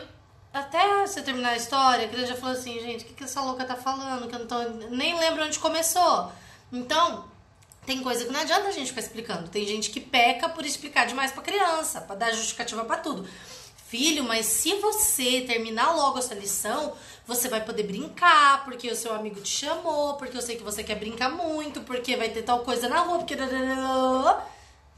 até 0.54 1.04
você 1.04 1.20
terminar 1.20 1.50
a 1.50 1.56
história, 1.56 2.06
a 2.06 2.08
criança 2.08 2.28
já 2.28 2.36
falou 2.36 2.56
assim, 2.56 2.78
gente, 2.78 3.02
o 3.02 3.08
que, 3.08 3.14
que 3.14 3.24
essa 3.24 3.40
louca 3.40 3.64
tá 3.64 3.74
falando? 3.74 4.28
Que 4.28 4.36
eu 4.36 4.38
não 4.38 4.46
tô. 4.46 4.56
Nem 4.88 5.18
lembro 5.18 5.44
onde 5.44 5.58
começou. 5.58 6.30
Então, 6.72 7.24
tem 7.84 8.00
coisa 8.00 8.24
que 8.24 8.32
não 8.32 8.40
adianta 8.40 8.68
a 8.68 8.70
gente 8.70 8.90
ficar 8.90 9.00
explicando. 9.00 9.48
Tem 9.48 9.66
gente 9.66 9.90
que 9.90 10.00
peca 10.00 10.48
por 10.48 10.64
explicar 10.64 11.06
demais 11.06 11.32
pra 11.32 11.42
criança, 11.42 12.00
para 12.00 12.14
dar 12.14 12.32
justificativa 12.32 12.84
para 12.84 12.98
tudo. 12.98 13.28
Filho, 13.88 14.22
mas 14.22 14.46
se 14.46 14.76
você 14.76 15.40
terminar 15.40 15.90
logo 15.96 16.18
essa 16.18 16.34
lição, 16.34 16.94
você 17.26 17.48
vai 17.48 17.64
poder 17.64 17.82
brincar, 17.82 18.64
porque 18.64 18.88
o 18.88 18.96
seu 18.96 19.12
amigo 19.12 19.40
te 19.40 19.48
chamou, 19.48 20.14
porque 20.14 20.36
eu 20.36 20.42
sei 20.42 20.56
que 20.56 20.62
você 20.62 20.84
quer 20.84 20.94
brincar 20.94 21.30
muito, 21.30 21.80
porque 21.80 22.16
vai 22.16 22.28
ter 22.28 22.42
tal 22.42 22.60
coisa 22.60 22.88
na 22.88 23.00
rua, 23.00 23.18
porque. 23.18 23.36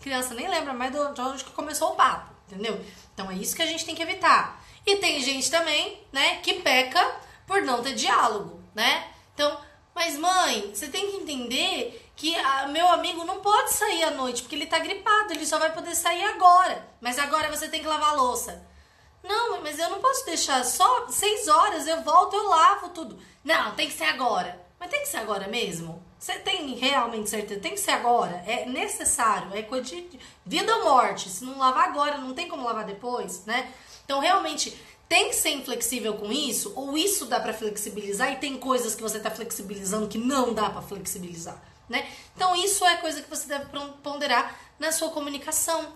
Criança 0.03 0.35
nem 0.35 0.49
lembra 0.49 0.75
mais 0.75 0.93
de 0.93 1.21
onde 1.21 1.45
começou 1.47 1.93
o 1.93 1.97
papo, 1.97 2.31
entendeu? 2.47 2.79
Então 3.15 3.31
é 3.31 3.35
isso 3.35 3.57
que 3.57 3.63
a 3.63 3.67
gente 3.67 3.87
tem 3.87 3.95
que 3.95 4.03
evitar. 4.03 4.66
E 4.87 4.97
tem 4.97 5.21
gente 5.21 5.51
também, 5.51 6.01
né, 6.13 6.37
que 6.37 6.55
peca 6.55 7.05
por 7.47 7.61
não 7.63 7.83
ter 7.83 7.95
diálogo, 7.95 8.63
né? 8.75 9.11
Então, 9.35 9.59
mas 9.93 10.17
mãe, 10.17 10.71
você 10.73 10.87
tem 10.87 11.11
que 11.11 11.17
entender 11.17 12.11
que 12.15 12.37
a, 12.39 12.69
meu 12.69 12.89
amigo 12.89 13.25
não 13.25 13.41
pode 13.41 13.73
sair 13.73 14.05
à 14.05 14.11
noite 14.13 14.43
porque 14.43 14.55
ele 14.55 14.67
tá 14.67 14.79
gripado, 14.79 15.33
ele 15.33 15.45
só 15.45 15.59
vai 15.59 15.73
poder 15.73 15.95
sair 15.95 16.25
agora. 16.25 16.87
Mas 17.01 17.19
agora 17.19 17.55
você 17.55 17.69
tem 17.69 17.81
que 17.81 17.89
lavar 17.89 18.11
a 18.11 18.17
louça. 18.17 18.65
Não, 19.23 19.61
mas 19.61 19.79
eu 19.79 19.91
não 19.91 20.01
posso 20.01 20.25
deixar 20.25 20.65
só 20.65 21.09
seis 21.09 21.49
horas, 21.49 21.87
eu 21.87 22.03
volto, 22.03 22.37
eu 22.37 22.49
lavo 22.49 22.91
tudo. 22.91 23.19
Não, 23.43 23.75
tem 23.75 23.89
que 23.89 23.95
ser 23.95 24.05
agora. 24.05 24.65
Mas 24.79 24.91
tem 24.91 25.01
que 25.01 25.09
ser 25.09 25.17
agora 25.19 25.49
mesmo? 25.49 26.03
Você 26.19 26.39
tem 26.39 26.75
realmente 26.75 27.29
certeza? 27.29 27.61
Tem 27.61 27.73
que 27.73 27.81
ser 27.81 27.91
agora? 27.93 28.43
É 28.47 28.67
necessário, 28.67 29.55
é 29.55 29.63
coisa 29.63 29.85
de 29.85 30.21
vida 30.45 30.77
ou 30.77 30.85
morte. 30.85 31.29
Se 31.29 31.45
não 31.45 31.59
lavar 31.59 31.89
agora, 31.89 32.19
não 32.19 32.35
tem 32.35 32.49
como 32.49 32.65
lavar 32.65 32.85
depois, 32.85 33.45
né? 33.45 33.73
Então, 34.07 34.21
realmente, 34.21 34.73
tem 35.09 35.29
que 35.29 35.37
ser 35.37 35.51
inflexível 35.51 36.15
com 36.15 36.33
isso, 36.33 36.73
ou 36.75 36.97
isso 36.97 37.27
dá 37.27 37.39
para 37.39 37.53
flexibilizar 37.53 38.33
e 38.33 38.37
tem 38.37 38.57
coisas 38.57 38.95
que 38.95 39.03
você 39.03 39.19
está 39.19 39.31
flexibilizando 39.31 40.09
que 40.09 40.17
não 40.17 40.55
dá 40.55 40.71
para 40.71 40.81
flexibilizar, 40.81 41.61
né? 41.89 42.09
Então, 42.35 42.57
isso 42.57 42.85
é 42.85 42.97
coisa 42.97 43.21
que 43.21 43.29
você 43.29 43.47
deve 43.47 43.67
ponderar 44.03 44.59
na 44.79 44.91
sua 44.91 45.11
comunicação. 45.11 45.93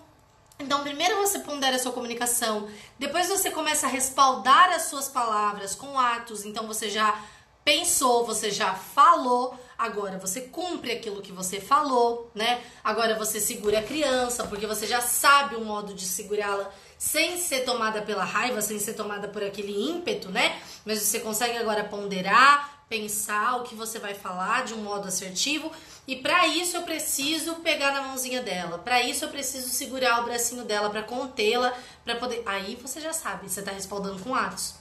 Então, 0.59 0.83
primeiro 0.83 1.17
você 1.17 1.39
pondera 1.39 1.77
a 1.77 1.79
sua 1.79 1.91
comunicação, 1.91 2.69
depois 2.99 3.27
você 3.27 3.49
começa 3.49 3.87
a 3.87 3.89
respaldar 3.89 4.71
as 4.71 4.83
suas 4.83 5.09
palavras 5.09 5.73
com 5.73 5.99
atos, 5.99 6.45
então 6.45 6.67
você 6.67 6.89
já 6.89 7.19
pensou, 7.65 8.25
você 8.25 8.51
já 8.51 8.73
falou, 8.73 9.57
agora 9.77 10.17
você 10.17 10.41
cumpre 10.41 10.91
aquilo 10.91 11.21
que 11.21 11.31
você 11.31 11.59
falou, 11.59 12.29
né? 12.33 12.61
Agora 12.83 13.17
você 13.17 13.39
segura 13.39 13.79
a 13.79 13.83
criança, 13.83 14.45
porque 14.47 14.67
você 14.67 14.85
já 14.85 15.01
sabe 15.01 15.55
o 15.55 15.65
modo 15.65 15.93
de 15.93 16.05
segurá-la 16.05 16.71
sem 17.01 17.35
ser 17.35 17.61
tomada 17.61 18.03
pela 18.03 18.23
raiva, 18.23 18.61
sem 18.61 18.77
ser 18.77 18.93
tomada 18.93 19.27
por 19.27 19.43
aquele 19.43 19.89
ímpeto, 19.89 20.29
né? 20.29 20.61
Mas 20.85 20.99
você 20.99 21.19
consegue 21.19 21.57
agora 21.57 21.83
ponderar, 21.83 22.83
pensar 22.87 23.55
o 23.55 23.63
que 23.63 23.73
você 23.73 23.97
vai 23.97 24.13
falar 24.13 24.65
de 24.65 24.75
um 24.75 24.83
modo 24.83 25.07
assertivo. 25.07 25.71
E 26.07 26.17
para 26.17 26.45
isso 26.45 26.77
eu 26.77 26.83
preciso 26.83 27.55
pegar 27.55 27.91
na 27.91 28.03
mãozinha 28.03 28.43
dela. 28.43 28.77
Para 28.77 29.01
isso 29.01 29.25
eu 29.25 29.29
preciso 29.29 29.67
segurar 29.69 30.21
o 30.21 30.25
bracinho 30.25 30.63
dela 30.63 30.91
para 30.91 31.01
contê-la, 31.01 31.73
para 32.05 32.17
poder. 32.17 32.43
Aí 32.45 32.77
você 32.79 33.01
já 33.01 33.13
sabe, 33.13 33.49
você 33.49 33.63
tá 33.63 33.71
respaldando 33.71 34.21
com 34.21 34.35
atos. 34.35 34.75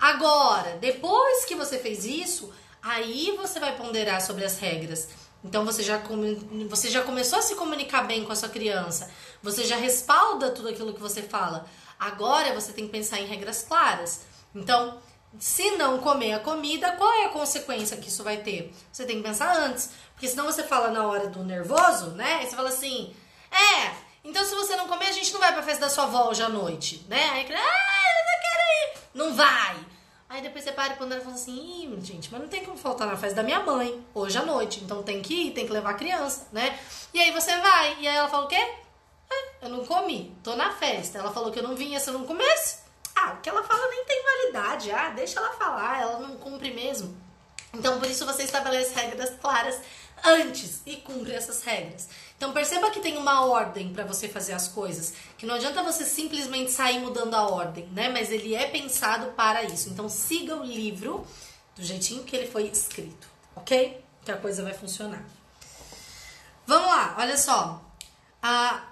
Agora, 0.00 0.76
depois 0.80 1.44
que 1.44 1.54
você 1.54 1.78
fez 1.78 2.04
isso, 2.04 2.52
aí 2.82 3.32
você 3.36 3.60
vai 3.60 3.76
ponderar 3.76 4.20
sobre 4.20 4.44
as 4.44 4.58
regras. 4.58 5.08
Então 5.42 5.64
você 5.64 5.82
já, 5.82 6.00
você 6.68 6.90
já 6.90 7.02
começou 7.02 7.38
a 7.38 7.42
se 7.42 7.54
comunicar 7.54 8.06
bem 8.06 8.24
com 8.24 8.32
a 8.32 8.36
sua 8.36 8.48
criança, 8.48 9.10
você 9.42 9.64
já 9.64 9.76
respalda 9.76 10.50
tudo 10.50 10.68
aquilo 10.68 10.92
que 10.92 11.00
você 11.00 11.22
fala. 11.22 11.66
Agora 11.98 12.54
você 12.54 12.72
tem 12.72 12.86
que 12.86 12.92
pensar 12.92 13.20
em 13.20 13.26
regras 13.26 13.62
claras. 13.62 14.22
Então, 14.54 14.98
se 15.38 15.70
não 15.72 15.98
comer 15.98 16.32
a 16.32 16.40
comida, 16.40 16.92
qual 16.92 17.12
é 17.12 17.26
a 17.26 17.30
consequência 17.30 17.96
que 17.96 18.08
isso 18.08 18.24
vai 18.24 18.38
ter? 18.38 18.74
Você 18.90 19.04
tem 19.04 19.16
que 19.18 19.22
pensar 19.22 19.56
antes. 19.56 19.90
Porque 20.12 20.28
senão 20.28 20.44
você 20.44 20.62
fala 20.62 20.90
na 20.90 21.06
hora 21.06 21.28
do 21.28 21.44
nervoso, 21.44 22.10
né? 22.10 22.42
E 22.42 22.46
você 22.46 22.56
fala 22.56 22.68
assim: 22.68 23.14
é, 23.50 23.92
então 24.24 24.44
se 24.44 24.54
você 24.54 24.76
não 24.76 24.88
comer, 24.88 25.06
a 25.06 25.12
gente 25.12 25.32
não 25.32 25.40
vai 25.40 25.52
pra 25.52 25.62
festa 25.62 25.82
da 25.82 25.90
sua 25.90 26.04
avó 26.04 26.28
hoje 26.28 26.42
à 26.42 26.48
noite, 26.48 27.06
né? 27.08 27.30
Aí, 27.30 27.46
ah, 27.48 28.10
eu 28.18 28.26
não 28.26 28.40
quero 28.42 28.62
ir. 28.72 29.00
Não 29.14 29.34
vai. 29.34 29.76
Aí 30.30 30.40
depois 30.42 30.62
você 30.62 30.70
para 30.70 30.94
e 30.94 30.96
pondera 30.96 31.20
e 31.20 31.24
fala 31.24 31.34
assim, 31.34 31.98
gente, 32.02 32.30
mas 32.30 32.40
não 32.40 32.46
tem 32.46 32.64
como 32.64 32.78
faltar 32.78 33.04
na 33.04 33.16
festa 33.16 33.34
da 33.34 33.42
minha 33.42 33.58
mãe, 33.64 34.00
hoje 34.14 34.38
à 34.38 34.42
noite. 34.42 34.78
Então 34.84 35.02
tem 35.02 35.20
que 35.20 35.48
ir, 35.48 35.50
tem 35.50 35.66
que 35.66 35.72
levar 35.72 35.90
a 35.90 35.94
criança, 35.94 36.46
né? 36.52 36.78
E 37.12 37.20
aí 37.20 37.32
você 37.32 37.50
vai. 37.58 37.96
E 37.98 38.06
aí 38.06 38.14
ela 38.14 38.28
fala 38.28 38.44
o 38.44 38.48
quê? 38.48 38.74
Ah, 39.28 39.48
eu 39.62 39.68
não 39.70 39.84
comi, 39.84 40.32
tô 40.44 40.54
na 40.54 40.70
festa. 40.70 41.18
Ela 41.18 41.32
falou 41.32 41.50
que 41.50 41.58
eu 41.58 41.64
não 41.64 41.74
vinha 41.74 41.98
se 41.98 42.08
eu 42.08 42.14
não 42.14 42.24
comesse. 42.24 42.78
Ah, 43.12 43.32
o 43.32 43.40
que 43.40 43.48
ela 43.48 43.64
fala 43.64 43.88
nem 43.88 44.04
tem 44.04 44.22
validade. 44.22 44.92
Ah, 44.92 45.10
deixa 45.10 45.40
ela 45.40 45.50
falar, 45.54 46.00
ela 46.00 46.20
não 46.20 46.36
cumpre 46.36 46.72
mesmo. 46.72 47.12
Então 47.74 47.98
por 47.98 48.08
isso 48.08 48.24
você 48.24 48.44
estabelece 48.44 48.94
regras 48.94 49.30
claras 49.40 49.80
antes 50.24 50.80
e 50.86 50.94
cumpre 50.98 51.32
essas 51.32 51.60
regras. 51.64 52.08
Então 52.40 52.54
perceba 52.54 52.90
que 52.90 53.00
tem 53.00 53.18
uma 53.18 53.44
ordem 53.44 53.92
para 53.92 54.02
você 54.02 54.26
fazer 54.26 54.54
as 54.54 54.66
coisas, 54.66 55.12
que 55.36 55.44
não 55.44 55.56
adianta 55.56 55.82
você 55.82 56.06
simplesmente 56.06 56.70
sair 56.70 56.98
mudando 56.98 57.34
a 57.34 57.46
ordem, 57.46 57.84
né? 57.88 58.08
Mas 58.08 58.30
ele 58.30 58.54
é 58.54 58.66
pensado 58.66 59.32
para 59.32 59.62
isso. 59.64 59.90
Então 59.90 60.08
siga 60.08 60.56
o 60.56 60.64
livro 60.64 61.26
do 61.76 61.84
jeitinho 61.84 62.24
que 62.24 62.34
ele 62.34 62.46
foi 62.46 62.68
escrito, 62.68 63.28
ok? 63.54 64.02
Que 64.24 64.32
a 64.32 64.38
coisa 64.38 64.62
vai 64.62 64.72
funcionar. 64.72 65.22
Vamos 66.66 66.86
lá, 66.88 67.14
olha 67.18 67.36
só. 67.36 67.84
A, 68.42 68.88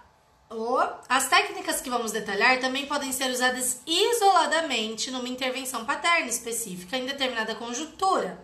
oh, 0.50 0.82
as 1.08 1.28
técnicas 1.28 1.80
que 1.80 1.88
vamos 1.88 2.12
detalhar 2.12 2.60
também 2.60 2.84
podem 2.84 3.12
ser 3.12 3.30
usadas 3.30 3.80
isoladamente 3.86 5.10
numa 5.10 5.26
intervenção 5.26 5.86
paterna 5.86 6.28
específica 6.28 6.98
em 6.98 7.06
determinada 7.06 7.54
conjuntura. 7.54 8.38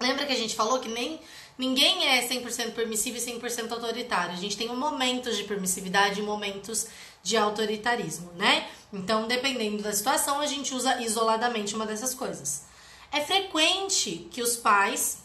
Lembra 0.00 0.26
que 0.26 0.32
a 0.32 0.36
gente 0.36 0.56
falou 0.56 0.80
que 0.80 0.88
nem 0.88 1.20
Ninguém 1.58 2.08
é 2.08 2.26
100% 2.26 2.72
permissivo 2.72 3.18
e 3.18 3.20
100% 3.20 3.70
autoritário. 3.72 4.34
A 4.34 4.38
gente 4.38 4.56
tem 4.56 4.68
momentos 4.68 5.36
de 5.36 5.44
permissividade 5.44 6.20
e 6.20 6.22
momentos 6.22 6.86
de 7.22 7.36
autoritarismo, 7.36 8.32
né? 8.32 8.68
Então, 8.92 9.28
dependendo 9.28 9.82
da 9.82 9.92
situação, 9.92 10.40
a 10.40 10.46
gente 10.46 10.74
usa 10.74 11.00
isoladamente 11.02 11.74
uma 11.74 11.86
dessas 11.86 12.14
coisas. 12.14 12.64
É 13.12 13.20
frequente 13.20 14.28
que 14.30 14.42
os 14.42 14.56
pais, 14.56 15.18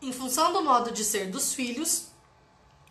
em 0.00 0.12
função 0.12 0.52
do 0.52 0.62
modo 0.62 0.92
de 0.92 1.04
ser 1.04 1.26
dos 1.30 1.52
filhos 1.52 2.06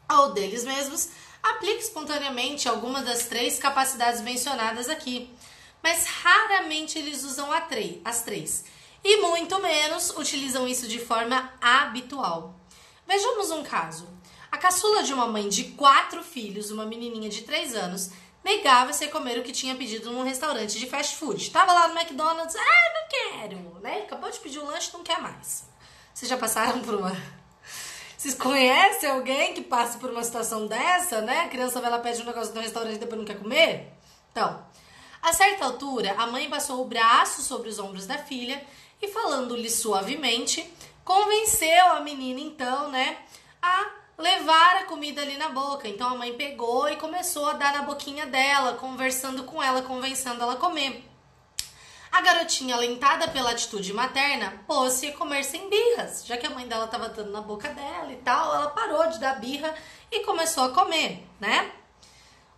ou 0.09 0.33
deles 0.33 0.63
mesmos, 0.63 1.09
apliquem 1.41 1.79
espontaneamente 1.79 2.67
alguma 2.67 3.01
das 3.01 3.25
três 3.25 3.57
capacidades 3.57 4.21
mencionadas 4.21 4.89
aqui, 4.89 5.29
mas 5.81 6.05
raramente 6.05 6.99
eles 6.99 7.23
usam 7.23 7.49
as 7.51 8.21
três 8.23 8.65
e 9.09 9.21
muito 9.21 9.57
menos 9.61 10.09
utilizam 10.17 10.67
isso 10.67 10.85
de 10.85 10.99
forma 10.99 11.49
habitual. 11.61 12.59
Vejamos 13.07 13.49
um 13.51 13.63
caso. 13.63 14.05
A 14.51 14.57
caçula 14.57 15.01
de 15.01 15.13
uma 15.13 15.25
mãe 15.25 15.47
de 15.47 15.63
quatro 15.63 16.21
filhos, 16.21 16.71
uma 16.71 16.85
menininha 16.85 17.29
de 17.29 17.43
três 17.43 17.73
anos, 17.73 18.09
negava-se 18.43 19.05
a 19.05 19.09
comer 19.09 19.39
o 19.39 19.43
que 19.43 19.53
tinha 19.53 19.75
pedido 19.75 20.11
num 20.11 20.23
restaurante 20.23 20.77
de 20.77 20.85
fast 20.87 21.15
food. 21.15 21.49
Tava 21.51 21.71
lá 21.71 21.87
no 21.87 21.97
McDonald's, 21.97 22.53
ah, 22.57 22.93
não 22.93 23.07
quero, 23.07 23.79
né? 23.79 24.01
Acabou 24.01 24.29
de 24.29 24.39
pedir 24.39 24.59
um 24.59 24.65
lanche, 24.65 24.91
não 24.91 25.03
quer 25.03 25.21
mais. 25.21 25.65
Vocês 26.13 26.27
já 26.27 26.35
passaram 26.35 26.81
por 26.81 26.95
uma. 26.95 27.15
Vocês 28.17 28.35
conhecem 28.35 29.09
alguém 29.09 29.53
que 29.53 29.61
passa 29.61 29.97
por 29.99 30.09
uma 30.09 30.23
situação 30.23 30.67
dessa, 30.67 31.21
né? 31.21 31.45
A 31.45 31.47
criança 31.47 31.79
vai 31.79 31.89
lá, 31.89 31.99
pede 31.99 32.23
um 32.23 32.25
negócio 32.25 32.53
no 32.53 32.59
restaurante 32.59 32.97
e 32.97 32.99
depois 32.99 33.17
não 33.17 33.25
quer 33.25 33.39
comer? 33.39 33.93
Então, 34.33 34.65
a 35.21 35.31
certa 35.31 35.63
altura, 35.63 36.13
a 36.17 36.27
mãe 36.27 36.49
passou 36.49 36.81
o 36.81 36.85
braço 36.85 37.41
sobre 37.41 37.69
os 37.69 37.79
ombros 37.79 38.05
da 38.05 38.17
filha 38.17 38.61
e 39.01 39.07
falando-lhe 39.07 39.69
suavemente, 39.69 40.67
convenceu 41.03 41.93
a 41.93 42.01
menina 42.01 42.39
então, 42.39 42.89
né, 42.89 43.17
a 43.61 43.91
levar 44.17 44.77
a 44.77 44.85
comida 44.85 45.21
ali 45.21 45.37
na 45.37 45.49
boca. 45.49 45.87
Então 45.87 46.09
a 46.09 46.15
mãe 46.15 46.33
pegou 46.33 46.89
e 46.89 46.97
começou 46.97 47.47
a 47.47 47.53
dar 47.53 47.73
na 47.73 47.83
boquinha 47.83 48.25
dela, 48.25 48.73
conversando 48.73 49.43
com 49.43 49.61
ela, 49.61 49.83
convencendo 49.83 50.41
ela 50.41 50.53
a 50.53 50.57
comer. 50.57 51.03
A 52.11 52.21
garotinha, 52.21 52.75
alentada 52.75 53.27
pela 53.27 53.51
atitude 53.51 53.93
materna, 53.93 54.63
pôs-se 54.65 55.07
a 55.07 55.17
comer 55.17 55.43
sem 55.43 55.69
birras, 55.69 56.25
já 56.25 56.35
que 56.37 56.47
a 56.47 56.49
mãe 56.49 56.67
dela 56.67 56.85
estava 56.85 57.09
dando 57.09 57.31
na 57.31 57.41
boca 57.41 57.69
dela 57.69 58.11
e 58.11 58.15
tal, 58.17 58.55
ela 58.55 58.69
parou 58.69 59.07
de 59.09 59.19
dar 59.19 59.39
birra 59.39 59.75
e 60.09 60.21
começou 60.21 60.63
a 60.63 60.69
comer, 60.69 61.23
né? 61.39 61.71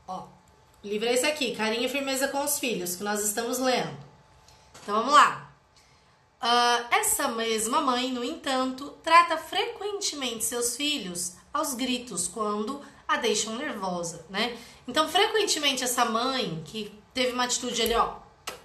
Ó, 0.08 0.28
livro 0.84 1.10
é 1.10 1.14
esse 1.14 1.26
aqui, 1.26 1.56
Carinho 1.56 1.86
e 1.86 1.90
Firmeza 1.90 2.30
com 2.30 2.44
os 2.44 2.58
Filhos, 2.60 2.96
que 2.96 3.04
nós 3.04 3.24
estamos 3.24 3.60
lendo. 3.60 3.98
Então 4.82 4.96
vamos 4.96 5.14
lá. 5.14 5.49
Uh, 6.42 6.86
essa 6.92 7.28
mesma 7.28 7.82
mãe, 7.82 8.12
no 8.12 8.24
entanto, 8.24 8.98
trata 9.04 9.38
frequentemente 9.38 10.46
seus 10.46 10.78
filhos 10.78 11.34
aos 11.54 11.74
gritos 11.74 12.30
quando 12.30 12.82
a 13.06 13.18
deixam 13.18 13.56
nervosa, 13.56 14.26
né? 14.30 14.58
Então, 14.88 15.10
frequentemente, 15.10 15.84
essa 15.84 16.06
mãe 16.06 16.64
que 16.66 16.98
teve 17.14 17.34
uma 17.34 17.44
atitude 17.44 17.82
ali, 17.82 17.94
ó, 17.94 18.16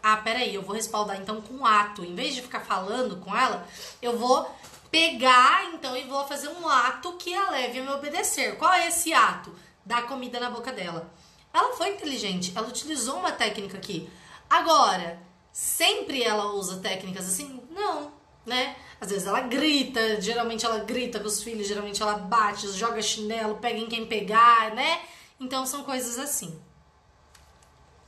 ah, 0.03 0.19
peraí, 0.19 0.55
eu 0.55 0.63
vou 0.63 0.77
respaldar 0.77 1.17
então 1.17 1.41
com 1.41 1.67
ato, 1.67 2.05
em 2.05 2.15
vez 2.15 2.35
de 2.35 2.43
ficar 2.43 2.61
falando 2.61 3.17
com 3.17 3.35
ela, 3.35 3.67
eu 4.01 4.17
vou 4.17 4.49
pegar 4.91 5.65
então 5.73 5.97
e 5.97 6.05
vou 6.05 6.25
fazer 6.29 6.49
um 6.49 6.69
ato 6.69 7.15
que 7.15 7.35
a 7.35 7.51
leve 7.51 7.81
a 7.81 7.83
me 7.83 7.91
obedecer. 7.91 8.57
Qual 8.57 8.73
é 8.73 8.87
esse 8.87 9.13
ato? 9.13 9.53
Dar 9.85 10.07
comida 10.07 10.39
na 10.39 10.51
boca 10.51 10.71
dela. 10.71 11.11
Ela 11.53 11.75
foi 11.75 11.91
inteligente, 11.91 12.53
ela 12.55 12.69
utilizou 12.69 13.17
uma 13.17 13.33
técnica 13.33 13.79
aqui. 13.79 14.09
Agora, 14.49 15.19
sempre 15.55 16.21
ela 16.21 16.53
usa 16.53 16.81
técnicas 16.81 17.29
assim? 17.29 17.63
Não, 17.71 18.13
né? 18.45 18.75
Às 19.01 19.11
vezes 19.11 19.25
ela 19.25 19.41
grita, 19.41 20.21
geralmente 20.21 20.67
ela 20.67 20.81
grita 20.81 21.21
com 21.21 21.29
os 21.29 21.45
filhos, 21.45 21.69
geralmente 21.69 22.03
ela 22.03 22.19
bate, 22.19 22.67
joga 22.73 23.01
chinelo, 23.01 23.59
pega 23.59 23.79
em 23.79 23.87
quem 23.87 24.05
pegar, 24.05 24.75
né? 24.75 25.01
Então 25.39 25.65
são 25.65 25.85
coisas 25.85 26.19
assim. 26.19 26.61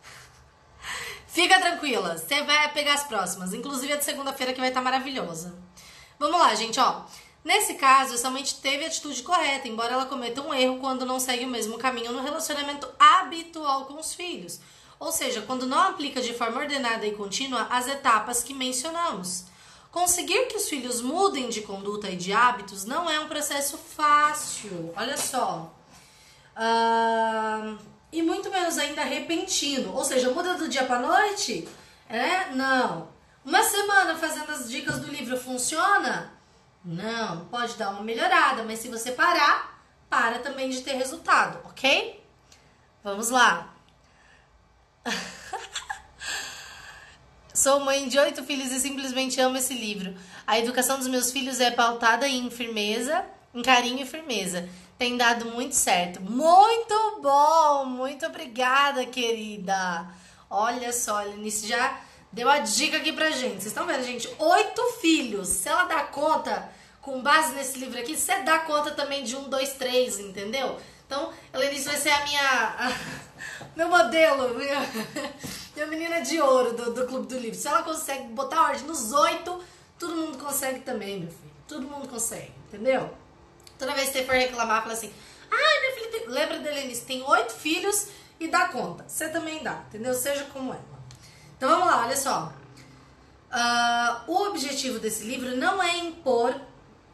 Fica 1.28 1.60
tranquila, 1.60 2.18
você 2.18 2.42
vai 2.42 2.72
pegar 2.72 2.94
as 2.94 3.04
próximas, 3.04 3.54
inclusive 3.54 3.92
a 3.92 3.96
de 3.96 4.04
segunda-feira 4.04 4.52
que 4.52 4.58
vai 4.58 4.70
estar 4.70 4.80
tá 4.80 4.84
maravilhosa. 4.84 5.56
Vamos 6.18 6.40
lá, 6.40 6.52
gente, 6.56 6.80
ó. 6.80 7.04
Nesse 7.44 7.74
caso, 7.74 8.18
somente 8.18 8.56
teve 8.60 8.84
a 8.84 8.88
atitude 8.88 9.22
correta, 9.22 9.68
embora 9.68 9.92
ela 9.92 10.06
cometa 10.06 10.42
um 10.42 10.52
erro 10.52 10.80
quando 10.80 11.06
não 11.06 11.20
segue 11.20 11.44
o 11.44 11.48
mesmo 11.48 11.78
caminho 11.78 12.10
no 12.10 12.22
relacionamento 12.22 12.88
habitual 12.98 13.84
com 13.84 14.00
os 14.00 14.12
filhos. 14.14 14.58
Ou 14.98 15.12
seja, 15.12 15.42
quando 15.42 15.66
não 15.66 15.78
aplica 15.78 16.20
de 16.20 16.32
forma 16.32 16.60
ordenada 16.60 17.06
e 17.06 17.12
contínua 17.12 17.66
as 17.70 17.86
etapas 17.86 18.42
que 18.42 18.54
mencionamos. 18.54 19.44
Conseguir 19.90 20.46
que 20.46 20.56
os 20.56 20.68
filhos 20.68 21.00
mudem 21.00 21.48
de 21.48 21.62
conduta 21.62 22.10
e 22.10 22.16
de 22.16 22.32
hábitos 22.32 22.84
não 22.84 23.08
é 23.08 23.18
um 23.20 23.28
processo 23.28 23.78
fácil. 23.78 24.92
Olha 24.96 25.16
só. 25.16 25.72
Uh, 26.56 27.78
e 28.12 28.22
muito 28.22 28.50
menos 28.50 28.78
ainda 28.78 29.02
repentino. 29.02 29.94
Ou 29.94 30.04
seja, 30.04 30.30
muda 30.30 30.54
do 30.54 30.68
dia 30.68 30.84
para 30.84 31.00
noite? 31.00 31.68
É? 32.08 32.50
Não. 32.50 33.08
Uma 33.44 33.62
semana 33.62 34.16
fazendo 34.16 34.50
as 34.50 34.68
dicas 34.68 34.98
do 34.98 35.10
livro 35.10 35.38
funciona? 35.38 36.32
Não. 36.84 37.46
Pode 37.46 37.74
dar 37.74 37.90
uma 37.90 38.02
melhorada, 38.02 38.64
mas 38.64 38.78
se 38.78 38.88
você 38.88 39.12
parar, 39.12 39.82
para 40.08 40.38
também 40.38 40.68
de 40.70 40.82
ter 40.82 40.92
resultado, 40.92 41.58
ok? 41.64 42.22
Vamos 43.02 43.30
lá. 43.30 43.75
Sou 47.54 47.80
mãe 47.80 48.08
de 48.08 48.18
oito 48.18 48.42
filhos 48.44 48.72
e 48.72 48.80
simplesmente 48.80 49.40
amo 49.40 49.56
esse 49.56 49.74
livro. 49.74 50.14
A 50.46 50.58
educação 50.58 50.98
dos 50.98 51.08
meus 51.08 51.32
filhos 51.32 51.60
é 51.60 51.70
pautada 51.70 52.28
em 52.28 52.50
firmeza, 52.50 53.24
em 53.54 53.62
carinho 53.62 54.02
e 54.02 54.06
firmeza. 54.06 54.68
Tem 54.98 55.16
dado 55.16 55.46
muito 55.46 55.74
certo. 55.74 56.20
Muito 56.20 57.20
bom! 57.22 57.86
Muito 57.86 58.26
obrigada, 58.26 59.06
querida. 59.06 60.06
Olha 60.48 60.92
só, 60.92 61.20
Lenice 61.20 61.66
já 61.66 62.00
deu 62.32 62.48
a 62.48 62.58
dica 62.58 62.98
aqui 62.98 63.12
pra 63.12 63.30
gente. 63.30 63.62
Vocês 63.62 63.66
estão 63.66 63.86
vendo, 63.86 64.04
gente? 64.04 64.28
Oito 64.38 64.82
filhos. 65.00 65.48
Se 65.48 65.68
ela 65.68 65.84
dá 65.84 66.04
conta, 66.04 66.70
com 67.00 67.22
base 67.22 67.54
nesse 67.54 67.78
livro 67.78 67.98
aqui, 67.98 68.16
você 68.16 68.42
dá 68.42 68.60
conta 68.60 68.92
também 68.92 69.24
de 69.24 69.36
um, 69.36 69.48
dois, 69.48 69.72
três, 69.74 70.18
entendeu? 70.18 70.78
Então, 71.06 71.32
Lenice 71.52 71.88
vai 71.88 71.96
ser 71.96 72.10
a 72.10 72.24
minha 72.24 72.92
meu 73.74 73.88
modelo, 73.88 74.54
minha, 74.54 74.80
minha 75.74 75.86
menina 75.86 76.20
de 76.20 76.40
ouro 76.40 76.72
do, 76.74 76.92
do 76.92 77.06
Clube 77.06 77.26
do 77.26 77.38
Livro. 77.38 77.58
Se 77.58 77.68
ela 77.68 77.82
consegue 77.82 78.24
botar 78.28 78.62
ordem 78.62 78.84
nos 78.84 79.12
oito, 79.12 79.62
todo 79.98 80.14
mundo 80.14 80.38
consegue 80.38 80.80
também, 80.80 81.20
meu 81.20 81.28
filho. 81.28 81.52
Todo 81.68 81.82
mundo 81.82 82.08
consegue, 82.08 82.52
entendeu? 82.68 83.10
Toda 83.78 83.94
vez 83.94 84.08
que 84.08 84.18
você 84.18 84.24
for 84.24 84.34
reclamar, 84.34 84.82
fala 84.82 84.94
assim: 84.94 85.12
ai, 85.50 85.80
meu 85.80 85.94
filho, 85.94 86.10
tem... 86.10 86.28
lembra 86.28 86.58
dele 86.58 86.86
nisso, 86.88 87.04
tem 87.04 87.22
oito 87.22 87.52
filhos 87.52 88.08
e 88.38 88.48
dá 88.48 88.68
conta. 88.68 89.04
Você 89.06 89.28
também 89.28 89.62
dá, 89.62 89.82
entendeu? 89.88 90.14
Seja 90.14 90.44
como 90.52 90.72
ela. 90.72 90.96
Então 91.56 91.68
vamos 91.68 91.86
lá, 91.86 92.04
olha 92.04 92.16
só. 92.16 92.52
Uh, 93.50 94.30
o 94.30 94.48
objetivo 94.48 94.98
desse 94.98 95.24
livro 95.24 95.56
não 95.56 95.82
é 95.82 95.98
impor. 95.98 96.54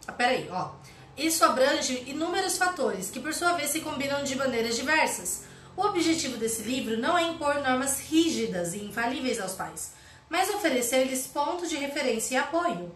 Ah, 0.07 0.13
peraí, 0.13 0.49
ó. 0.51 0.71
Isso 1.17 1.45
abrange 1.45 2.05
inúmeros 2.07 2.57
fatores 2.57 3.11
que, 3.11 3.21
por 3.21 3.35
sua 3.35 3.53
vez, 3.53 3.71
se 3.71 3.81
combinam 3.81 4.25
de 4.25 4.35
maneiras 4.35 4.77
diversas. 4.77 5.45
O 5.77 5.87
objetivo 5.87 6.37
desse 6.37 6.63
livro 6.63 6.99
não 6.99 7.17
é 7.17 7.23
impor 7.23 7.55
normas 7.61 8.01
rígidas 8.01 8.75
e 8.75 8.85
infalíveis 8.85 9.41
aos 9.41 9.53
pais, 9.53 9.93
mas 10.29 10.51
oferecer-lhes 10.51 11.27
pontos 11.27 11.71
de 11.71 11.77
referência 11.77 12.35
e 12.35 12.39
apoio. 12.39 12.95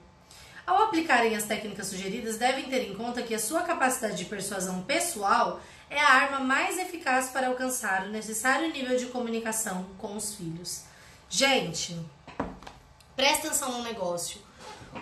Ao 0.67 0.83
aplicarem 0.83 1.37
as 1.37 1.45
técnicas 1.45 1.87
sugeridas, 1.87 2.39
devem 2.39 2.65
ter 2.65 2.91
em 2.91 2.95
conta 2.95 3.23
que 3.23 3.35
a 3.35 3.39
sua 3.39 3.63
capacidade 3.63 4.17
de 4.17 4.25
persuasão 4.25 4.83
pessoal 4.83 5.61
é 5.89 6.01
a 6.01 6.09
arma 6.09 6.41
mais 6.41 6.77
eficaz 6.77 7.29
para 7.29 7.47
alcançar 7.47 8.07
o 8.07 8.11
necessário 8.11 8.73
nível 8.73 8.97
de 8.97 9.07
comunicação 9.07 9.87
com 9.97 10.17
os 10.17 10.35
filhos. 10.35 10.83
Gente, 11.31 11.99
presta 13.15 13.47
atenção 13.47 13.73
no 13.79 13.85
negócio. 13.85 14.41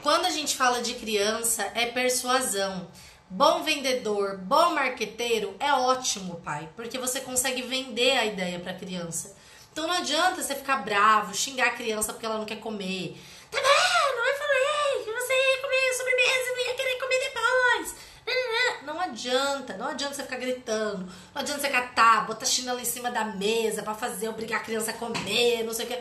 Quando 0.03 0.27
a 0.27 0.31
gente 0.31 0.57
fala 0.57 0.83
de 0.83 0.95
criança, 0.95 1.63
é 1.75 1.87
persuasão. 1.87 2.87
Bom 3.37 3.65
vendedor, 3.65 4.37
bom 4.39 4.75
marqueteiro 4.75 5.57
é 5.59 5.73
ótimo, 5.73 6.37
pai, 6.37 6.69
porque 6.77 6.97
você 6.97 7.21
consegue 7.21 7.63
vender 7.63 8.13
a 8.13 8.25
ideia 8.25 8.61
para 8.61 8.71
a 8.71 8.79
criança. 8.79 9.37
Então 9.73 9.89
não 9.89 9.95
adianta 9.95 10.41
você 10.41 10.55
ficar 10.55 10.85
bravo, 10.85 11.35
xingar 11.35 11.67
a 11.67 11.73
criança 11.73 12.13
porque 12.13 12.25
ela 12.25 12.39
não 12.39 12.45
quer 12.45 12.61
comer. 12.61 13.21
Tá 13.51 13.59
vendo? 13.59 14.25
Eu 14.25 14.39
falei 14.39 15.05
que 15.05 15.11
você 15.11 15.33
ia 15.33 15.63
comer 15.63 15.95
sobremesa 15.95 16.45
e 16.47 16.69
ia 16.69 16.75
querer 16.77 16.99
comer 17.01 17.19
depois. 17.19 17.97
Não 18.85 19.01
adianta, 19.01 19.77
não 19.79 19.89
adianta 19.89 20.15
você 20.15 20.23
ficar 20.23 20.37
gritando, 20.37 21.13
não 21.35 21.43
adianta 21.43 21.61
você 21.61 21.71
catar, 21.71 22.29
botar 22.29 22.47
chinelo 22.47 22.79
em 22.79 22.85
cima 22.85 23.11
da 23.11 23.25
mesa 23.25 23.83
para 23.83 23.97
fazer 23.97 24.29
obrigar 24.29 24.61
a 24.61 24.65
criança 24.65 24.93
a 24.93 24.95
comer, 24.95 25.65
não 25.65 25.75
sei 25.75 25.87
o 25.87 25.89
que. 25.89 25.99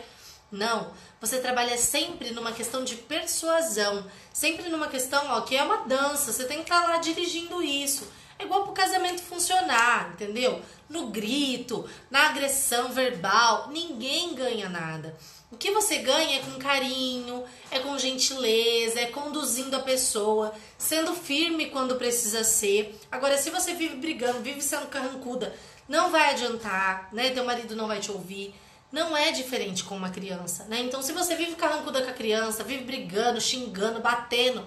Não, 0.53 0.93
você 1.19 1.39
trabalha 1.39 1.75
sempre 1.79 2.29
numa 2.29 2.51
questão 2.51 2.83
de 2.83 2.95
persuasão, 2.95 4.05
sempre 4.31 4.69
numa 4.69 4.87
questão, 4.87 5.25
ó, 5.29 5.41
que 5.41 5.57
é 5.57 5.63
uma 5.63 5.77
dança, 5.77 6.31
você 6.31 6.43
tem 6.43 6.57
que 6.57 6.65
estar 6.65 6.79
tá 6.79 6.87
lá 6.89 6.97
dirigindo 6.97 7.59
isso. 7.63 8.07
É 8.37 8.43
igual 8.43 8.61
pro 8.63 8.71
casamento 8.71 9.23
funcionar, 9.23 10.11
entendeu? 10.13 10.61
No 10.87 11.07
grito, 11.07 11.89
na 12.11 12.29
agressão 12.29 12.89
verbal, 12.89 13.69
ninguém 13.71 14.35
ganha 14.35 14.69
nada. 14.69 15.17
O 15.51 15.57
que 15.57 15.71
você 15.71 15.97
ganha 15.97 16.37
é 16.37 16.43
com 16.43 16.59
carinho, 16.59 17.43
é 17.71 17.79
com 17.79 17.97
gentileza, 17.97 18.99
é 18.99 19.07
conduzindo 19.07 19.75
a 19.75 19.81
pessoa, 19.81 20.53
sendo 20.77 21.15
firme 21.15 21.71
quando 21.71 21.95
precisa 21.95 22.43
ser. 22.43 22.95
Agora, 23.11 23.39
se 23.39 23.49
você 23.49 23.73
vive 23.73 23.95
brigando, 23.95 24.41
vive 24.41 24.61
sendo 24.61 24.85
carrancuda, 24.85 25.51
não 25.89 26.11
vai 26.11 26.29
adiantar, 26.29 27.09
né? 27.11 27.31
Teu 27.31 27.43
marido 27.43 27.75
não 27.75 27.87
vai 27.87 27.99
te 27.99 28.11
ouvir 28.11 28.53
não 28.93 29.17
é 29.17 29.31
diferente 29.31 29.83
com 29.83 29.97
uma 29.97 30.11
criança, 30.11 30.65
né? 30.65 30.79
Então, 30.79 31.01
se 31.01 31.11
você 31.11 31.35
vive 31.35 31.55
carrancuda 31.55 32.03
com 32.03 32.11
a 32.11 32.13
criança, 32.13 32.63
vive 32.63 32.83
brigando, 32.83 33.41
xingando, 33.41 33.99
batendo, 33.99 34.63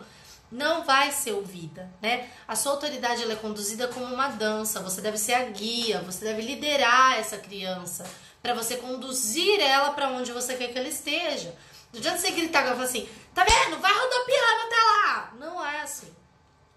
não 0.51 0.85
vai 0.85 1.12
ser 1.12 1.31
ouvida, 1.31 1.89
né? 2.03 2.29
A 2.49 2.57
sua 2.57 2.73
autoridade 2.73 3.23
ela 3.23 3.35
é 3.35 3.37
conduzida 3.37 3.87
como 3.87 4.12
uma 4.12 4.27
dança. 4.27 4.81
Você 4.81 5.01
deve 5.01 5.17
ser 5.17 5.35
a 5.35 5.45
guia, 5.45 6.01
você 6.01 6.25
deve 6.25 6.43
liderar 6.43 7.17
essa 7.17 7.39
criança 7.39 8.05
para 8.43 8.53
você 8.53 8.77
conduzir 8.77 9.61
ela 9.61 9.93
para 9.93 10.09
onde 10.09 10.33
você 10.33 10.57
quer 10.57 10.73
que 10.73 10.79
ela 10.79 10.89
esteja. 10.89 11.55
Não 11.93 12.01
adianta 12.01 12.19
você 12.19 12.33
gritar 12.33 12.65
e 12.65 12.71
falar 12.71 12.83
assim, 12.83 13.09
tá 13.33 13.45
vendo? 13.45 13.81
Vai 13.81 13.93
rodopiando 13.93 14.62
até 14.67 14.77
lá. 14.77 15.35
Não 15.39 15.65
é 15.65 15.83
assim. 15.83 16.12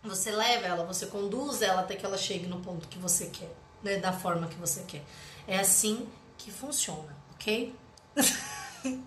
Você 0.03 0.29
leva 0.29 0.67
ela, 0.67 0.85
você 0.85 1.07
conduz 1.07 1.63
ela 1.63 1.81
até 1.81 1.95
que 1.95 2.05
ela 2.05 2.17
chegue 2.17 2.45
no 2.45 2.61
ponto 2.61 2.87
que 2.87 2.99
você 2.99 3.25
quer, 3.25 3.51
né? 3.81 3.97
Da 3.97 4.13
forma 4.13 4.47
que 4.47 4.55
você 4.55 4.83
quer. 4.83 5.03
É 5.47 5.57
assim 5.57 6.07
que 6.37 6.51
funciona 6.51 7.18
ok? 7.39 7.73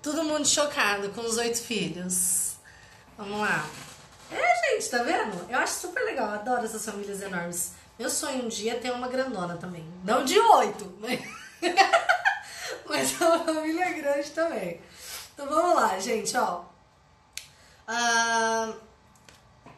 Todo 0.00 0.22
mundo 0.22 0.46
chocado 0.46 1.10
com 1.10 1.22
os 1.22 1.36
oito 1.36 1.60
filhos. 1.60 2.54
Vamos 3.18 3.40
lá. 3.40 3.68
É, 4.30 4.70
gente, 4.70 4.88
tá 4.88 5.02
vendo? 5.02 5.50
Eu 5.50 5.58
acho 5.58 5.80
super 5.80 6.04
legal, 6.04 6.30
adoro 6.30 6.64
essas 6.64 6.84
famílias 6.84 7.20
enormes. 7.20 7.72
Meu 7.98 8.08
sonho 8.08 8.44
um 8.44 8.48
dia 8.48 8.72
é 8.72 8.76
ter 8.76 8.92
uma 8.92 9.08
grandona 9.08 9.56
também. 9.56 9.84
Não 10.04 10.24
de 10.24 10.38
oito, 10.38 10.96
mas, 11.00 11.20
mas 12.86 13.20
é 13.20 13.24
uma 13.24 13.44
família 13.44 13.92
grande 13.92 14.30
também. 14.30 14.80
Então 15.34 15.48
vamos 15.48 15.74
lá, 15.74 15.98
gente, 15.98 16.36
ó. 16.36 16.64
Uh, 17.88 18.74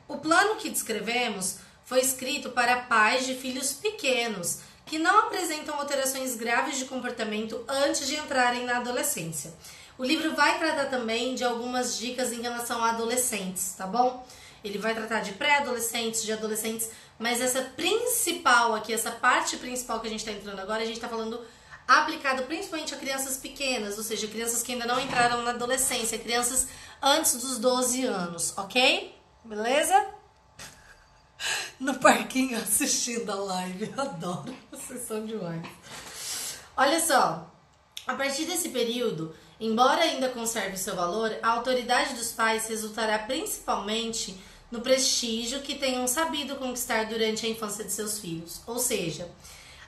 o 0.07 0.19
plano 0.19 0.57
que 0.57 0.71
descrevemos 0.71 1.59
foi 1.85 2.01
escrito 2.01 2.51
para 2.51 2.83
pais 2.83 3.27
de 3.27 3.35
filhos 3.35 3.73
pequenos 3.73 4.61
que 4.89 4.99
não 4.99 5.27
apresentam 5.27 5.79
alterações 5.79 6.35
graves 6.35 6.79
de 6.79 6.87
comportamento 6.87 7.63
antes 7.69 8.07
de 8.07 8.17
entrarem 8.17 8.65
na 8.65 8.79
adolescência. 8.79 9.53
O 9.99 10.05
livro 10.05 10.35
vai 10.35 10.59
tratar 10.59 10.87
também 10.87 11.35
de 11.35 11.45
algumas 11.45 11.99
dicas 11.99 12.33
em 12.33 12.41
relação 12.41 12.83
a 12.83 12.91
adolescentes, 12.91 13.75
tá 13.77 13.87
bom? 13.87 14.27
Ele 14.65 14.79
vai 14.79 14.95
tratar 14.95 15.21
de 15.21 15.33
pré-adolescentes, 15.33 16.23
de 16.23 16.33
adolescentes, 16.33 16.89
mas 17.19 17.41
essa 17.41 17.63
principal 17.63 18.75
aqui, 18.75 18.93
essa 18.93 19.11
parte 19.11 19.57
principal 19.57 20.01
que 20.01 20.07
a 20.07 20.11
gente 20.11 20.21
está 20.21 20.33
entrando 20.33 20.59
agora, 20.61 20.83
a 20.83 20.87
gente 20.87 20.97
está 20.97 21.09
falando 21.09 21.41
aplicado 21.87 22.43
principalmente 22.45 22.95
a 22.95 22.99
crianças 22.99 23.37
pequenas, 23.37 23.99
ou 23.99 24.05
seja, 24.05 24.27
crianças 24.27 24.63
que 24.63 24.73
ainda 24.73 24.87
não 24.87 25.01
entraram 25.01 25.43
na 25.43 25.51
adolescência, 25.51 26.19
crianças 26.19 26.69
antes 27.03 27.35
dos 27.35 27.59
12 27.59 28.05
anos, 28.05 28.57
ok? 28.57 29.15
Beleza? 29.45 30.18
No 31.79 31.95
parquinho 31.95 32.59
assistindo 32.59 33.31
a 33.31 33.35
live. 33.35 33.93
Eu 33.97 34.03
adoro, 34.03 34.55
vocês 34.71 35.03
são 35.03 35.25
demais. 35.25 35.67
Olha 36.77 37.01
só, 37.01 37.53
a 38.07 38.15
partir 38.15 38.45
desse 38.45 38.71
período, 38.71 39.35
embora 39.61 40.03
ainda 40.03 40.29
conserve 40.29 40.77
seu 40.77 40.95
valor, 40.95 41.37
a 41.43 41.51
autoridade 41.51 42.15
dos 42.15 42.33
pais 42.33 42.69
resultará 42.69 43.19
principalmente 43.19 44.37
no 44.71 44.81
prestígio 44.81 45.63
que 45.63 45.75
tenham 45.75 46.07
sabido 46.07 46.57
conquistar 46.57 47.07
durante 47.07 47.47
a 47.47 47.49
infância 47.49 47.85
de 47.85 47.93
seus 47.93 48.19
filhos. 48.19 48.61
Ou 48.67 48.79
seja, 48.79 49.31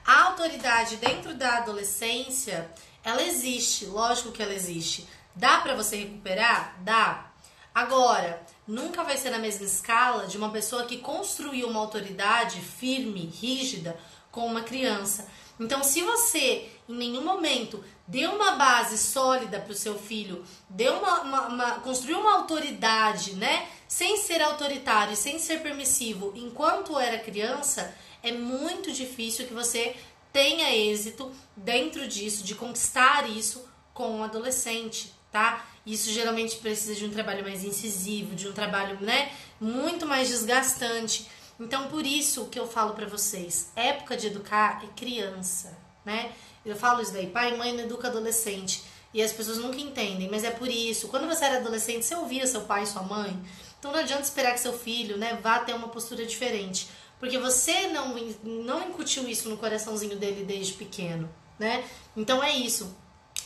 a 0.05 0.25
autoridade 0.25 0.97
dentro 0.97 1.35
da 1.35 1.59
adolescência, 1.59 2.71
ela 3.05 3.23
existe, 3.23 3.87
lógico 3.87 4.33
que 4.33 4.43
ela 4.43 4.55
existe. 4.55 5.07
Dá 5.35 5.59
para 5.59 5.75
você 5.75 5.97
recuperar? 5.97 6.77
Dá. 6.83 7.31
Agora, 7.75 8.43
nunca 8.71 9.03
vai 9.03 9.17
ser 9.17 9.31
na 9.31 9.39
mesma 9.39 9.67
escala 9.67 10.27
de 10.27 10.37
uma 10.37 10.51
pessoa 10.51 10.85
que 10.85 10.99
construiu 10.99 11.69
uma 11.69 11.81
autoridade 11.81 12.61
firme, 12.61 13.27
rígida 13.27 13.99
com 14.31 14.47
uma 14.47 14.63
criança. 14.63 15.27
Então, 15.59 15.83
se 15.83 16.03
você 16.03 16.69
em 16.89 16.95
nenhum 16.95 17.23
momento 17.23 17.85
deu 18.07 18.33
uma 18.33 18.53
base 18.53 18.97
sólida 18.97 19.61
para 19.61 19.73
o 19.73 19.77
seu 19.77 19.99
filho, 19.99 20.45
deu 20.69 20.99
uma, 20.99 21.21
uma, 21.21 21.47
uma, 21.49 21.71
construiu 21.81 22.21
uma 22.21 22.37
autoridade, 22.37 23.35
né, 23.35 23.69
sem 23.87 24.17
ser 24.17 24.41
autoritário, 24.41 25.17
sem 25.17 25.39
ser 25.39 25.61
permissivo, 25.61 26.33
enquanto 26.37 26.99
era 26.99 27.19
criança, 27.19 27.95
é 28.23 28.33
muito 28.33 28.93
difícil 28.93 29.47
que 29.47 29.55
você 29.55 29.97
tenha 30.33 30.75
êxito 30.75 31.33
dentro 31.57 32.07
disso, 32.07 32.45
de 32.45 32.55
conquistar 32.55 33.29
isso 33.29 33.69
com 33.93 34.19
um 34.19 34.25
adolescente, 34.25 35.13
tá? 35.31 35.67
Isso 35.87 36.11
geralmente 36.11 36.57
precisa 36.57 36.95
de 36.95 37.05
um 37.05 37.11
trabalho 37.11 37.43
mais 37.43 37.65
incisivo, 37.65 38.35
de 38.35 38.49
um 38.49 38.53
trabalho, 38.53 38.99
né, 39.01 39.33
muito 39.61 40.07
mais 40.07 40.29
desgastante. 40.29 41.29
Então, 41.59 41.89
por 41.89 42.07
isso 42.07 42.47
que 42.47 42.59
eu 42.59 42.67
falo 42.67 42.95
para 42.95 43.07
vocês, 43.07 43.71
época 43.77 44.17
de 44.17 44.29
educar 44.29 44.83
é 44.85 44.87
criança, 44.99 45.77
né? 46.05 46.33
Eu 46.65 46.77
falo 46.77 47.03
isso 47.03 47.13
daí, 47.13 47.27
pai 47.27 47.55
e 47.55 47.57
mãe 47.57 47.73
não 47.73 47.85
educa 47.85 48.09
adolescente. 48.09 48.83
E 49.13 49.21
as 49.23 49.33
pessoas 49.33 49.59
nunca 49.59 49.79
entendem, 49.79 50.29
mas 50.31 50.45
é 50.45 50.51
por 50.51 50.69
isso. 50.69 51.09
Quando 51.09 51.27
você 51.27 51.45
era 51.45 51.57
adolescente, 51.57 52.05
você 52.05 52.15
ouvia 52.15 52.47
seu 52.47 52.63
pai 52.63 52.85
e 52.85 52.87
sua 52.87 53.03
mãe. 53.03 53.37
Então 53.79 53.91
não 53.91 53.99
adianta 53.99 54.23
esperar 54.23 54.53
que 54.53 54.61
seu 54.61 54.79
filho, 54.79 55.17
né, 55.17 55.39
vá 55.43 55.59
ter 55.59 55.75
uma 55.75 55.89
postura 55.89 56.25
diferente, 56.25 56.87
porque 57.19 57.39
você 57.39 57.89
não 57.89 58.15
não 58.45 58.89
incutiu 58.89 59.29
isso 59.29 59.49
no 59.49 59.57
coraçãozinho 59.57 60.17
dele 60.17 60.45
desde 60.45 60.75
pequeno, 60.75 61.29
né? 61.59 61.85
Então 62.17 62.43
é 62.43 62.55
isso. 62.55 62.95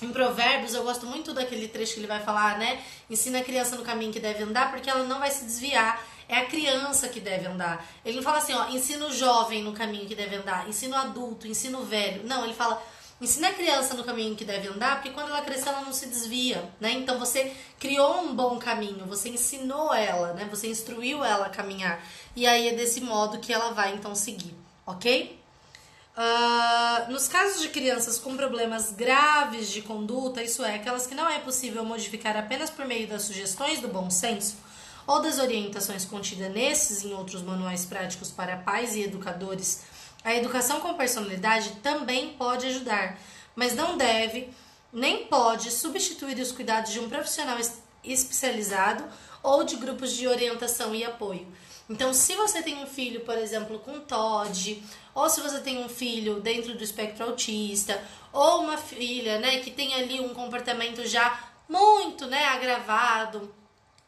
Em 0.05 0.13
Provérbios, 0.13 0.75
eu 0.75 0.83
gosto 0.83 1.07
muito 1.07 1.33
daquele 1.33 1.67
trecho 1.67 1.95
que 1.95 2.01
ele 2.01 2.07
vai 2.07 2.21
falar, 2.21 2.59
né? 2.59 2.83
Ensina 3.09 3.39
a 3.39 3.43
criança 3.43 3.75
no 3.75 3.83
caminho 3.83 4.13
que 4.13 4.21
deve 4.21 4.43
andar, 4.43 4.71
porque 4.71 4.91
ela 4.91 5.05
não 5.05 5.19
vai 5.19 5.31
se 5.31 5.47
desviar. 5.47 6.05
É 6.29 6.37
a 6.37 6.45
criança 6.45 7.09
que 7.09 7.21
deve 7.21 7.47
andar. 7.47 7.87
Ele 8.05 8.17
não 8.17 8.23
fala 8.23 8.37
assim, 8.37 8.53
ó, 8.53 8.69
ensina 8.69 9.07
o 9.07 9.13
jovem 9.13 9.63
no 9.63 9.73
caminho 9.73 10.07
que 10.07 10.15
deve 10.15 10.37
andar, 10.37 10.69
ensina 10.69 10.97
o 10.97 11.01
adulto, 11.01 11.47
ensina 11.47 11.79
o 11.79 11.85
velho. 11.85 12.23
Não, 12.27 12.45
ele 12.45 12.53
fala, 12.53 12.83
ensina 13.19 13.49
a 13.49 13.55
criança 13.55 13.95
no 13.95 14.05
caminho 14.05 14.37
que 14.37 14.45
deve 14.45 14.69
andar, 14.69 14.97
porque 14.97 15.11
quando 15.11 15.31
ela 15.31 15.41
crescer 15.41 15.71
ela 15.71 15.81
não 15.81 15.93
se 15.93 16.07
desvia, 16.07 16.63
né? 16.79 16.93
Então 16.93 17.19
você 17.19 17.55
criou 17.81 18.21
um 18.21 18.35
bom 18.35 18.59
caminho, 18.59 19.07
você 19.07 19.31
ensinou 19.31 19.95
ela, 19.95 20.35
né? 20.35 20.47
Você 20.51 20.69
instruiu 20.69 21.25
ela 21.25 21.47
a 21.47 21.51
caminhar. 21.51 22.05
E 22.37 22.47
aí 22.47 22.69
é 22.69 22.75
desse 22.75 23.01
modo 23.01 23.39
que 23.39 23.55
ela 23.55 23.73
vai 23.73 23.95
então 23.95 24.15
seguir, 24.15 24.55
ok? 24.87 25.44
Uh, 26.17 27.11
nos 27.11 27.27
casos 27.27 27.61
de 27.61 27.71
crianças 27.71 28.21
com 28.21 28.37
problemas 28.37 28.93
graves 28.93 29.69
de 29.69 29.83
conduta, 29.83 30.43
isso 30.43 30.65
é, 30.65 30.77
aquelas 30.77 31.09
que 31.09 31.15
não 31.15 31.29
é 31.29 31.41
possível 31.41 31.85
modificar 31.85 32.37
apenas 32.37 32.71
por 32.71 32.87
meio 32.87 33.09
das 33.09 33.23
sugestões 33.23 33.81
do 33.81 33.89
bom 33.89 34.09
senso 34.09 34.57
ou 35.09 35.21
das 35.21 35.41
orientações 35.41 36.05
contidas 36.05 36.53
nesses 36.53 37.03
e 37.03 37.09
em 37.09 37.15
outros 37.15 37.43
manuais 37.43 37.85
práticos 37.85 38.31
para 38.31 38.57
pais 38.59 38.95
e 38.95 39.03
educadores, 39.03 39.83
a 40.23 40.33
educação 40.35 40.81
com 40.81 40.95
personalidade 40.95 41.71
também 41.83 42.35
pode 42.35 42.67
ajudar, 42.67 43.19
mas 43.57 43.75
não 43.75 43.97
deve 43.97 44.51
nem 44.93 45.27
pode 45.27 45.73
substituir 45.73 46.39
os 46.39 46.53
cuidados 46.53 46.93
de 46.93 47.01
um 47.01 47.09
profissional 47.09 47.59
especializado 48.05 49.05
ou 49.43 49.65
de 49.65 49.75
grupos 49.77 50.13
de 50.13 50.29
orientação 50.29 50.95
e 50.95 51.05
apoio. 51.05 51.47
Então, 51.89 52.15
se 52.15 52.35
você 52.35 52.63
tem 52.63 52.83
um 52.83 52.87
filho, 52.87 53.21
por 53.21 53.37
exemplo, 53.37 53.79
com 53.79 54.01
TOD, 54.01 54.83
ou 55.15 55.29
se 55.29 55.41
você 55.41 55.61
tem 55.61 55.85
um 55.85 55.89
filho 55.89 56.41
dentro 56.41 56.75
do 56.75 56.83
espectro 56.83 57.25
autista, 57.27 58.03
ou 58.33 58.63
uma 58.63 58.79
filha, 58.79 59.39
né, 59.39 59.61
que 59.61 59.71
tem 59.71 59.95
ali 59.95 60.21
um 60.21 60.33
comportamento 60.35 61.07
já 61.07 61.39
muito, 61.69 62.27
né, 62.27 62.45
agravado, 62.47 63.55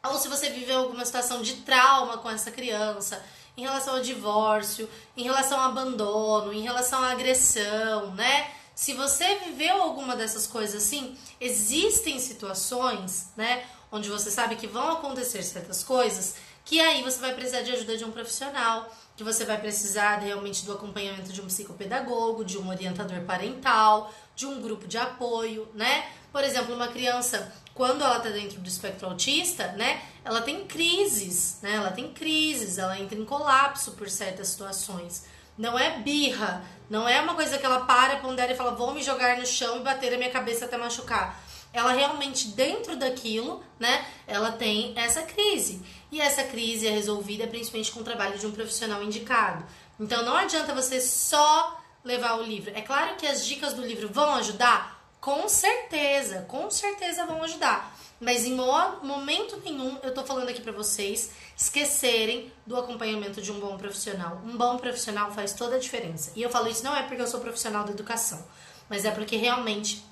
ou 0.03 0.17
se 0.17 0.27
você 0.27 0.49
viveu 0.49 0.79
alguma 0.79 1.05
situação 1.05 1.41
de 1.41 1.57
trauma 1.57 2.17
com 2.17 2.29
essa 2.29 2.51
criança, 2.51 3.23
em 3.55 3.61
relação 3.61 3.95
ao 3.95 4.01
divórcio, 4.01 4.89
em 5.15 5.23
relação 5.23 5.59
ao 5.59 5.69
abandono, 5.69 6.53
em 6.53 6.61
relação 6.61 7.03
à 7.03 7.11
agressão, 7.11 8.13
né? 8.13 8.51
Se 8.75 8.93
você 8.93 9.35
viveu 9.39 9.81
alguma 9.81 10.15
dessas 10.15 10.45
coisas 10.45 10.83
assim, 10.83 11.17
existem 11.41 12.19
situações, 12.19 13.29
né, 13.35 13.65
onde 13.91 14.09
você 14.09 14.29
sabe 14.29 14.55
que 14.55 14.67
vão 14.67 14.91
acontecer 14.91 15.41
certas 15.41 15.83
coisas 15.83 16.35
que 16.67 16.81
aí 16.81 17.01
você 17.01 17.21
vai 17.21 17.33
precisar 17.33 17.61
de 17.61 17.71
ajuda 17.71 17.95
de 17.95 18.03
um 18.03 18.11
profissional, 18.11 18.93
que 19.15 19.23
você 19.23 19.45
vai 19.45 19.57
precisar 19.57 20.17
realmente 20.17 20.65
do 20.65 20.73
acompanhamento 20.73 21.31
de 21.31 21.39
um 21.41 21.45
psicopedagogo, 21.45 22.43
de 22.43 22.57
um 22.57 22.67
orientador 22.67 23.21
parental, 23.21 24.13
de 24.35 24.45
um 24.45 24.61
grupo 24.61 24.85
de 24.85 24.97
apoio, 24.97 25.65
né? 25.73 26.05
Por 26.29 26.43
exemplo, 26.43 26.75
uma 26.75 26.89
criança, 26.89 27.53
quando 27.73 28.03
ela 28.03 28.17
está 28.17 28.29
dentro 28.31 28.59
do 28.59 28.67
espectro 28.67 29.07
autista, 29.07 29.71
né? 29.77 30.01
Ela 30.25 30.41
tem 30.41 30.67
crises, 30.67 31.57
né? 31.61 31.75
Ela 31.75 31.91
tem 31.91 32.11
crises, 32.11 32.77
ela 32.77 32.99
entra 32.99 33.17
em 33.17 33.23
colapso 33.23 33.93
por 33.93 34.09
certas 34.09 34.49
situações. 34.49 35.23
Não 35.57 35.79
é 35.79 35.99
birra, 35.99 36.65
não 36.89 37.07
é 37.07 37.21
uma 37.21 37.33
coisa 37.33 37.57
que 37.57 37.65
ela 37.65 37.85
para, 37.85 38.17
pondera 38.17 38.51
e 38.51 38.57
fala, 38.57 38.75
vou 38.75 38.93
me 38.93 39.01
jogar 39.01 39.37
no 39.37 39.45
chão 39.45 39.77
e 39.77 39.83
bater 39.83 40.13
a 40.13 40.17
minha 40.17 40.31
cabeça 40.31 40.65
até 40.65 40.75
machucar 40.75 41.41
ela 41.73 41.91
realmente 41.91 42.49
dentro 42.49 42.95
daquilo, 42.95 43.63
né, 43.79 44.05
ela 44.25 44.51
tem 44.51 44.93
essa 44.95 45.21
crise. 45.21 45.81
E 46.11 46.21
essa 46.21 46.43
crise 46.43 46.87
é 46.87 46.91
resolvida 46.91 47.47
principalmente 47.47 47.91
com 47.91 47.99
o 47.99 48.03
trabalho 48.03 48.37
de 48.37 48.45
um 48.47 48.51
profissional 48.51 49.03
indicado. 49.03 49.65
Então 49.99 50.23
não 50.23 50.37
adianta 50.37 50.73
você 50.73 51.01
só 51.01 51.81
levar 52.03 52.39
o 52.39 52.43
livro. 52.43 52.71
É 52.73 52.81
claro 52.81 53.15
que 53.15 53.27
as 53.27 53.45
dicas 53.45 53.73
do 53.73 53.81
livro 53.81 54.07
vão 54.07 54.35
ajudar, 54.35 55.11
com 55.19 55.47
certeza, 55.49 56.45
com 56.47 56.69
certeza 56.71 57.25
vão 57.25 57.43
ajudar. 57.43 57.95
Mas 58.19 58.45
em 58.45 58.55
momento 58.55 59.61
nenhum 59.63 59.97
eu 60.01 60.13
tô 60.13 60.23
falando 60.23 60.49
aqui 60.49 60.61
para 60.61 60.71
vocês 60.71 61.31
esquecerem 61.55 62.51
do 62.65 62.75
acompanhamento 62.77 63.41
de 63.41 63.51
um 63.51 63.59
bom 63.59 63.77
profissional. 63.77 64.41
Um 64.43 64.57
bom 64.57 64.77
profissional 64.77 65.31
faz 65.31 65.53
toda 65.53 65.75
a 65.75 65.79
diferença. 65.79 66.31
E 66.35 66.41
eu 66.41 66.49
falo 66.49 66.67
isso 66.67 66.83
não 66.83 66.95
é 66.95 67.03
porque 67.03 67.21
eu 67.21 67.27
sou 67.27 67.39
profissional 67.39 67.83
da 67.83 67.91
educação, 67.91 68.43
mas 68.89 69.05
é 69.05 69.11
porque 69.11 69.35
realmente 69.35 70.03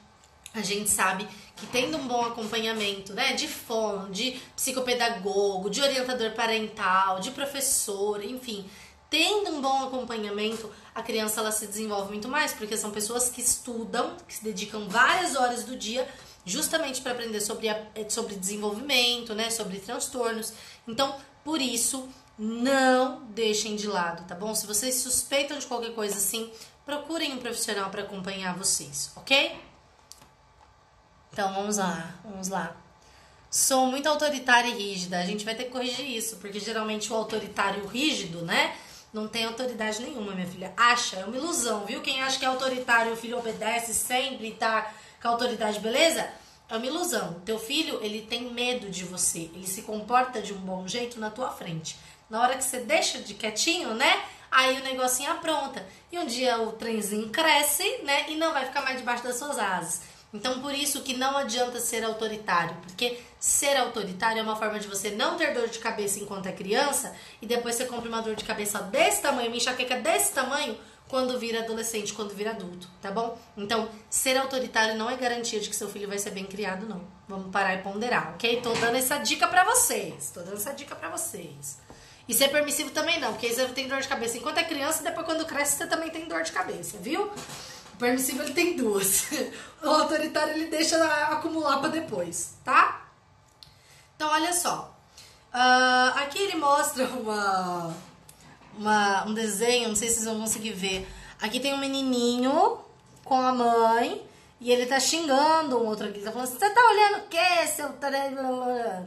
a 0.55 0.61
gente 0.61 0.89
sabe 0.89 1.27
que 1.55 1.65
tendo 1.67 1.97
um 1.97 2.07
bom 2.07 2.25
acompanhamento, 2.25 3.13
né, 3.13 3.33
de 3.33 3.47
fono, 3.47 4.09
de 4.09 4.39
psicopedagogo, 4.55 5.69
de 5.69 5.81
orientador 5.81 6.31
parental, 6.31 7.19
de 7.19 7.31
professor, 7.31 8.23
enfim, 8.23 8.69
tendo 9.09 9.51
um 9.51 9.61
bom 9.61 9.85
acompanhamento, 9.85 10.69
a 10.93 11.01
criança 11.01 11.39
ela 11.39 11.51
se 11.51 11.67
desenvolve 11.67 12.09
muito 12.09 12.27
mais, 12.27 12.53
porque 12.53 12.75
são 12.75 12.91
pessoas 12.91 13.29
que 13.29 13.41
estudam, 13.41 14.17
que 14.27 14.33
se 14.33 14.43
dedicam 14.43 14.87
várias 14.89 15.35
horas 15.35 15.63
do 15.63 15.75
dia 15.75 16.07
justamente 16.45 17.01
para 17.01 17.13
aprender 17.13 17.41
sobre, 17.41 17.69
a, 17.69 17.87
sobre 18.09 18.35
desenvolvimento, 18.35 19.33
né, 19.33 19.49
sobre 19.49 19.79
transtornos. 19.79 20.53
Então, 20.87 21.15
por 21.43 21.61
isso, 21.61 22.07
não 22.37 23.23
deixem 23.29 23.75
de 23.75 23.87
lado, 23.87 24.27
tá 24.27 24.35
bom? 24.35 24.53
Se 24.53 24.67
vocês 24.67 24.95
suspeitam 24.95 25.57
de 25.57 25.65
qualquer 25.65 25.93
coisa 25.93 26.15
assim, 26.15 26.51
procurem 26.85 27.33
um 27.33 27.37
profissional 27.37 27.89
para 27.89 28.03
acompanhar 28.03 28.55
vocês, 28.55 29.11
ok? 29.15 29.57
Então 31.35 31.53
vamos 31.53 31.75
lá, 31.75 32.15
vamos 32.23 32.47
lá. 32.47 32.73
Sou 33.51 33.87
muito 33.87 34.07
autoritária 34.07 34.69
e 34.69 34.73
rígida. 34.73 35.19
A 35.19 35.25
gente 35.25 35.43
vai 35.43 35.53
ter 35.53 35.65
que 35.65 35.69
corrigir 35.69 36.09
isso, 36.09 36.37
porque 36.37 36.61
geralmente 36.61 37.11
o 37.11 37.15
autoritário 37.17 37.85
rígido, 37.87 38.41
né? 38.41 38.73
Não 39.11 39.27
tem 39.27 39.43
autoridade 39.43 40.01
nenhuma, 40.01 40.31
minha 40.31 40.47
filha. 40.47 40.71
Acha, 40.77 41.17
é 41.17 41.25
uma 41.25 41.35
ilusão, 41.35 41.85
viu? 41.85 41.99
Quem 42.01 42.21
acha 42.21 42.39
que 42.39 42.45
é 42.45 42.47
autoritário, 42.47 43.11
o 43.11 43.17
filho 43.17 43.37
obedece 43.37 43.93
sempre 43.93 44.47
e 44.47 44.51
tá 44.53 44.89
com 45.21 45.27
a 45.27 45.31
autoridade, 45.31 45.77
beleza? 45.81 46.25
É 46.69 46.77
uma 46.77 46.85
ilusão. 46.85 47.41
Teu 47.43 47.59
filho, 47.59 47.99
ele 48.01 48.21
tem 48.21 48.53
medo 48.53 48.89
de 48.89 49.03
você. 49.03 49.51
Ele 49.53 49.67
se 49.67 49.81
comporta 49.81 50.41
de 50.41 50.53
um 50.53 50.59
bom 50.59 50.87
jeito 50.87 51.19
na 51.19 51.29
tua 51.29 51.49
frente. 51.49 51.97
Na 52.29 52.39
hora 52.41 52.55
que 52.55 52.63
você 52.63 52.79
deixa 52.79 53.19
de 53.19 53.33
quietinho, 53.33 53.93
né? 53.93 54.23
Aí 54.49 54.79
o 54.79 54.83
negocinho 54.85 55.31
apronta. 55.31 55.85
E 56.13 56.17
um 56.17 56.25
dia 56.25 56.61
o 56.61 56.71
trenzinho 56.71 57.27
cresce, 57.27 58.03
né? 58.03 58.29
E 58.29 58.35
não 58.35 58.53
vai 58.53 58.65
ficar 58.65 58.83
mais 58.83 58.99
debaixo 58.99 59.21
das 59.21 59.35
suas 59.35 59.59
asas. 59.59 60.14
Então, 60.33 60.59
por 60.59 60.73
isso 60.73 61.01
que 61.01 61.15
não 61.15 61.37
adianta 61.37 61.79
ser 61.79 62.03
autoritário, 62.03 62.75
porque 62.81 63.19
ser 63.39 63.77
autoritário 63.77 64.39
é 64.39 64.43
uma 64.43 64.55
forma 64.55 64.79
de 64.79 64.87
você 64.87 65.11
não 65.11 65.37
ter 65.37 65.53
dor 65.53 65.69
de 65.69 65.79
cabeça 65.79 66.19
enquanto 66.19 66.47
é 66.47 66.51
criança 66.51 67.15
e 67.41 67.45
depois 67.45 67.75
você 67.75 67.85
compra 67.85 68.09
uma 68.09 68.21
dor 68.21 68.35
de 68.35 68.43
cabeça 68.43 68.79
desse 68.81 69.21
tamanho, 69.21 69.47
uma 69.47 69.55
enxaqueca 69.57 69.95
desse 69.97 70.33
tamanho 70.33 70.77
quando 71.07 71.37
vira 71.39 71.59
adolescente, 71.59 72.13
quando 72.13 72.33
vira 72.33 72.51
adulto, 72.51 72.89
tá 73.01 73.11
bom? 73.11 73.37
Então, 73.55 73.87
ser 74.09 74.37
autoritário 74.37 74.95
não 74.95 75.09
é 75.09 75.15
garantia 75.15 75.59
de 75.59 75.69
que 75.69 75.75
seu 75.75 75.87
filho 75.87 76.07
vai 76.07 76.17
ser 76.17 76.31
bem 76.31 76.45
criado, 76.45 76.87
não. 76.87 77.07
Vamos 77.27 77.51
parar 77.51 77.75
e 77.75 77.77
ponderar, 77.77 78.33
ok? 78.33 78.59
Tô 78.61 78.73
dando 78.73 78.97
essa 78.97 79.17
dica 79.19 79.47
pra 79.47 79.63
vocês. 79.63 80.31
Tô 80.33 80.41
dando 80.41 80.57
essa 80.57 80.73
dica 80.73 80.95
pra 80.95 81.09
vocês. 81.09 81.77
E 82.27 82.33
ser 82.33 82.47
permissivo 82.49 82.89
também 82.89 83.19
não, 83.19 83.33
porque 83.33 83.45
aí 83.45 83.53
você 83.53 83.67
tem 83.67 83.87
dor 83.87 84.01
de 84.01 84.07
cabeça 84.07 84.37
enquanto 84.37 84.57
é 84.57 84.63
criança 84.63 85.01
e 85.01 85.03
depois 85.03 85.25
quando 85.25 85.45
cresce 85.45 85.77
você 85.77 85.85
também 85.85 86.09
tem 86.09 86.27
dor 86.27 86.41
de 86.41 86.51
cabeça, 86.51 86.97
viu? 86.97 87.31
O 87.95 87.97
permissivo 87.97 88.43
ele 88.43 88.53
tem 88.53 88.75
duas. 88.75 89.27
O 89.81 89.87
autoritário 89.87 90.55
ele 90.55 90.65
deixa 90.65 90.97
acumular 91.27 91.77
para 91.77 91.89
depois, 91.89 92.55
tá? 92.63 93.05
Então 94.15 94.27
olha 94.31 94.51
só. 94.51 94.97
Uh, 95.53 96.19
aqui 96.19 96.39
ele 96.39 96.55
mostra 96.55 97.05
uma, 97.05 97.93
uma, 98.75 99.25
um 99.25 99.33
desenho, 99.35 99.89
não 99.89 99.95
sei 99.95 100.07
se 100.09 100.15
vocês 100.15 100.25
vão 100.25 100.39
conseguir 100.39 100.71
ver. 100.71 101.07
Aqui 101.39 101.59
tem 101.59 101.71
um 101.71 101.77
menininho 101.77 102.79
com 103.23 103.39
a 103.39 103.51
mãe 103.51 104.27
e 104.59 104.71
ele 104.71 104.87
tá 104.87 104.99
xingando 104.99 105.77
um 105.77 105.85
outro 105.85 106.07
aqui. 106.07 106.17
Ele 106.17 106.25
tá 106.25 106.31
falando, 106.31 106.47
você 106.47 106.69
tá 106.69 106.81
olhando 106.89 107.17
o 107.19 107.27
quê, 107.27 107.67
seu... 107.67 107.89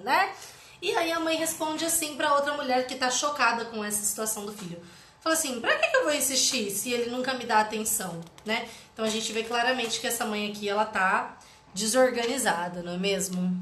né? 0.04 0.32
E 0.80 0.96
aí 0.96 1.10
a 1.10 1.18
mãe 1.18 1.36
responde 1.36 1.84
assim 1.84 2.16
para 2.16 2.34
outra 2.34 2.52
mulher 2.52 2.86
que 2.86 2.94
tá 2.94 3.10
chocada 3.10 3.64
com 3.64 3.84
essa 3.84 4.00
situação 4.04 4.46
do 4.46 4.52
filho. 4.52 4.80
Fala 5.20 5.34
assim, 5.34 5.60
pra 5.60 5.76
que, 5.76 5.96
eu 5.96 6.04
vou 6.04 6.14
insistir 6.14 6.70
se 6.70 6.92
ele 6.92 7.10
nunca 7.10 7.34
me 7.34 7.44
dá 7.44 7.60
atenção, 7.60 8.20
né? 8.44 8.68
Então 8.92 9.04
a 9.04 9.08
gente 9.08 9.32
vê 9.32 9.42
claramente 9.42 10.00
que 10.00 10.06
essa 10.06 10.24
mãe 10.24 10.50
aqui, 10.50 10.68
ela 10.68 10.84
tá 10.84 11.38
desorganizada, 11.74 12.82
não 12.82 12.92
é 12.92 12.96
mesmo? 12.96 13.56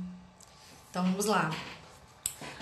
Então 0.90 1.02
vamos 1.02 1.26
lá. 1.26 1.50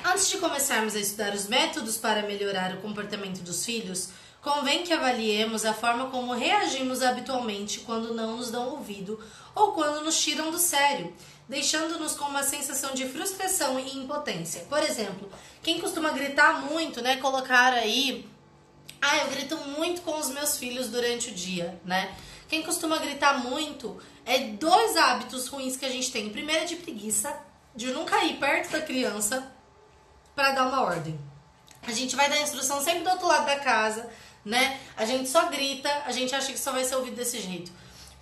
Antes 0.05 0.28
de 0.28 0.38
começarmos 0.38 0.95
a 0.95 1.01
estudar 1.01 1.34
os 1.34 1.49
métodos 1.49 1.97
para 1.97 2.22
melhorar 2.22 2.74
o 2.74 2.80
comportamento 2.80 3.40
dos 3.42 3.64
filhos, 3.64 4.11
convém 4.42 4.84
que 4.84 4.92
avaliemos 4.92 5.64
a 5.64 5.72
forma 5.72 6.11
como 6.11 6.32
reagimos 6.32 7.03
habitualmente 7.03 7.80
quando 7.80 8.14
não 8.14 8.36
nos 8.36 8.51
dão 8.51 8.68
ouvido 8.70 9.18
ou 9.55 9.72
quando 9.72 10.05
nos 10.05 10.20
tiram 10.20 10.51
do 10.51 10.59
sério, 10.59 11.12
deixando-nos 11.49 12.14
com 12.14 12.26
uma 12.26 12.42
sensação 12.42 12.92
de 12.92 13.09
frustração 13.09 13.80
e 13.80 13.97
impotência. 13.97 14.62
Por 14.68 14.82
exemplo, 14.82 15.30
quem 15.62 15.80
costuma 15.80 16.11
gritar 16.11 16.61
muito, 16.61 17.01
né, 17.01 17.16
colocar 17.16 17.72
aí 17.72 18.28
ah, 19.07 19.19
eu 19.19 19.29
grito 19.29 19.57
muito 19.59 20.01
com 20.01 20.19
os 20.19 20.31
meus 20.31 20.57
filhos 20.57 20.89
durante 20.89 21.31
o 21.31 21.35
dia, 21.35 21.79
né? 21.85 22.17
Quem 22.49 22.63
costuma 22.63 22.97
gritar 22.97 23.39
muito 23.39 24.01
é 24.25 24.39
dois 24.39 24.97
hábitos 24.97 25.47
ruins 25.49 25.77
que 25.77 25.85
a 25.85 25.91
gente 25.91 26.11
tem. 26.11 26.31
primeiro 26.31 26.63
é 26.63 26.65
de 26.65 26.77
preguiça, 26.77 27.39
de 27.77 27.93
nunca 27.93 28.25
ir 28.25 28.39
perto 28.39 28.71
da 28.71 28.81
criança 28.81 29.53
para 30.35 30.53
dar 30.53 30.67
uma 30.67 30.81
ordem. 30.81 31.21
A 31.87 31.93
gente 31.93 32.17
vai 32.17 32.31
dar 32.31 32.41
instrução 32.41 32.83
sempre 32.83 33.03
do 33.03 33.11
outro 33.11 33.27
lado 33.27 33.45
da 33.45 33.59
casa, 33.59 34.09
né? 34.43 34.81
A 34.97 35.05
gente 35.05 35.29
só 35.29 35.51
grita, 35.51 35.91
a 36.07 36.13
gente 36.13 36.35
acha 36.35 36.51
que 36.51 36.59
só 36.59 36.73
vai 36.73 36.85
ser 36.85 36.97
ouvido 36.97 37.17
desse 37.17 37.39
jeito. 37.41 37.71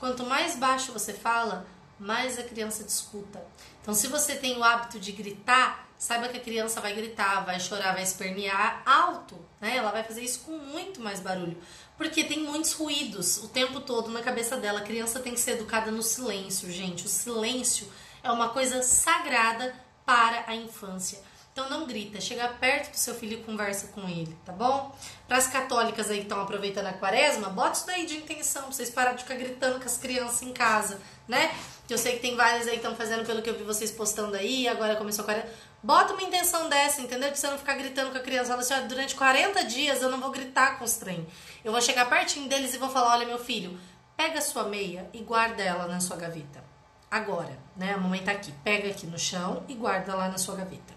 Quanto 0.01 0.25
mais 0.25 0.57
baixo 0.57 0.91
você 0.91 1.13
fala, 1.13 1.65
mais 1.97 2.41
a 2.41 2.43
criança 2.43 2.83
discuta. 2.83 3.41
Então, 3.81 3.95
se 3.95 4.09
você 4.09 4.35
tem 4.35 4.59
o 4.59 4.65
hábito 4.65 4.99
de 4.99 5.13
gritar, 5.13 5.89
saiba 6.03 6.29
que 6.29 6.37
a 6.37 6.41
criança 6.41 6.81
vai 6.81 6.93
gritar, 6.95 7.45
vai 7.45 7.61
chorar, 7.61 7.93
vai 7.93 8.03
espernear 8.03 8.83
alto, 8.85 9.39
né? 9.61 9.77
Ela 9.77 9.93
vai 9.93 10.03
fazer 10.03 10.21
isso 10.21 10.41
com 10.41 10.51
muito 10.51 11.01
mais 11.01 11.21
barulho, 11.21 11.57
porque 11.97 12.25
tem 12.25 12.41
muitos 12.41 12.73
ruídos 12.73 13.39
o 13.39 13.47
tempo 13.47 13.81
todo 13.81 14.11
na 14.11 14.21
cabeça 14.21 14.57
dela. 14.57 14.81
A 14.81 14.83
criança 14.83 15.21
tem 15.21 15.33
que 15.33 15.39
ser 15.39 15.53
educada 15.53 15.93
no 15.93 16.03
silêncio, 16.03 16.69
gente. 16.73 17.07
O 17.07 17.09
silêncio 17.09 17.89
é 18.21 18.33
uma 18.33 18.49
coisa 18.49 18.83
sagrada 18.83 19.73
para 20.05 20.43
a 20.49 20.57
infância. 20.57 21.21
Então 21.53 21.71
não 21.71 21.87
grita, 21.87 22.21
chega 22.21 22.49
perto 22.49 22.91
do 22.91 22.97
seu 22.97 23.15
filho 23.15 23.35
e 23.35 23.45
conversa 23.45 23.89
com 23.89 24.09
ele, 24.09 24.37
tá 24.45 24.53
bom? 24.53 24.93
Para 25.29 25.37
as 25.37 25.47
católicas 25.47 26.11
aí 26.11 26.17
que 26.17 26.23
estão 26.25 26.41
aproveitando 26.41 26.87
a 26.87 26.95
quaresma, 26.95 27.49
bota 27.49 27.77
isso 27.77 27.87
daí 27.87 28.07
de 28.07 28.17
intenção, 28.17 28.63
pra 28.63 28.73
vocês 28.73 28.91
pararem 28.91 29.19
de 29.19 29.23
ficar 29.23 29.37
gritando 29.37 29.79
com 29.79 29.85
as 29.85 29.99
crianças 29.99 30.43
em 30.43 30.53
casa, 30.53 30.99
né? 31.29 31.55
Que 31.87 31.95
eu 31.95 31.99
sei 31.99 32.15
que 32.15 32.21
tem 32.21 32.37
várias 32.37 32.67
aí 32.67 32.73
que 32.73 32.77
estão 32.77 32.95
fazendo 32.95 33.27
pelo 33.27 33.43
que 33.43 33.51
eu 33.51 33.55
vi 33.55 33.65
vocês 33.65 33.91
postando 33.91 34.37
aí, 34.37 34.69
agora 34.69 34.97
começou 34.97 35.23
a 35.23 35.27
quaresma. 35.27 35.51
Bota 35.83 36.13
uma 36.13 36.23
intenção 36.23 36.69
dessa, 36.69 37.01
entendeu? 37.01 37.31
De 37.31 37.39
você 37.39 37.49
não 37.49 37.59
ficar 37.59 37.75
gritando 37.75 38.13
com 38.13 38.19
a 38.19 38.21
criança. 38.21 38.51
Fala 38.51 38.61
assim, 38.61 38.87
durante 38.87 39.17
40 39.17 39.65
dias 39.65 40.01
eu 40.01 40.11
não 40.11 40.21
vou 40.21 40.31
gritar 40.31 40.79
com 40.79 40.85
os 40.85 40.95
trem. 40.95 41.27
Eu 41.65 41.73
vou 41.73 41.81
chegar 41.81 42.09
pertinho 42.09 42.49
deles 42.49 42.73
e 42.73 42.79
vou 42.79 42.89
falar, 42.89 43.17
olha 43.17 43.27
meu 43.27 43.39
filho, 43.39 43.79
pega 44.17 44.39
a 44.39 44.43
sua 44.43 44.65
meia 44.65 45.11
e 45.13 45.19
guarda 45.19 45.63
ela 45.63 45.87
na 45.89 45.99
sua 45.99 46.17
gaveta. 46.17 46.63
Agora, 47.11 47.59
né? 47.77 47.93
A 47.93 47.99
mamãe 47.99 48.23
tá 48.23 48.33
aqui. 48.33 48.53
Pega 48.65 48.89
aqui 48.89 49.07
no 49.07 49.19
chão 49.19 49.65
e 49.69 49.75
guarda 49.75 50.15
lá 50.15 50.29
na 50.29 50.39
sua 50.39 50.55
gaveta. 50.55 50.95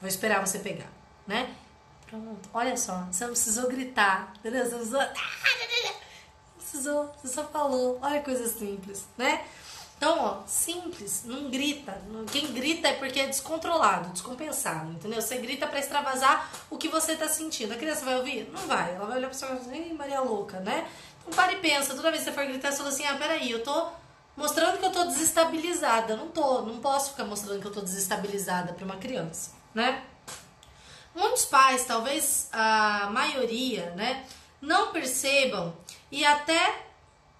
Vou 0.00 0.08
esperar 0.08 0.46
você 0.46 0.58
pegar, 0.58 0.92
né? 1.26 1.54
Pronto. 2.06 2.48
Olha 2.52 2.76
só, 2.76 3.06
você 3.10 3.24
não 3.24 3.32
precisou 3.32 3.68
gritar, 3.68 4.32
entendeu? 4.38 4.64
Você 4.64 4.70
não 4.70 4.78
precisou... 4.78 5.00
Não 6.56 6.72
precisou, 6.72 7.14
você 7.22 7.28
só 7.28 7.44
falou. 7.44 7.98
Olha 8.02 8.20
coisa 8.20 8.46
simples, 8.46 9.06
né? 9.16 9.44
Então, 9.96 10.18
ó, 10.20 10.46
simples, 10.46 11.22
não 11.24 11.48
grita. 11.50 11.98
Quem 12.30 12.52
grita 12.52 12.88
é 12.88 12.92
porque 12.94 13.18
é 13.18 13.26
descontrolado, 13.26 14.10
descompensado, 14.10 14.92
entendeu? 14.92 15.22
Você 15.22 15.38
grita 15.38 15.66
para 15.66 15.78
extravasar 15.78 16.50
o 16.68 16.76
que 16.76 16.88
você 16.88 17.16
tá 17.16 17.28
sentindo. 17.28 17.72
A 17.72 17.76
criança 17.76 18.04
vai 18.04 18.16
ouvir? 18.16 18.48
Não 18.52 18.66
vai. 18.66 18.94
Ela 18.94 19.06
vai 19.06 19.16
olhar 19.16 19.28
pra 19.28 19.36
você 19.36 19.44
e 19.44 19.48
falar 19.48 19.60
assim, 19.60 19.92
Maria 19.94 20.20
louca, 20.20 20.60
né? 20.60 20.86
Então, 21.22 21.32
para 21.34 21.54
e 21.54 21.56
pensa. 21.56 21.94
Toda 21.94 22.10
vez 22.10 22.24
que 22.24 22.30
você 22.30 22.36
for 22.36 22.46
gritar, 22.46 22.70
você 22.72 22.78
fala 22.78 22.88
assim, 22.90 23.06
ah, 23.06 23.16
peraí, 23.16 23.50
eu 23.50 23.64
tô 23.64 23.88
mostrando 24.36 24.78
que 24.78 24.84
eu 24.84 24.92
tô 24.92 25.04
desestabilizada. 25.04 26.14
Não 26.14 26.28
tô, 26.28 26.62
não 26.62 26.78
posso 26.78 27.10
ficar 27.10 27.24
mostrando 27.24 27.60
que 27.60 27.66
eu 27.66 27.72
tô 27.72 27.80
desestabilizada 27.80 28.74
para 28.74 28.84
uma 28.84 28.96
criança, 28.96 29.52
né? 29.74 30.02
Muitos 31.16 31.46
pais, 31.46 31.86
talvez 31.86 32.50
a 32.52 33.08
maioria, 33.10 33.90
né, 33.96 34.26
não 34.60 34.92
percebam 34.92 35.74
e 36.12 36.26
até 36.26 36.85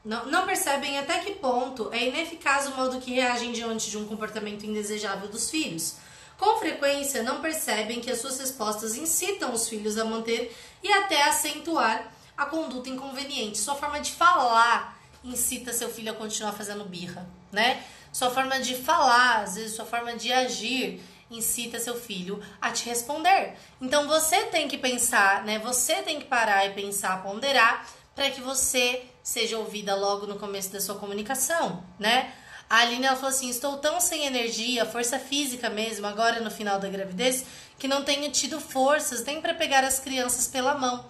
não, 0.06 0.26
não 0.26 0.46
percebem 0.46 0.98
até 1.00 1.18
que 1.18 1.32
ponto 1.32 1.90
é 1.92 2.06
ineficaz 2.06 2.68
o 2.68 2.76
modo 2.76 3.00
que 3.00 3.12
reagem 3.12 3.50
diante 3.50 3.90
de 3.90 3.98
um 3.98 4.06
comportamento 4.06 4.64
indesejável 4.64 5.28
dos 5.28 5.50
filhos. 5.50 5.96
Com 6.38 6.60
frequência, 6.60 7.24
não 7.24 7.40
percebem 7.40 8.00
que 8.00 8.10
as 8.10 8.20
suas 8.20 8.38
respostas 8.38 8.94
incitam 8.94 9.52
os 9.52 9.68
filhos 9.68 9.98
a 9.98 10.04
manter 10.04 10.56
e 10.80 10.92
até 10.92 11.24
acentuar 11.24 12.12
a 12.36 12.46
conduta 12.46 12.88
inconveniente. 12.88 13.58
Sua 13.58 13.74
forma 13.74 13.98
de 13.98 14.12
falar 14.12 14.96
incita 15.24 15.72
seu 15.72 15.88
filho 15.88 16.12
a 16.12 16.14
continuar 16.14 16.52
fazendo 16.52 16.84
birra, 16.84 17.28
né? 17.50 17.82
Sua 18.12 18.30
forma 18.30 18.60
de 18.60 18.76
falar, 18.76 19.42
às 19.42 19.56
vezes 19.56 19.74
sua 19.74 19.84
forma 19.84 20.14
de 20.14 20.32
agir 20.32 21.02
incita 21.28 21.80
seu 21.80 22.00
filho 22.00 22.40
a 22.60 22.70
te 22.70 22.88
responder. 22.88 23.56
Então 23.80 24.06
você 24.06 24.44
tem 24.44 24.68
que 24.68 24.78
pensar, 24.78 25.44
né? 25.44 25.58
Você 25.58 25.96
tem 26.02 26.20
que 26.20 26.26
parar 26.26 26.64
e 26.64 26.74
pensar, 26.74 27.24
ponderar 27.24 27.84
para 28.14 28.30
que 28.30 28.40
você 28.40 29.04
seja 29.26 29.58
ouvida 29.58 29.92
logo 29.96 30.24
no 30.24 30.36
começo 30.38 30.70
da 30.70 30.80
sua 30.80 30.94
comunicação, 30.94 31.82
né? 31.98 32.32
A 32.70 32.78
Aline 32.78 33.06
ela 33.06 33.16
falou 33.16 33.30
assim: 33.30 33.50
estou 33.50 33.76
tão 33.78 34.00
sem 34.00 34.24
energia, 34.24 34.86
força 34.86 35.18
física 35.18 35.68
mesmo, 35.68 36.06
agora 36.06 36.38
no 36.38 36.48
final 36.48 36.78
da 36.78 36.88
gravidez, 36.88 37.44
que 37.76 37.88
não 37.88 38.04
tenho 38.04 38.30
tido 38.30 38.60
forças 38.60 39.24
nem 39.24 39.40
para 39.40 39.52
pegar 39.52 39.82
as 39.82 39.98
crianças 39.98 40.46
pela 40.46 40.76
mão. 40.76 41.04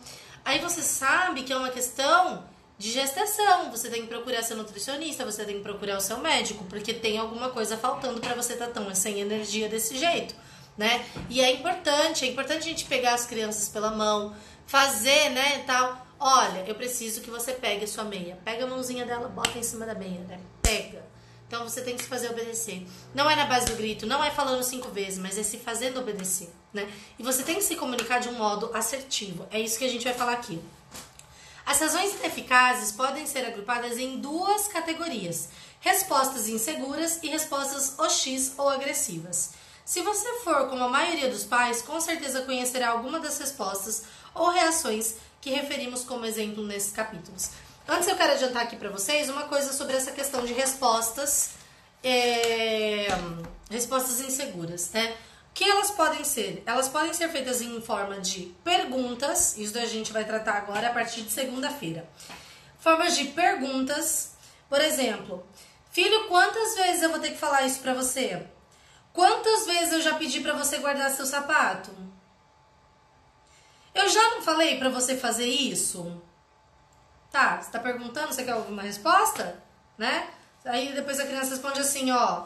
Aí 0.47 0.59
você 0.61 0.81
sabe 0.81 1.43
que 1.43 1.53
é 1.53 1.57
uma 1.59 1.69
questão 1.69 2.43
de 2.79 2.91
gestação. 2.91 3.71
Você 3.71 3.91
tem 3.91 4.01
que 4.01 4.09
procurar 4.09 4.43
seu 4.43 4.57
nutricionista, 4.57 5.23
você 5.23 5.45
tem 5.45 5.57
que 5.57 5.63
procurar 5.63 5.99
o 5.99 6.01
seu 6.01 6.17
médico, 6.17 6.65
porque 6.65 6.95
tem 6.95 7.19
alguma 7.19 7.51
coisa 7.51 7.77
faltando 7.77 8.19
para 8.19 8.35
você 8.35 8.55
estar 8.55 8.69
tá 8.69 8.81
tão 8.81 8.95
sem 8.95 9.21
energia 9.21 9.69
desse 9.69 9.99
jeito, 9.99 10.35
né? 10.75 11.05
E 11.29 11.43
é 11.43 11.53
importante, 11.53 12.25
é 12.25 12.29
importante 12.29 12.61
a 12.61 12.71
gente 12.71 12.87
pegar 12.87 13.13
as 13.13 13.27
crianças 13.27 13.69
pela 13.69 13.91
mão, 13.91 14.35
fazer, 14.67 15.29
né, 15.33 15.65
tal. 15.67 16.06
Olha, 16.19 16.65
eu 16.67 16.75
preciso 16.75 17.21
que 17.21 17.31
você 17.31 17.53
pegue 17.53 17.85
a 17.85 17.89
sua 17.89 18.05
meia. 18.05 18.39
Pega 18.45 18.65
a 18.65 18.67
mãozinha 18.67 19.05
dela, 19.05 19.29
bota 19.29 19.59
em 19.59 19.63
cima 19.63 19.85
da 19.85 19.95
meia, 19.95 20.21
né? 20.21 20.41
Pega. 20.63 21.05
Então 21.47 21.63
você 21.63 21.81
tem 21.81 21.97
que 21.97 22.03
se 22.03 22.09
fazer 22.09 22.31
obedecer. 22.31 22.87
Não 23.15 23.31
é 23.31 23.37
na 23.37 23.45
base 23.45 23.67
do 23.67 23.77
grito, 23.77 24.07
não 24.07 24.23
é 24.25 24.31
falando 24.31 24.63
cinco 24.63 24.89
vezes, 24.89 25.19
mas 25.19 25.39
é 25.39 25.43
se 25.43 25.59
fazendo 25.59 26.01
obedecer, 26.01 26.51
né? 26.73 26.91
E 27.19 27.23
você 27.23 27.43
tem 27.43 27.57
que 27.57 27.63
se 27.63 27.77
comunicar 27.77 28.19
de 28.19 28.29
um 28.29 28.33
modo 28.33 28.71
assertivo. 28.75 29.47
É 29.51 29.61
isso 29.61 29.79
que 29.79 29.85
a 29.85 29.89
gente 29.89 30.05
vai 30.05 30.15
falar 30.15 30.33
aqui. 30.33 30.61
As 31.65 31.81
razões 31.81 32.15
ineficazes 32.15 32.93
podem 32.93 33.27
ser 33.27 33.45
agrupadas 33.45 33.97
em 33.97 34.19
duas 34.19 34.67
categorias: 34.67 35.49
respostas 35.81 36.49
inseguras 36.49 37.21
e 37.23 37.29
respostas 37.29 37.97
hostis 37.99 38.53
ou 38.57 38.69
agressivas. 38.69 39.51
Se 39.85 40.03
você 40.03 40.41
for 40.41 40.69
como 40.69 40.83
a 40.83 40.89
maioria 40.89 41.31
dos 41.31 41.45
pais, 41.45 41.81
com 41.81 42.01
certeza 42.01 42.43
conhecerá 42.43 42.89
alguma 42.89 43.21
das 43.21 43.39
respostas 43.39 44.03
ou 44.35 44.51
reações 44.51 45.15
que 45.41 45.51
referimos 45.51 46.03
como 46.03 46.25
exemplo 46.25 46.65
nesses 46.65 46.93
capítulos. 46.93 47.51
Antes 47.89 48.09
eu 48.09 48.17
quero 48.17 48.33
adiantar 48.33 48.65
aqui 48.65 48.77
para 48.77 48.91
vocês 48.91 49.29
uma 49.29 49.45
coisa 49.45 49.73
sobre 49.73 49.97
essa 49.97 50.11
questão 50.11 50.45
de 50.45 50.53
respostas, 50.53 51.51
é, 52.03 53.07
respostas 53.71 54.21
inseguras, 54.21 54.91
né? 54.93 55.17
Que 55.55 55.65
elas 55.65 55.91
podem 55.93 56.25
ser? 56.25 56.63
Elas 56.67 56.89
podem 56.89 57.15
ser 57.15 57.29
feitas 57.31 57.63
em 57.63 57.81
forma 57.81 58.21
de 58.21 58.55
perguntas, 58.65 59.57
isso 59.57 59.79
a 59.79 59.87
gente 59.87 60.13
vai 60.13 60.25
tratar 60.25 60.55
agora 60.55 60.89
a 60.89 60.93
partir 60.93 61.23
de 61.23 61.31
segunda-feira. 61.31 62.09
Formas 62.79 63.17
de 63.17 63.27
perguntas, 63.27 64.33
por 64.69 64.81
exemplo, 64.81 65.47
filho, 65.91 66.27
quantas 66.29 66.75
vezes 66.75 67.03
eu 67.03 67.11
vou 67.11 67.21
ter 67.21 67.31
que 67.31 67.39
falar 67.39 67.63
isso 67.63 67.81
para 67.81 67.95
você? 67.95 68.47
Quantas 69.13 69.65
vezes 69.65 69.93
eu 69.93 70.03
já 70.03 70.15
pedi 70.17 70.41
para 70.41 70.53
você 70.53 70.79
guardar 70.79 71.11
seu 71.11 71.25
sapato? 71.25 71.91
Eu 73.97 74.11
já 74.11 74.31
não 74.31 74.43
falei 74.43 74.79
para 74.79 74.91
você 74.91 75.17
fazer 75.17 75.47
isso? 75.47 76.23
Tá, 77.33 77.61
você 77.61 77.71
tá 77.71 77.79
perguntando, 77.79 78.33
você 78.33 78.45
quer 78.45 78.55
ouvir 78.55 78.71
uma 78.71 78.83
resposta? 78.83 79.57
Né? 79.97 80.29
Aí 80.67 80.93
depois 80.93 81.19
a 81.19 81.25
criança 81.25 81.51
responde 81.51 81.81
assim, 81.81 82.11
ó. 82.11 82.45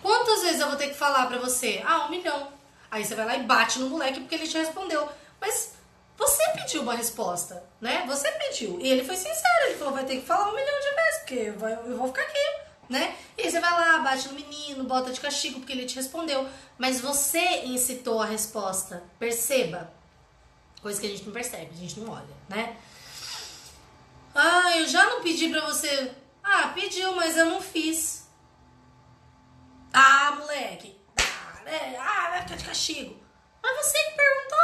Quantas 0.00 0.42
vezes 0.42 0.60
eu 0.60 0.68
vou 0.68 0.76
ter 0.76 0.88
que 0.88 0.94
falar 0.94 1.26
pra 1.26 1.38
você? 1.38 1.82
Ah, 1.84 2.06
um 2.06 2.10
milhão. 2.10 2.48
Aí 2.90 3.04
você 3.04 3.16
vai 3.16 3.26
lá 3.26 3.36
e 3.36 3.42
bate 3.42 3.80
no 3.80 3.90
moleque 3.90 4.20
porque 4.20 4.36
ele 4.36 4.46
te 4.46 4.56
respondeu. 4.56 5.08
Mas 5.40 5.72
você 6.16 6.42
pediu 6.50 6.82
uma 6.82 6.94
resposta, 6.94 7.64
né? 7.80 8.04
Você 8.06 8.30
pediu. 8.30 8.78
E 8.80 8.88
ele 8.88 9.04
foi 9.04 9.16
sincero, 9.16 9.64
ele 9.66 9.74
falou, 9.74 9.94
vai 9.94 10.04
ter 10.04 10.20
que 10.20 10.26
falar 10.26 10.48
um 10.48 10.54
milhão 10.54 10.80
de 10.80 10.94
vezes, 10.94 11.18
porque 11.18 11.88
eu 11.90 11.96
vou 11.96 12.06
ficar 12.06 12.22
aqui, 12.22 12.60
né? 12.88 13.16
E 13.36 13.42
aí 13.42 13.50
você 13.50 13.58
vai 13.58 13.72
lá, 13.72 13.98
bate 13.98 14.28
no 14.28 14.34
menino, 14.34 14.84
bota 14.84 15.10
de 15.10 15.20
castigo 15.20 15.58
porque 15.58 15.72
ele 15.72 15.86
te 15.86 15.96
respondeu. 15.96 16.48
Mas 16.78 17.00
você 17.00 17.64
incitou 17.64 18.22
a 18.22 18.26
resposta. 18.26 19.02
Perceba. 19.18 19.92
Coisa 20.84 21.00
que 21.00 21.06
a 21.06 21.10
gente 21.10 21.24
não 21.24 21.32
percebe, 21.32 21.70
a 21.72 21.78
gente 21.78 21.98
não 21.98 22.12
olha, 22.12 22.36
né? 22.46 22.76
Ah, 24.34 24.76
eu 24.76 24.86
já 24.86 25.02
não 25.06 25.22
pedi 25.22 25.48
pra 25.48 25.62
você. 25.62 26.12
Ah, 26.42 26.72
pediu, 26.74 27.16
mas 27.16 27.38
eu 27.38 27.46
não 27.46 27.62
fiz. 27.62 28.28
Ah, 29.94 30.32
moleque. 30.38 31.00
Ah, 31.18 31.62
né? 31.64 31.96
Ah, 31.98 32.28
vai 32.32 32.42
ficar 32.42 32.56
de 32.56 32.64
castigo. 32.64 33.18
Mas 33.62 33.76
você 33.78 33.96
que 33.96 34.10
perguntou. 34.14 34.58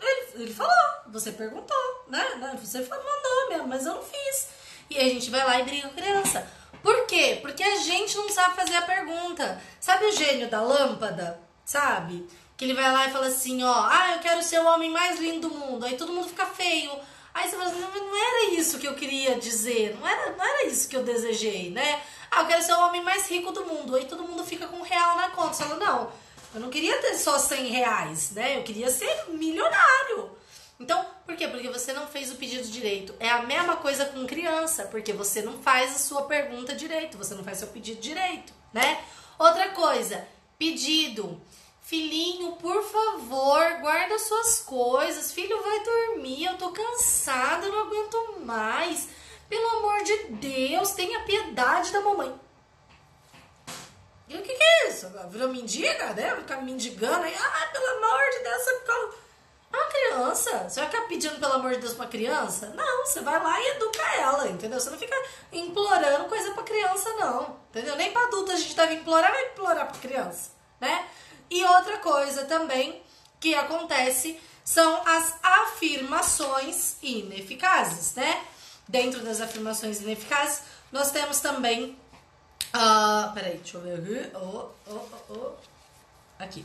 Ele, 0.00 0.42
ele 0.42 0.54
falou, 0.54 0.72
você 1.08 1.32
perguntou, 1.32 2.06
né? 2.08 2.24
Você 2.58 2.78
mandou 2.78 3.48
mesmo, 3.50 3.68
mas 3.68 3.84
eu 3.84 3.96
não 3.96 4.02
fiz. 4.02 4.48
E 4.88 4.98
a 4.98 5.04
gente 5.04 5.28
vai 5.28 5.44
lá 5.44 5.60
e 5.60 5.64
briga 5.64 5.86
com 5.86 5.98
a 5.98 6.02
criança. 6.02 6.50
Por 6.82 7.06
quê? 7.06 7.40
Porque 7.42 7.62
a 7.62 7.76
gente 7.76 8.16
não 8.16 8.30
sabe 8.30 8.56
fazer 8.56 8.76
a 8.76 8.82
pergunta. 8.86 9.60
Sabe 9.78 10.06
o 10.06 10.16
gênio 10.16 10.48
da 10.48 10.62
lâmpada? 10.62 11.38
Sabe? 11.62 12.26
Que 12.56 12.64
ele 12.64 12.74
vai 12.74 12.92
lá 12.92 13.08
e 13.08 13.12
fala 13.12 13.26
assim, 13.26 13.62
ó, 13.62 13.86
ah, 13.88 14.12
eu 14.14 14.20
quero 14.20 14.42
ser 14.42 14.60
o 14.60 14.66
homem 14.66 14.90
mais 14.90 15.18
lindo 15.18 15.48
do 15.48 15.54
mundo. 15.54 15.84
Aí 15.84 15.96
todo 15.96 16.12
mundo 16.12 16.28
fica 16.28 16.46
feio. 16.46 16.92
Aí 17.34 17.48
você 17.48 17.56
fala 17.56 17.70
assim, 17.70 17.80
não, 17.80 18.16
era 18.16 18.54
isso 18.54 18.78
que 18.78 18.86
eu 18.86 18.94
queria 18.94 19.36
dizer, 19.36 19.96
não 19.98 20.06
era, 20.06 20.36
não 20.36 20.44
era 20.44 20.66
isso 20.66 20.88
que 20.88 20.96
eu 20.96 21.02
desejei, 21.02 21.70
né? 21.70 22.02
Ah, 22.30 22.42
eu 22.42 22.46
quero 22.46 22.62
ser 22.62 22.74
o 22.74 22.80
homem 22.80 23.02
mais 23.02 23.28
rico 23.28 23.52
do 23.52 23.64
mundo. 23.64 23.96
Aí 23.96 24.04
todo 24.04 24.22
mundo 24.22 24.44
fica 24.44 24.66
com 24.66 24.76
um 24.76 24.82
real 24.82 25.16
na 25.16 25.30
conta. 25.30 25.54
Você 25.54 25.64
fala, 25.64 25.76
não, 25.76 26.12
eu 26.54 26.60
não 26.60 26.70
queria 26.70 27.00
ter 27.00 27.14
só 27.14 27.38
100 27.38 27.68
reais, 27.68 28.30
né? 28.32 28.58
Eu 28.58 28.62
queria 28.62 28.90
ser 28.90 29.24
milionário. 29.28 30.30
Então, 30.78 31.06
por 31.24 31.36
quê? 31.36 31.46
Porque 31.46 31.68
você 31.68 31.92
não 31.92 32.06
fez 32.06 32.30
o 32.30 32.34
pedido 32.34 32.68
direito. 32.68 33.14
É 33.20 33.30
a 33.30 33.42
mesma 33.42 33.76
coisa 33.76 34.04
com 34.06 34.26
criança, 34.26 34.84
porque 34.86 35.12
você 35.12 35.40
não 35.40 35.62
faz 35.62 35.94
a 35.94 35.98
sua 35.98 36.22
pergunta 36.22 36.74
direito, 36.74 37.16
você 37.16 37.34
não 37.34 37.44
faz 37.44 37.58
seu 37.58 37.68
pedido 37.68 38.00
direito, 38.00 38.52
né? 38.72 39.00
Outra 39.38 39.70
coisa, 39.70 40.26
pedido. 40.58 41.40
Filhinho, 41.92 42.52
por 42.52 42.82
favor, 42.82 43.80
guarda 43.82 44.18
suas 44.18 44.60
coisas. 44.60 45.30
Filho, 45.30 45.62
vai 45.62 45.80
dormir. 45.80 46.46
Eu 46.46 46.56
tô 46.56 46.70
cansada, 46.70 47.68
não 47.68 47.80
aguento 47.80 48.40
mais. 48.46 49.10
Pelo 49.46 49.68
amor 49.76 50.02
de 50.02 50.16
Deus, 50.28 50.92
tenha 50.92 51.22
piedade 51.24 51.92
da 51.92 52.00
mamãe. 52.00 52.34
E 54.26 54.34
o 54.34 54.40
que, 54.40 54.54
que 54.54 54.62
é 54.62 54.88
isso? 54.88 55.06
Virou 55.28 55.50
mendiga, 55.50 56.14
né? 56.14 56.34
Ficar 56.36 56.62
mendigando 56.62 57.24
aí. 57.24 57.34
Ah, 57.38 57.68
pelo 57.70 57.86
amor 57.98 58.22
de 58.30 58.38
Deus, 58.38 58.62
você 58.62 58.78
fica. 58.78 58.92
É 59.70 59.76
uma 59.76 59.86
criança. 59.86 60.70
Você 60.70 60.80
vai 60.80 60.88
ficar 60.88 61.02
pedindo 61.08 61.38
pelo 61.38 61.52
amor 61.52 61.72
de 61.72 61.80
Deus 61.80 61.92
pra 61.92 62.06
criança? 62.06 62.68
Não, 62.74 63.04
você 63.04 63.20
vai 63.20 63.38
lá 63.38 63.60
e 63.60 63.68
educa 63.72 64.02
ela, 64.18 64.48
entendeu? 64.48 64.80
Você 64.80 64.88
não 64.88 64.96
fica 64.96 65.22
implorando 65.52 66.24
coisa 66.24 66.54
pra 66.54 66.62
criança, 66.62 67.12
não. 67.16 67.60
Entendeu? 67.68 67.96
Nem 67.96 68.10
pra 68.12 68.22
adulto 68.22 68.50
a 68.50 68.56
gente 68.56 68.74
deve 68.74 68.94
implorar, 68.94 69.30
vai 69.30 69.44
implorar 69.48 69.86
pra 69.86 70.00
criança, 70.00 70.52
né? 70.80 71.06
E 71.52 71.62
outra 71.66 71.98
coisa 71.98 72.46
também 72.46 73.02
que 73.38 73.54
acontece 73.54 74.40
são 74.64 75.06
as 75.06 75.34
afirmações 75.42 76.96
ineficazes, 77.02 78.14
né? 78.14 78.42
Dentro 78.88 79.20
das 79.20 79.38
afirmações 79.38 80.00
ineficazes, 80.00 80.62
nós 80.90 81.10
temos 81.10 81.40
também. 81.40 81.98
Uh, 82.74 83.34
peraí, 83.34 83.58
deixa 83.58 83.76
eu 83.76 83.82
ver 83.82 84.28
aqui. 84.28 84.34
Oh, 84.34 84.70
oh, 84.86 85.08
oh. 85.28 85.52
Aqui. 86.38 86.64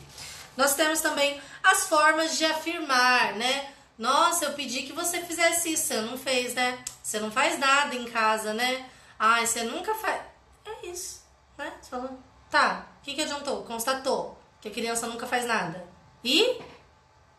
Nós 0.56 0.74
temos 0.74 1.02
também 1.02 1.42
as 1.62 1.84
formas 1.90 2.38
de 2.38 2.46
afirmar, 2.46 3.34
né? 3.34 3.74
Nossa, 3.98 4.46
eu 4.46 4.54
pedi 4.54 4.84
que 4.84 4.94
você 4.94 5.22
fizesse 5.22 5.74
isso, 5.74 5.88
você 5.88 6.00
não 6.00 6.18
fez, 6.18 6.54
né? 6.54 6.82
Você 7.04 7.20
não 7.20 7.30
faz 7.30 7.60
nada 7.60 7.94
em 7.94 8.06
casa, 8.06 8.54
né? 8.54 8.90
Ai, 9.20 9.46
você 9.46 9.64
nunca 9.64 9.94
faz. 9.96 10.22
É 10.66 10.88
isso, 10.88 11.24
né? 11.58 11.74
Você 11.82 11.90
falou, 11.90 12.18
tá, 12.50 12.88
o 13.02 13.04
que, 13.04 13.16
que 13.16 13.22
adiantou? 13.24 13.66
Constatou 13.66 14.37
que 14.70 14.82
criança 14.82 15.08
nunca 15.08 15.26
faz 15.28 15.46
nada. 15.46 15.86
E 16.24 16.60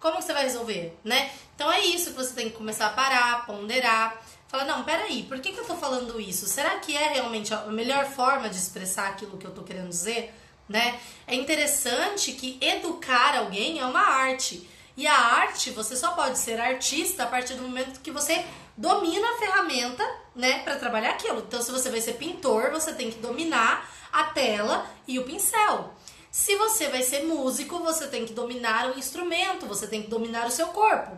como 0.01 0.21
você 0.21 0.33
vai 0.33 0.45
resolver, 0.45 0.97
né? 1.05 1.31
Então 1.55 1.71
é 1.71 1.81
isso 1.81 2.11
que 2.11 2.17
você 2.17 2.33
tem 2.35 2.51
que 2.51 2.57
começar 2.57 2.87
a 2.87 2.91
parar, 2.91 3.47
ponderar. 3.47 4.21
Fala, 4.47 4.65
não, 4.65 4.85
peraí, 4.85 5.25
por 5.25 5.41
que, 5.41 5.53
que 5.53 5.59
eu 5.59 5.67
tô 5.67 5.77
falando 5.77 6.21
isso? 6.21 6.47
Será 6.47 6.79
que 6.79 6.97
é 6.97 7.09
realmente 7.13 7.53
a 7.53 7.67
melhor 7.67 8.07
forma 8.07 8.49
de 8.49 8.57
expressar 8.57 9.09
aquilo 9.09 9.37
que 9.37 9.47
eu 9.47 9.51
tô 9.51 9.63
querendo 9.63 9.89
dizer? 9.89 10.33
Né? 10.69 10.99
É 11.27 11.35
interessante 11.35 12.33
que 12.33 12.59
educar 12.61 13.37
alguém 13.37 13.79
é 13.79 13.85
uma 13.85 14.01
arte. 14.01 14.69
E 14.97 15.07
a 15.07 15.15
arte, 15.15 15.71
você 15.71 15.97
só 15.97 16.13
pode 16.13 16.39
ser 16.39 16.61
artista 16.61 17.25
a 17.25 17.27
partir 17.27 17.55
do 17.55 17.63
momento 17.63 18.01
que 18.01 18.11
você 18.11 18.45
domina 18.77 19.29
a 19.29 19.39
ferramenta, 19.39 20.05
né, 20.35 20.61
para 20.61 20.77
trabalhar 20.77 21.11
aquilo. 21.11 21.39
Então, 21.41 21.61
se 21.61 21.71
você 21.71 21.91
vai 21.91 22.01
ser 22.01 22.15
pintor, 22.15 22.71
você 22.71 22.93
tem 22.93 23.11
que 23.11 23.19
dominar 23.19 23.89
a 24.13 24.25
tela 24.25 24.87
e 25.07 25.19
o 25.19 25.25
pincel. 25.25 25.95
Se 26.31 26.57
você 26.57 26.89
vai 26.89 27.03
ser 27.03 27.25
músico, 27.25 27.79
você 27.79 28.07
tem 28.07 28.27
que 28.27 28.33
dominar 28.33 28.91
o 28.91 28.99
instrumento, 28.99 29.67
você 29.67 29.87
tem 29.87 30.03
que 30.03 30.09
dominar 30.09 30.47
o 30.47 30.51
seu 30.51 30.69
corpo. 30.69 31.17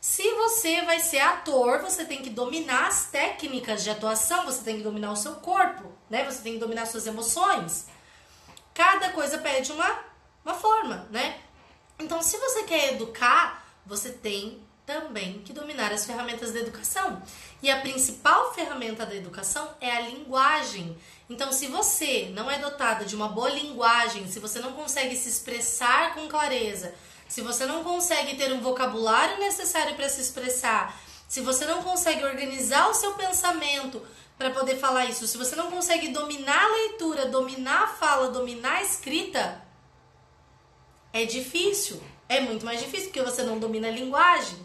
Se 0.00 0.22
você 0.34 0.82
vai 0.82 0.98
ser 1.00 1.20
ator, 1.20 1.80
você 1.80 2.04
tem 2.04 2.22
que 2.22 2.30
dominar 2.30 2.86
as 2.86 3.06
técnicas 3.06 3.82
de 3.84 3.90
atuação, 3.90 4.44
você 4.44 4.62
tem 4.62 4.78
que 4.78 4.82
dominar 4.82 5.12
o 5.12 5.16
seu 5.16 5.34
corpo, 5.36 5.92
né? 6.08 6.24
Você 6.24 6.42
tem 6.42 6.54
que 6.54 6.58
dominar 6.58 6.86
suas 6.86 7.06
emoções. 7.06 7.86
Cada 8.72 9.10
coisa 9.10 9.38
pede 9.38 9.72
uma, 9.72 9.98
uma 10.44 10.54
forma, 10.54 11.06
né? 11.10 11.40
Então, 11.98 12.22
se 12.22 12.38
você 12.38 12.62
quer 12.62 12.94
educar, 12.94 13.62
você 13.84 14.10
tem 14.10 14.62
também 14.86 15.42
que 15.42 15.52
dominar 15.52 15.92
as 15.92 16.06
ferramentas 16.06 16.52
da 16.52 16.60
educação. 16.60 17.22
E 17.62 17.70
a 17.70 17.80
principal 17.80 18.54
ferramenta 18.54 19.04
da 19.04 19.14
educação 19.14 19.70
é 19.80 19.90
a 19.90 20.00
linguagem. 20.00 20.96
Então, 21.30 21.52
se 21.52 21.68
você 21.68 22.28
não 22.34 22.50
é 22.50 22.58
dotada 22.58 23.04
de 23.04 23.14
uma 23.14 23.28
boa 23.28 23.48
linguagem, 23.48 24.26
se 24.26 24.40
você 24.40 24.58
não 24.58 24.72
consegue 24.72 25.16
se 25.16 25.28
expressar 25.28 26.12
com 26.12 26.26
clareza, 26.26 26.92
se 27.28 27.40
você 27.40 27.64
não 27.64 27.84
consegue 27.84 28.36
ter 28.36 28.52
um 28.52 28.60
vocabulário 28.60 29.38
necessário 29.38 29.94
para 29.94 30.08
se 30.08 30.20
expressar, 30.20 31.00
se 31.28 31.40
você 31.40 31.64
não 31.64 31.84
consegue 31.84 32.24
organizar 32.24 32.88
o 32.88 32.94
seu 32.94 33.14
pensamento 33.14 34.04
para 34.36 34.50
poder 34.50 34.76
falar 34.76 35.04
isso, 35.04 35.24
se 35.28 35.38
você 35.38 35.54
não 35.54 35.70
consegue 35.70 36.08
dominar 36.08 36.64
a 36.64 36.72
leitura, 36.72 37.26
dominar 37.26 37.84
a 37.84 37.88
fala, 37.88 38.30
dominar 38.30 38.78
a 38.78 38.82
escrita, 38.82 39.62
é 41.12 41.24
difícil. 41.24 42.02
É 42.28 42.40
muito 42.40 42.66
mais 42.66 42.80
difícil 42.80 43.06
porque 43.06 43.22
você 43.22 43.44
não 43.44 43.60
domina 43.60 43.86
a 43.86 43.92
linguagem, 43.92 44.58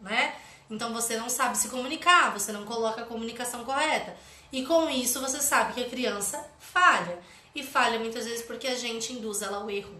né? 0.00 0.36
Então 0.70 0.92
você 0.92 1.16
não 1.16 1.28
sabe 1.28 1.58
se 1.58 1.68
comunicar, 1.68 2.32
você 2.32 2.52
não 2.52 2.64
coloca 2.64 3.02
a 3.02 3.06
comunicação 3.06 3.64
correta. 3.64 4.16
E 4.52 4.64
com 4.66 4.88
isso 4.90 5.20
você 5.20 5.40
sabe 5.40 5.72
que 5.72 5.82
a 5.82 5.88
criança 5.88 6.46
falha. 6.60 7.18
E 7.54 7.62
falha 7.62 7.98
muitas 7.98 8.26
vezes 8.26 8.44
porque 8.44 8.66
a 8.66 8.76
gente 8.76 9.12
induz 9.12 9.42
ela 9.42 9.58
ao 9.58 9.70
erro. 9.70 9.94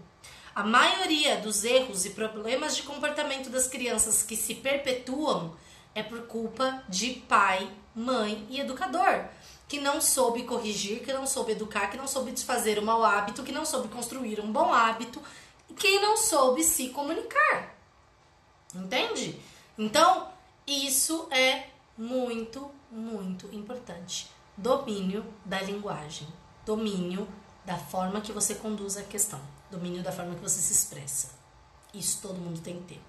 A 0.55 0.63
maioria 0.63 1.37
dos 1.37 1.63
erros 1.63 2.05
e 2.05 2.11
problemas 2.11 2.75
de 2.75 2.83
comportamento 2.83 3.49
das 3.49 3.67
crianças 3.67 4.21
que 4.21 4.35
se 4.35 4.55
perpetuam 4.55 5.55
é 5.95 6.03
por 6.03 6.27
culpa 6.27 6.83
de 6.87 7.13
pai, 7.27 7.71
mãe 7.95 8.45
e 8.49 8.59
educador, 8.59 9.25
que 9.67 9.79
não 9.79 9.99
soube 9.99 10.43
corrigir, 10.43 11.03
que 11.03 11.11
não 11.11 11.25
soube 11.25 11.53
educar, 11.53 11.87
que 11.87 11.97
não 11.97 12.07
soube 12.07 12.31
desfazer 12.31 12.77
o 12.77 12.85
mau 12.85 13.03
hábito, 13.03 13.43
que 13.43 13.51
não 13.51 13.65
soube 13.65 13.87
construir 13.87 14.39
um 14.39 14.51
bom 14.51 14.71
hábito, 14.71 15.21
que 15.75 15.99
não 15.99 16.15
soube 16.17 16.63
se 16.63 16.89
comunicar. 16.89 17.75
Entende? 18.75 19.39
Então, 19.77 20.29
isso 20.67 21.27
é 21.31 21.67
muito, 21.97 22.69
muito 22.91 23.53
importante. 23.53 24.32
Domínio 24.55 25.25
da 25.43 25.61
linguagem, 25.61 26.27
domínio 26.65 27.27
da 27.65 27.77
forma 27.77 28.21
que 28.21 28.31
você 28.31 28.55
conduz 28.55 28.97
a 28.97 29.03
questão, 29.03 29.41
domínio 29.71 30.03
da 30.03 30.11
forma 30.11 30.35
que 30.35 30.41
você 30.41 30.59
se 30.59 30.73
expressa. 30.73 31.31
Isso 31.93 32.19
todo 32.21 32.39
mundo 32.39 32.61
tem 32.61 32.77
que 32.77 32.95
ter. 32.95 33.01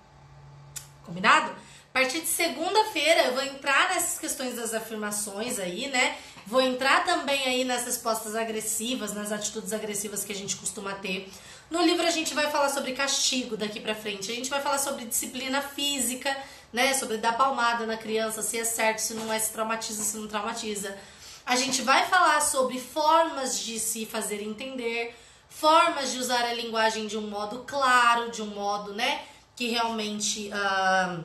Combinado? 1.05 1.51
A 1.95 2.01
partir 2.01 2.23
de 2.23 2.27
segunda-feira 2.27 3.25
eu 3.25 3.35
vou 3.35 3.43
entrar 3.43 3.91
nessas 3.91 4.19
questões 4.19 4.57
das 4.57 4.75
afirmações 4.75 5.59
aí, 5.59 5.89
né? 5.89 6.19
Vou 6.47 6.61
entrar 6.61 7.05
também 7.05 7.45
aí 7.45 7.65
nas 7.65 7.85
respostas 7.85 8.35
agressivas, 8.35 9.15
nas 9.15 9.31
atitudes 9.31 9.73
agressivas 9.73 10.25
que 10.25 10.33
a 10.33 10.35
gente 10.35 10.57
costuma 10.57 10.95
ter. 10.95 11.31
No 11.71 11.83
livro 11.83 12.07
a 12.07 12.11
gente 12.11 12.35
vai 12.35 12.51
falar 12.51 12.69
sobre 12.69 12.93
castigo 12.93 13.57
daqui 13.57 13.81
para 13.81 13.95
frente. 13.95 14.31
A 14.31 14.35
gente 14.35 14.51
vai 14.51 14.61
falar 14.61 14.79
sobre 14.79 15.05
disciplina 15.05 15.63
física, 15.63 16.37
né? 16.73 16.93
Sobre 16.95 17.17
dar 17.19 17.37
palmada 17.37 17.87
na 17.87 17.97
criança, 17.97 18.43
se 18.43 18.59
é 18.59 18.65
certo, 18.65 18.99
se 18.99 19.15
não 19.15 19.33
é, 19.33 19.39
se 19.39 19.53
traumatiza, 19.53 20.03
se 20.03 20.17
não 20.17 20.27
traumatiza. 20.27 20.99
A 21.47 21.57
gente 21.57 21.83
vai 21.83 22.07
falar 22.07 22.41
sobre 22.41 22.81
formas 22.81 23.59
de 23.59 23.79
se 23.79 24.07
fazer 24.07 24.43
entender, 24.43 25.15
formas 25.49 26.13
de 26.13 26.19
usar 26.19 26.45
a 26.45 26.55
linguagem 26.55 27.07
de 27.07 27.19
um 27.19 27.29
modo 27.29 27.65
claro, 27.67 28.31
de 28.31 28.41
um 28.43 28.47
modo, 28.47 28.95
né, 28.95 29.23
que 29.55 29.69
realmente 29.69 30.51
uh, 30.51 31.23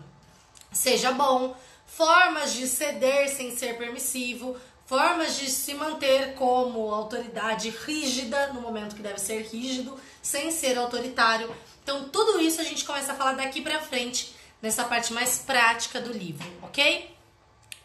seja 0.71 1.11
bom, 1.11 1.55
formas 1.85 2.53
de 2.53 2.67
ceder 2.67 3.29
sem 3.29 3.55
ser 3.55 3.77
permissivo, 3.77 4.57
formas 4.85 5.37
de 5.37 5.49
se 5.49 5.73
manter 5.73 6.33
como 6.35 6.93
autoridade 6.93 7.69
rígida 7.69 8.53
no 8.53 8.61
momento 8.61 8.95
que 8.95 9.01
deve 9.01 9.19
ser 9.19 9.43
rígido, 9.43 9.99
sem 10.21 10.51
ser 10.51 10.77
autoritário. 10.77 11.55
Então, 11.81 12.09
tudo 12.09 12.39
isso 12.39 12.59
a 12.59 12.63
gente 12.63 12.83
começa 12.83 13.13
a 13.13 13.15
falar 13.15 13.33
daqui 13.33 13.61
para 13.61 13.79
frente, 13.79 14.35
nessa 14.61 14.83
parte 14.83 15.13
mais 15.13 15.39
prática 15.39 16.01
do 16.01 16.11
livro, 16.11 16.45
ok? 16.61 17.18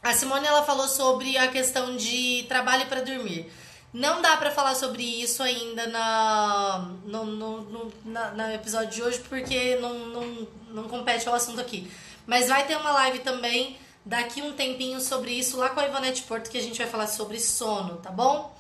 A 0.05 0.13
Simone 0.13 0.47
ela 0.47 0.63
falou 0.63 0.87
sobre 0.87 1.39
a 1.39 1.49
questão 1.49 1.97
de 1.97 2.45
trabalho 2.47 2.85
para 2.89 3.01
dormir. 3.01 3.51
Não 3.91 4.21
dá 4.21 4.37
para 4.37 4.51
falar 4.51 4.75
sobre 4.75 5.03
isso 5.03 5.43
ainda 5.43 5.87
na, 5.87 6.91
no, 7.07 7.25
no, 7.25 7.61
no, 7.63 7.93
na, 8.05 8.53
episódio 8.53 8.91
de 8.91 9.03
hoje, 9.03 9.21
porque 9.27 9.77
não, 9.77 9.95
não, 10.09 10.49
não 10.69 10.89
compete 10.91 11.27
ao 11.27 11.35
assunto 11.35 11.59
aqui. 11.59 11.91
Mas 12.27 12.49
vai 12.49 12.67
ter 12.67 12.77
uma 12.77 12.93
live 12.93 13.21
também 13.21 13.79
daqui 14.05 14.43
um 14.43 14.53
tempinho 14.53 15.01
sobre 15.01 15.31
isso 15.31 15.57
lá 15.57 15.71
com 15.71 15.81
a 15.81 15.87
Ivonete 15.87 16.25
Porto, 16.25 16.51
que 16.51 16.59
a 16.59 16.63
gente 16.63 16.77
vai 16.77 16.87
falar 16.87 17.07
sobre 17.07 17.41
sono, 17.41 17.97
tá 17.97 18.11
bom? 18.11 18.55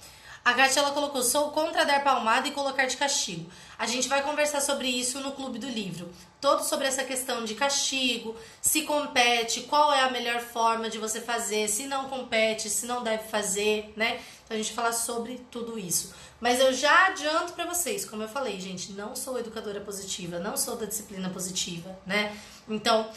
A 0.44 0.52
Kátia 0.52 0.80
ela 0.80 0.90
colocou: 0.90 1.22
sou 1.22 1.50
contra 1.52 1.84
dar 1.84 2.04
palmada 2.04 2.46
e 2.46 2.50
colocar 2.50 2.84
de 2.84 2.98
castigo. 2.98 3.50
A 3.78 3.86
gente 3.86 4.08
vai 4.08 4.22
conversar 4.22 4.60
sobre 4.60 4.88
isso 4.88 5.20
no 5.20 5.32
Clube 5.32 5.58
do 5.58 5.68
Livro. 5.68 6.10
Todo 6.38 6.62
sobre 6.62 6.86
essa 6.86 7.02
questão 7.02 7.44
de 7.44 7.54
castigo, 7.54 8.36
se 8.60 8.82
compete, 8.82 9.62
qual 9.62 9.92
é 9.94 10.02
a 10.02 10.10
melhor 10.10 10.40
forma 10.40 10.90
de 10.90 10.98
você 10.98 11.20
fazer, 11.20 11.68
se 11.68 11.86
não 11.86 12.10
compete, 12.10 12.68
se 12.68 12.84
não 12.84 13.02
deve 13.02 13.24
fazer, 13.24 13.92
né? 13.96 14.20
Então 14.44 14.54
a 14.54 14.62
gente 14.62 14.74
fala 14.74 14.92
sobre 14.92 15.40
tudo 15.50 15.78
isso. 15.78 16.14
Mas 16.38 16.60
eu 16.60 16.74
já 16.74 17.06
adianto 17.06 17.54
para 17.54 17.64
vocês, 17.64 18.04
como 18.04 18.22
eu 18.22 18.28
falei, 18.28 18.60
gente, 18.60 18.92
não 18.92 19.16
sou 19.16 19.38
educadora 19.38 19.80
positiva, 19.80 20.38
não 20.38 20.58
sou 20.58 20.76
da 20.76 20.84
disciplina 20.84 21.30
positiva, 21.30 21.98
né? 22.04 22.36
Então, 22.68 23.08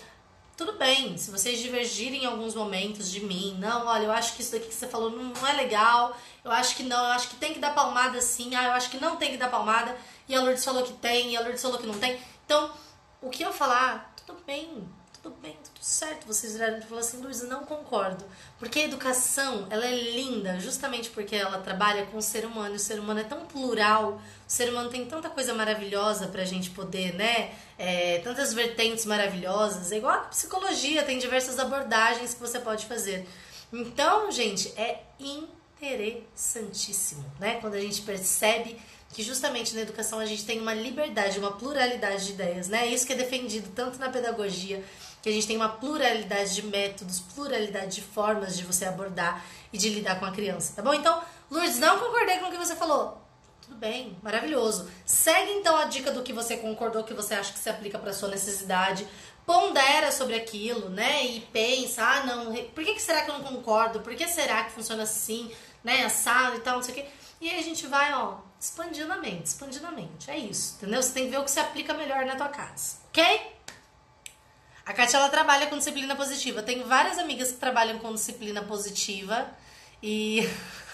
tudo 0.57 0.73
bem, 0.73 1.15
se 1.19 1.29
vocês 1.29 1.59
divergirem 1.59 2.23
em 2.23 2.25
alguns 2.25 2.55
momentos 2.55 3.11
de 3.11 3.23
mim, 3.23 3.55
não, 3.59 3.85
olha, 3.85 4.05
eu 4.05 4.11
acho 4.11 4.35
que 4.35 4.41
isso 4.41 4.53
daqui 4.53 4.67
que 4.67 4.73
você 4.73 4.87
falou 4.87 5.11
não 5.11 5.47
é 5.47 5.53
legal, 5.53 6.17
eu 6.43 6.51
acho 6.51 6.75
que 6.75 6.81
não, 6.81 6.97
eu 6.97 7.11
acho 7.11 7.29
que 7.29 7.35
tem 7.35 7.53
que 7.53 7.59
dar 7.59 7.75
palmada 7.75 8.19
sim, 8.19 8.55
ah, 8.55 8.63
eu 8.63 8.71
acho 8.71 8.89
que 8.89 8.99
não 8.99 9.17
tem 9.17 9.29
que 9.29 9.37
dar 9.37 9.51
palmada, 9.51 9.95
e 10.27 10.33
a 10.33 10.41
Lourdes 10.41 10.65
falou 10.65 10.81
que 10.81 10.93
tem, 10.93 11.31
e 11.31 11.37
a 11.37 11.41
Lourdes 11.41 11.61
falou 11.61 11.77
que 11.77 11.85
não 11.85 11.99
tem. 11.99 12.19
Então, 12.43 12.71
o 13.21 13.29
que 13.29 13.43
eu 13.43 13.53
falar, 13.53 14.11
tudo 14.25 14.41
bem, 14.47 14.83
tudo 15.27 15.35
bem, 15.41 15.57
tudo 15.61 15.83
certo. 15.83 16.25
Vocês 16.25 16.53
viraram 16.53 16.77
e 16.77 16.81
falaram 16.81 16.99
assim, 16.99 17.17
Lourdes, 17.17 17.41
não 17.43 17.65
concordo. 17.65 18.23
Porque 18.57 18.79
a 18.79 18.85
educação, 18.85 19.67
ela 19.69 19.85
é 19.85 19.91
linda, 19.91 20.59
justamente 20.59 21.09
porque 21.09 21.35
ela 21.35 21.59
trabalha 21.59 22.05
com 22.05 22.17
o 22.17 22.21
ser 22.21 22.45
humano, 22.45 22.75
e 22.75 22.77
o 22.77 22.79
ser 22.79 22.99
humano 22.99 23.19
é 23.19 23.23
tão 23.23 23.45
plural, 23.45 24.13
o 24.13 24.51
ser 24.51 24.69
humano 24.69 24.89
tem 24.89 25.05
tanta 25.05 25.29
coisa 25.29 25.53
maravilhosa 25.53 26.27
pra 26.27 26.45
gente 26.45 26.69
poder, 26.69 27.13
né, 27.13 27.53
é, 27.77 28.19
tantas 28.19 28.53
vertentes 28.53 29.05
maravilhosas, 29.05 29.91
é 29.91 29.97
igual 29.97 30.13
a 30.13 30.19
psicologia, 30.19 31.03
tem 31.03 31.19
diversas 31.19 31.59
abordagens 31.59 32.33
que 32.33 32.39
você 32.39 32.59
pode 32.59 32.85
fazer. 32.85 33.27
Então, 33.71 34.31
gente, 34.31 34.69
é 34.77 35.03
interessantíssimo, 35.19 37.25
né? 37.37 37.57
Quando 37.59 37.73
a 37.73 37.81
gente 37.81 38.01
percebe 38.01 38.79
que 39.13 39.23
justamente 39.23 39.73
na 39.73 39.81
educação 39.81 40.19
a 40.19 40.25
gente 40.25 40.45
tem 40.45 40.59
uma 40.59 40.73
liberdade, 40.73 41.39
uma 41.39 41.51
pluralidade 41.51 42.25
de 42.25 42.33
ideias, 42.33 42.67
né? 42.67 42.87
Isso 42.87 43.05
que 43.05 43.13
é 43.13 43.15
defendido 43.15 43.69
tanto 43.73 43.97
na 43.99 44.09
pedagogia, 44.09 44.83
que 45.21 45.29
a 45.29 45.31
gente 45.31 45.47
tem 45.47 45.57
uma 45.57 45.69
pluralidade 45.69 46.55
de 46.55 46.63
métodos, 46.63 47.19
pluralidade 47.19 47.95
de 47.95 48.01
formas 48.01 48.57
de 48.57 48.63
você 48.63 48.85
abordar 48.85 49.45
e 49.71 49.77
de 49.77 49.89
lidar 49.89 50.19
com 50.19 50.25
a 50.25 50.31
criança, 50.31 50.73
tá 50.75 50.81
bom? 50.81 50.93
Então, 50.93 51.21
Lourdes, 51.49 51.79
não 51.79 51.99
concordei 51.99 52.37
com 52.39 52.47
o 52.47 52.51
que 52.51 52.57
você 52.57 52.75
falou. 52.75 53.21
Tudo 53.61 53.75
bem, 53.75 54.17
maravilhoso. 54.23 54.89
Segue 55.05 55.51
então 55.51 55.75
a 55.75 55.85
dica 55.85 56.11
do 56.11 56.23
que 56.23 56.31
você 56.31 56.55
concordou, 56.55 57.03
que 57.03 57.13
você 57.13 57.33
acha 57.33 57.51
que 57.51 57.59
se 57.59 57.69
aplica 57.69 57.99
para 57.99 58.13
sua 58.13 58.29
necessidade. 58.29 59.05
Pondera 59.45 60.11
sobre 60.11 60.35
aquilo, 60.35 60.89
né? 60.89 61.25
E 61.25 61.41
pensa, 61.41 62.03
ah, 62.03 62.25
não, 62.25 62.53
por 62.73 62.83
que, 62.83 62.93
que 62.93 63.01
será 63.01 63.23
que 63.23 63.31
eu 63.31 63.37
não 63.37 63.43
concordo? 63.43 63.99
Por 63.99 64.15
que 64.15 64.27
será 64.27 64.63
que 64.63 64.71
funciona 64.71 65.03
assim, 65.03 65.51
né? 65.83 66.05
Assado 66.05 66.55
e 66.55 66.59
tal, 66.59 66.75
não 66.75 66.83
sei 66.83 66.93
o 66.93 66.95
quê. 66.95 67.05
E 67.41 67.49
aí 67.49 67.59
a 67.59 67.63
gente 67.63 67.85
vai, 67.87 68.13
ó, 68.13 68.37
expandindo 68.59 69.11
a 69.11 69.17
mente, 69.17 69.47
expandindo 69.47 69.85
a 69.85 69.91
mente. 69.91 70.31
É 70.31 70.37
isso, 70.37 70.75
entendeu? 70.77 71.01
Você 71.01 71.13
tem 71.13 71.25
que 71.25 71.31
ver 71.31 71.39
o 71.39 71.43
que 71.43 71.51
se 71.51 71.59
aplica 71.59 71.93
melhor 71.93 72.25
na 72.25 72.35
tua 72.35 72.49
casa, 72.49 72.97
ok? 73.09 73.56
A 74.87 74.93
Kátia, 74.93 75.17
ela 75.17 75.27
trabalha 75.27 75.67
com 75.67 75.77
disciplina 75.77 76.15
positiva. 76.15 76.63
Tem 76.63 76.81
várias 76.81 77.19
amigas 77.19 77.51
que 77.51 77.57
trabalham 77.57 77.99
com 77.99 78.13
disciplina 78.13 78.61
positiva 78.63 79.45
e... 80.01 80.47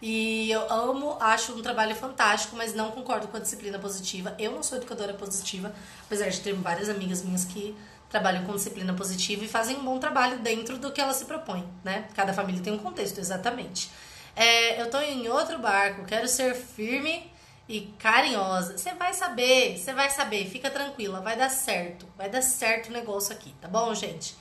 E 0.00 0.48
eu 0.52 0.72
amo, 0.72 1.16
acho 1.18 1.52
um 1.54 1.60
trabalho 1.60 1.92
fantástico, 1.92 2.54
mas 2.54 2.72
não 2.72 2.92
concordo 2.92 3.26
com 3.26 3.36
a 3.36 3.40
disciplina 3.40 3.80
positiva. 3.80 4.32
Eu 4.38 4.52
não 4.52 4.62
sou 4.62 4.78
educadora 4.78 5.12
positiva, 5.12 5.74
apesar 6.04 6.28
de 6.28 6.38
ter 6.38 6.54
várias 6.54 6.88
amigas 6.88 7.24
minhas 7.24 7.44
que 7.44 7.76
trabalham 8.08 8.44
com 8.44 8.54
disciplina 8.54 8.94
positiva 8.94 9.44
e 9.44 9.48
fazem 9.48 9.76
um 9.76 9.84
bom 9.84 9.98
trabalho 9.98 10.38
dentro 10.38 10.78
do 10.78 10.92
que 10.92 11.00
ela 11.00 11.12
se 11.12 11.24
propõe, 11.24 11.68
né? 11.82 12.06
Cada 12.14 12.32
família 12.32 12.62
tem 12.62 12.72
um 12.72 12.78
contexto, 12.78 13.18
exatamente. 13.18 13.90
É, 14.36 14.80
eu 14.80 14.88
tô 14.88 15.00
em 15.00 15.26
outro 15.26 15.58
barco, 15.58 16.04
quero 16.04 16.28
ser 16.28 16.54
firme 16.54 17.28
e 17.68 17.82
carinhosa. 17.98 18.78
Você 18.78 18.94
vai 18.94 19.12
saber, 19.12 19.76
você 19.76 19.92
vai 19.92 20.08
saber, 20.10 20.48
fica 20.48 20.70
tranquila, 20.70 21.20
vai 21.20 21.36
dar 21.36 21.50
certo, 21.50 22.06
vai 22.16 22.30
dar 22.30 22.42
certo 22.42 22.88
o 22.88 22.92
negócio 22.92 23.32
aqui, 23.32 23.54
tá 23.60 23.68
bom, 23.68 23.94
gente? 23.94 24.34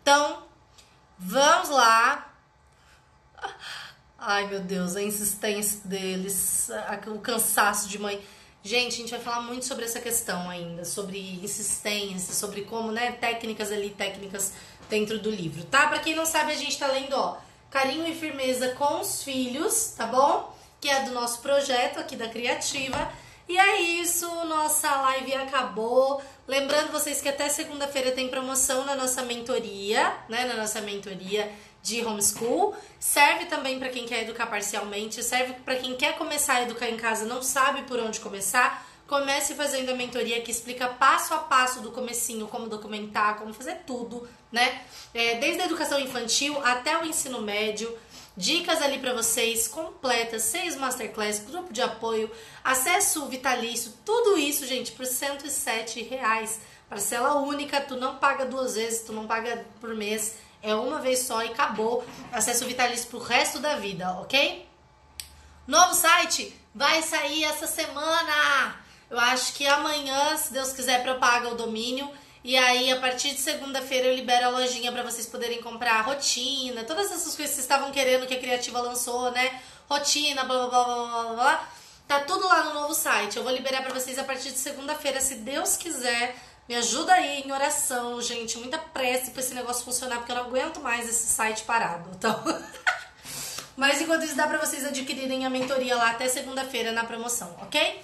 Então, 0.00 0.44
vamos 1.18 1.70
lá. 1.70 2.32
Ai, 4.16 4.46
meu 4.46 4.60
Deus, 4.60 4.96
a 4.96 5.02
insistência 5.02 5.80
deles, 5.84 6.70
o 7.08 7.18
cansaço 7.18 7.88
de 7.88 7.98
mãe. 7.98 8.24
Gente, 8.62 8.94
a 8.94 8.96
gente 8.96 9.10
vai 9.10 9.20
falar 9.20 9.42
muito 9.42 9.64
sobre 9.64 9.84
essa 9.84 10.00
questão 10.00 10.50
ainda, 10.50 10.84
sobre 10.84 11.40
insistência, 11.42 12.34
sobre 12.34 12.62
como, 12.62 12.90
né, 12.90 13.12
técnicas 13.12 13.70
ali, 13.70 13.90
técnicas 13.90 14.52
dentro 14.90 15.18
do 15.18 15.30
livro, 15.30 15.64
tá? 15.64 15.86
Para 15.86 16.00
quem 16.00 16.14
não 16.14 16.26
sabe, 16.26 16.52
a 16.52 16.56
gente 16.56 16.76
tá 16.78 16.88
lendo, 16.88 17.14
ó, 17.14 17.38
Carinho 17.70 18.06
e 18.06 18.14
Firmeza 18.14 18.70
com 18.70 19.00
os 19.00 19.22
Filhos, 19.22 19.94
tá 19.96 20.06
bom? 20.06 20.57
Que 20.80 20.88
é 20.88 21.02
do 21.02 21.12
nosso 21.12 21.40
projeto 21.40 21.98
aqui 21.98 22.16
da 22.16 22.28
Criativa. 22.28 23.10
E 23.48 23.56
é 23.56 23.80
isso, 23.80 24.28
nossa 24.44 24.90
live 25.02 25.34
acabou. 25.34 26.22
Lembrando 26.46 26.92
vocês 26.92 27.20
que 27.20 27.28
até 27.28 27.48
segunda-feira 27.48 28.12
tem 28.12 28.28
promoção 28.28 28.84
na 28.84 28.94
nossa 28.94 29.22
mentoria, 29.22 30.14
né? 30.28 30.44
Na 30.44 30.54
nossa 30.54 30.82
mentoria 30.82 31.50
de 31.82 32.04
homeschool. 32.04 32.76
Serve 33.00 33.46
também 33.46 33.78
para 33.78 33.88
quem 33.88 34.04
quer 34.04 34.22
educar 34.22 34.46
parcialmente, 34.46 35.22
serve 35.22 35.54
para 35.64 35.76
quem 35.76 35.96
quer 35.96 36.16
começar 36.18 36.54
a 36.54 36.62
educar 36.62 36.88
em 36.88 36.96
casa, 36.96 37.24
não 37.24 37.42
sabe 37.42 37.82
por 37.82 37.98
onde 37.98 38.20
começar. 38.20 38.86
Comece 39.06 39.54
fazendo 39.54 39.90
a 39.90 39.94
mentoria 39.94 40.42
que 40.42 40.50
explica 40.50 40.86
passo 40.86 41.32
a 41.32 41.38
passo 41.38 41.80
do 41.80 41.90
comecinho, 41.90 42.46
como 42.46 42.68
documentar, 42.68 43.38
como 43.38 43.54
fazer 43.54 43.76
tudo, 43.86 44.28
né? 44.52 44.82
É, 45.14 45.36
desde 45.36 45.62
a 45.62 45.64
educação 45.64 45.98
infantil 45.98 46.60
até 46.62 46.98
o 46.98 47.06
ensino 47.06 47.40
médio. 47.40 47.96
Dicas 48.38 48.80
ali 48.80 48.98
para 48.98 49.12
vocês 49.12 49.68
completas, 49.68 50.42
seis 50.44 50.76
masterclass, 50.76 51.40
grupo 51.40 51.72
de 51.72 51.82
apoio, 51.82 52.30
acesso 52.64 53.26
vitalício, 53.26 53.92
tudo 54.04 54.38
isso, 54.38 54.64
gente, 54.64 54.92
por 54.92 55.04
107 55.04 56.02
reais. 56.04 56.60
Parcela 56.88 57.34
única, 57.34 57.80
tu 57.80 57.96
não 57.96 58.16
paga 58.16 58.46
duas 58.46 58.76
vezes, 58.76 59.02
tu 59.02 59.12
não 59.12 59.26
paga 59.26 59.66
por 59.80 59.94
mês 59.94 60.36
é 60.62 60.74
uma 60.74 61.00
vez 61.00 61.20
só 61.20 61.42
e 61.42 61.48
acabou. 61.48 62.04
Acesso 62.32 62.66
vitalício 62.66 63.08
pro 63.08 63.18
resto 63.18 63.58
da 63.58 63.76
vida, 63.76 64.10
ok? 64.20 64.68
Novo 65.66 65.94
site 65.94 66.54
vai 66.74 67.02
sair 67.02 67.44
essa 67.44 67.66
semana. 67.66 68.76
Eu 69.10 69.18
acho 69.18 69.54
que 69.54 69.66
amanhã, 69.66 70.36
se 70.36 70.52
Deus 70.52 70.72
quiser, 70.72 71.02
propaga 71.02 71.48
o 71.48 71.54
domínio. 71.54 72.10
E 72.44 72.56
aí, 72.56 72.90
a 72.92 73.00
partir 73.00 73.30
de 73.34 73.40
segunda-feira, 73.40 74.06
eu 74.06 74.14
libero 74.14 74.46
a 74.46 74.48
lojinha 74.50 74.92
para 74.92 75.02
vocês 75.02 75.26
poderem 75.26 75.60
comprar 75.60 76.00
rotina, 76.02 76.84
todas 76.84 77.06
essas 77.06 77.34
coisas 77.34 77.36
que 77.36 77.46
vocês 77.46 77.58
estavam 77.58 77.90
querendo 77.90 78.26
que 78.26 78.34
a 78.34 78.38
Criativa 78.38 78.80
lançou, 78.80 79.30
né? 79.32 79.60
Rotina, 79.88 80.44
blá 80.44 80.66
blá 80.66 80.84
blá 80.84 80.94
blá 80.94 81.22
blá 81.22 81.32
blá. 81.34 81.68
Tá 82.06 82.20
tudo 82.20 82.46
lá 82.46 82.64
no 82.64 82.74
novo 82.74 82.94
site. 82.94 83.36
Eu 83.36 83.42
vou 83.42 83.52
liberar 83.52 83.82
para 83.82 83.92
vocês 83.92 84.18
a 84.18 84.24
partir 84.24 84.50
de 84.50 84.58
segunda-feira, 84.58 85.20
se 85.20 85.36
Deus 85.36 85.76
quiser. 85.76 86.36
Me 86.68 86.74
ajuda 86.76 87.12
aí 87.12 87.42
em 87.42 87.52
oração, 87.52 88.20
gente. 88.22 88.56
Muita 88.58 88.78
pressa 88.78 89.30
pra 89.30 89.40
esse 89.40 89.54
negócio 89.54 89.84
funcionar, 89.84 90.16
porque 90.16 90.32
eu 90.32 90.36
não 90.36 90.44
aguento 90.44 90.80
mais 90.80 91.08
esse 91.08 91.26
site 91.26 91.64
parado. 91.64 92.08
Então. 92.14 92.42
Mas 93.76 94.00
enquanto 94.00 94.24
isso, 94.24 94.34
dá 94.34 94.46
pra 94.46 94.58
vocês 94.58 94.84
adquirirem 94.84 95.44
a 95.44 95.50
mentoria 95.50 95.96
lá 95.96 96.10
até 96.10 96.28
segunda-feira 96.28 96.92
na 96.92 97.04
promoção, 97.04 97.56
ok? 97.62 98.00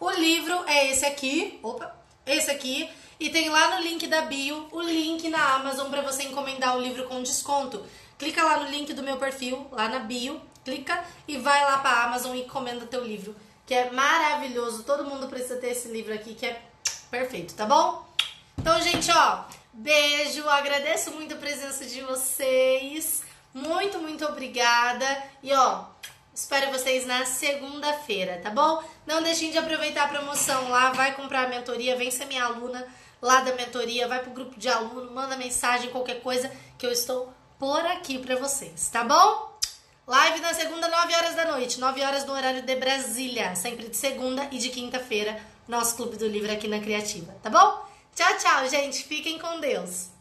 O 0.00 0.10
livro 0.10 0.64
é 0.66 0.90
esse 0.90 1.04
aqui. 1.04 1.58
Opa! 1.62 1.94
Esse 2.26 2.50
aqui. 2.50 2.88
E 3.20 3.30
tem 3.30 3.48
lá 3.48 3.74
no 3.74 3.82
link 3.82 4.06
da 4.06 4.22
bio 4.22 4.68
o 4.70 4.80
link 4.80 5.28
na 5.28 5.54
Amazon 5.54 5.90
para 5.90 6.02
você 6.02 6.22
encomendar 6.22 6.76
o 6.76 6.80
livro 6.80 7.04
com 7.04 7.22
desconto. 7.22 7.84
Clica 8.16 8.44
lá 8.44 8.58
no 8.58 8.70
link 8.70 8.92
do 8.92 9.02
meu 9.02 9.16
perfil, 9.16 9.66
lá 9.72 9.88
na 9.88 9.98
bio, 9.98 10.40
clica 10.64 11.04
e 11.26 11.36
vai 11.36 11.64
lá 11.64 11.78
pra 11.78 12.04
Amazon 12.04 12.36
e 12.36 12.42
encomenda 12.42 12.86
teu 12.86 13.04
livro, 13.04 13.34
que 13.66 13.74
é 13.74 13.90
maravilhoso. 13.90 14.84
Todo 14.84 15.04
mundo 15.04 15.26
precisa 15.28 15.56
ter 15.56 15.70
esse 15.70 15.88
livro 15.88 16.14
aqui, 16.14 16.34
que 16.34 16.46
é 16.46 16.62
perfeito, 17.10 17.54
tá 17.54 17.66
bom? 17.66 18.06
Então, 18.56 18.80
gente, 18.80 19.10
ó, 19.10 19.44
beijo, 19.72 20.48
agradeço 20.48 21.10
muito 21.12 21.34
a 21.34 21.38
presença 21.38 21.84
de 21.84 22.00
vocês. 22.02 23.22
Muito, 23.52 23.98
muito 23.98 24.24
obrigada. 24.26 25.24
E 25.42 25.52
ó, 25.52 25.86
espero 26.32 26.70
vocês 26.70 27.04
na 27.04 27.24
segunda-feira, 27.24 28.40
tá 28.42 28.50
bom? 28.50 28.82
Não 29.06 29.22
deixem 29.22 29.50
de 29.50 29.58
aproveitar 29.58 30.04
a 30.04 30.08
promoção 30.08 30.70
lá, 30.70 30.92
vai 30.92 31.14
comprar 31.14 31.46
a 31.46 31.48
mentoria, 31.48 31.96
vem 31.96 32.10
ser 32.10 32.26
minha 32.26 32.44
aluna 32.44 32.86
lá 33.20 33.40
da 33.40 33.54
mentoria, 33.54 34.08
vai 34.08 34.20
pro 34.20 34.30
grupo 34.30 34.58
de 34.58 34.68
aluno, 34.68 35.10
manda 35.12 35.36
mensagem, 35.36 35.90
qualquer 35.90 36.20
coisa 36.20 36.50
que 36.76 36.86
eu 36.86 36.92
estou 36.92 37.32
por 37.58 37.80
aqui 37.86 38.18
para 38.18 38.36
vocês, 38.36 38.88
tá 38.88 39.04
bom? 39.04 39.58
Live 40.06 40.40
na 40.40 40.54
segunda, 40.54 40.88
9 40.88 41.14
horas 41.14 41.34
da 41.34 41.44
noite, 41.44 41.78
9 41.78 42.02
horas 42.02 42.24
no 42.24 42.32
horário 42.32 42.62
de 42.62 42.76
Brasília, 42.76 43.54
sempre 43.54 43.88
de 43.88 43.96
segunda 43.96 44.48
e 44.50 44.58
de 44.58 44.70
quinta-feira, 44.70 45.38
nosso 45.66 45.96
Clube 45.96 46.16
do 46.16 46.26
Livro 46.26 46.50
aqui 46.50 46.66
na 46.66 46.80
Criativa, 46.80 47.34
tá 47.42 47.50
bom? 47.50 47.86
Tchau, 48.14 48.36
tchau, 48.38 48.68
gente. 48.68 49.04
Fiquem 49.04 49.38
com 49.38 49.60
Deus. 49.60 50.17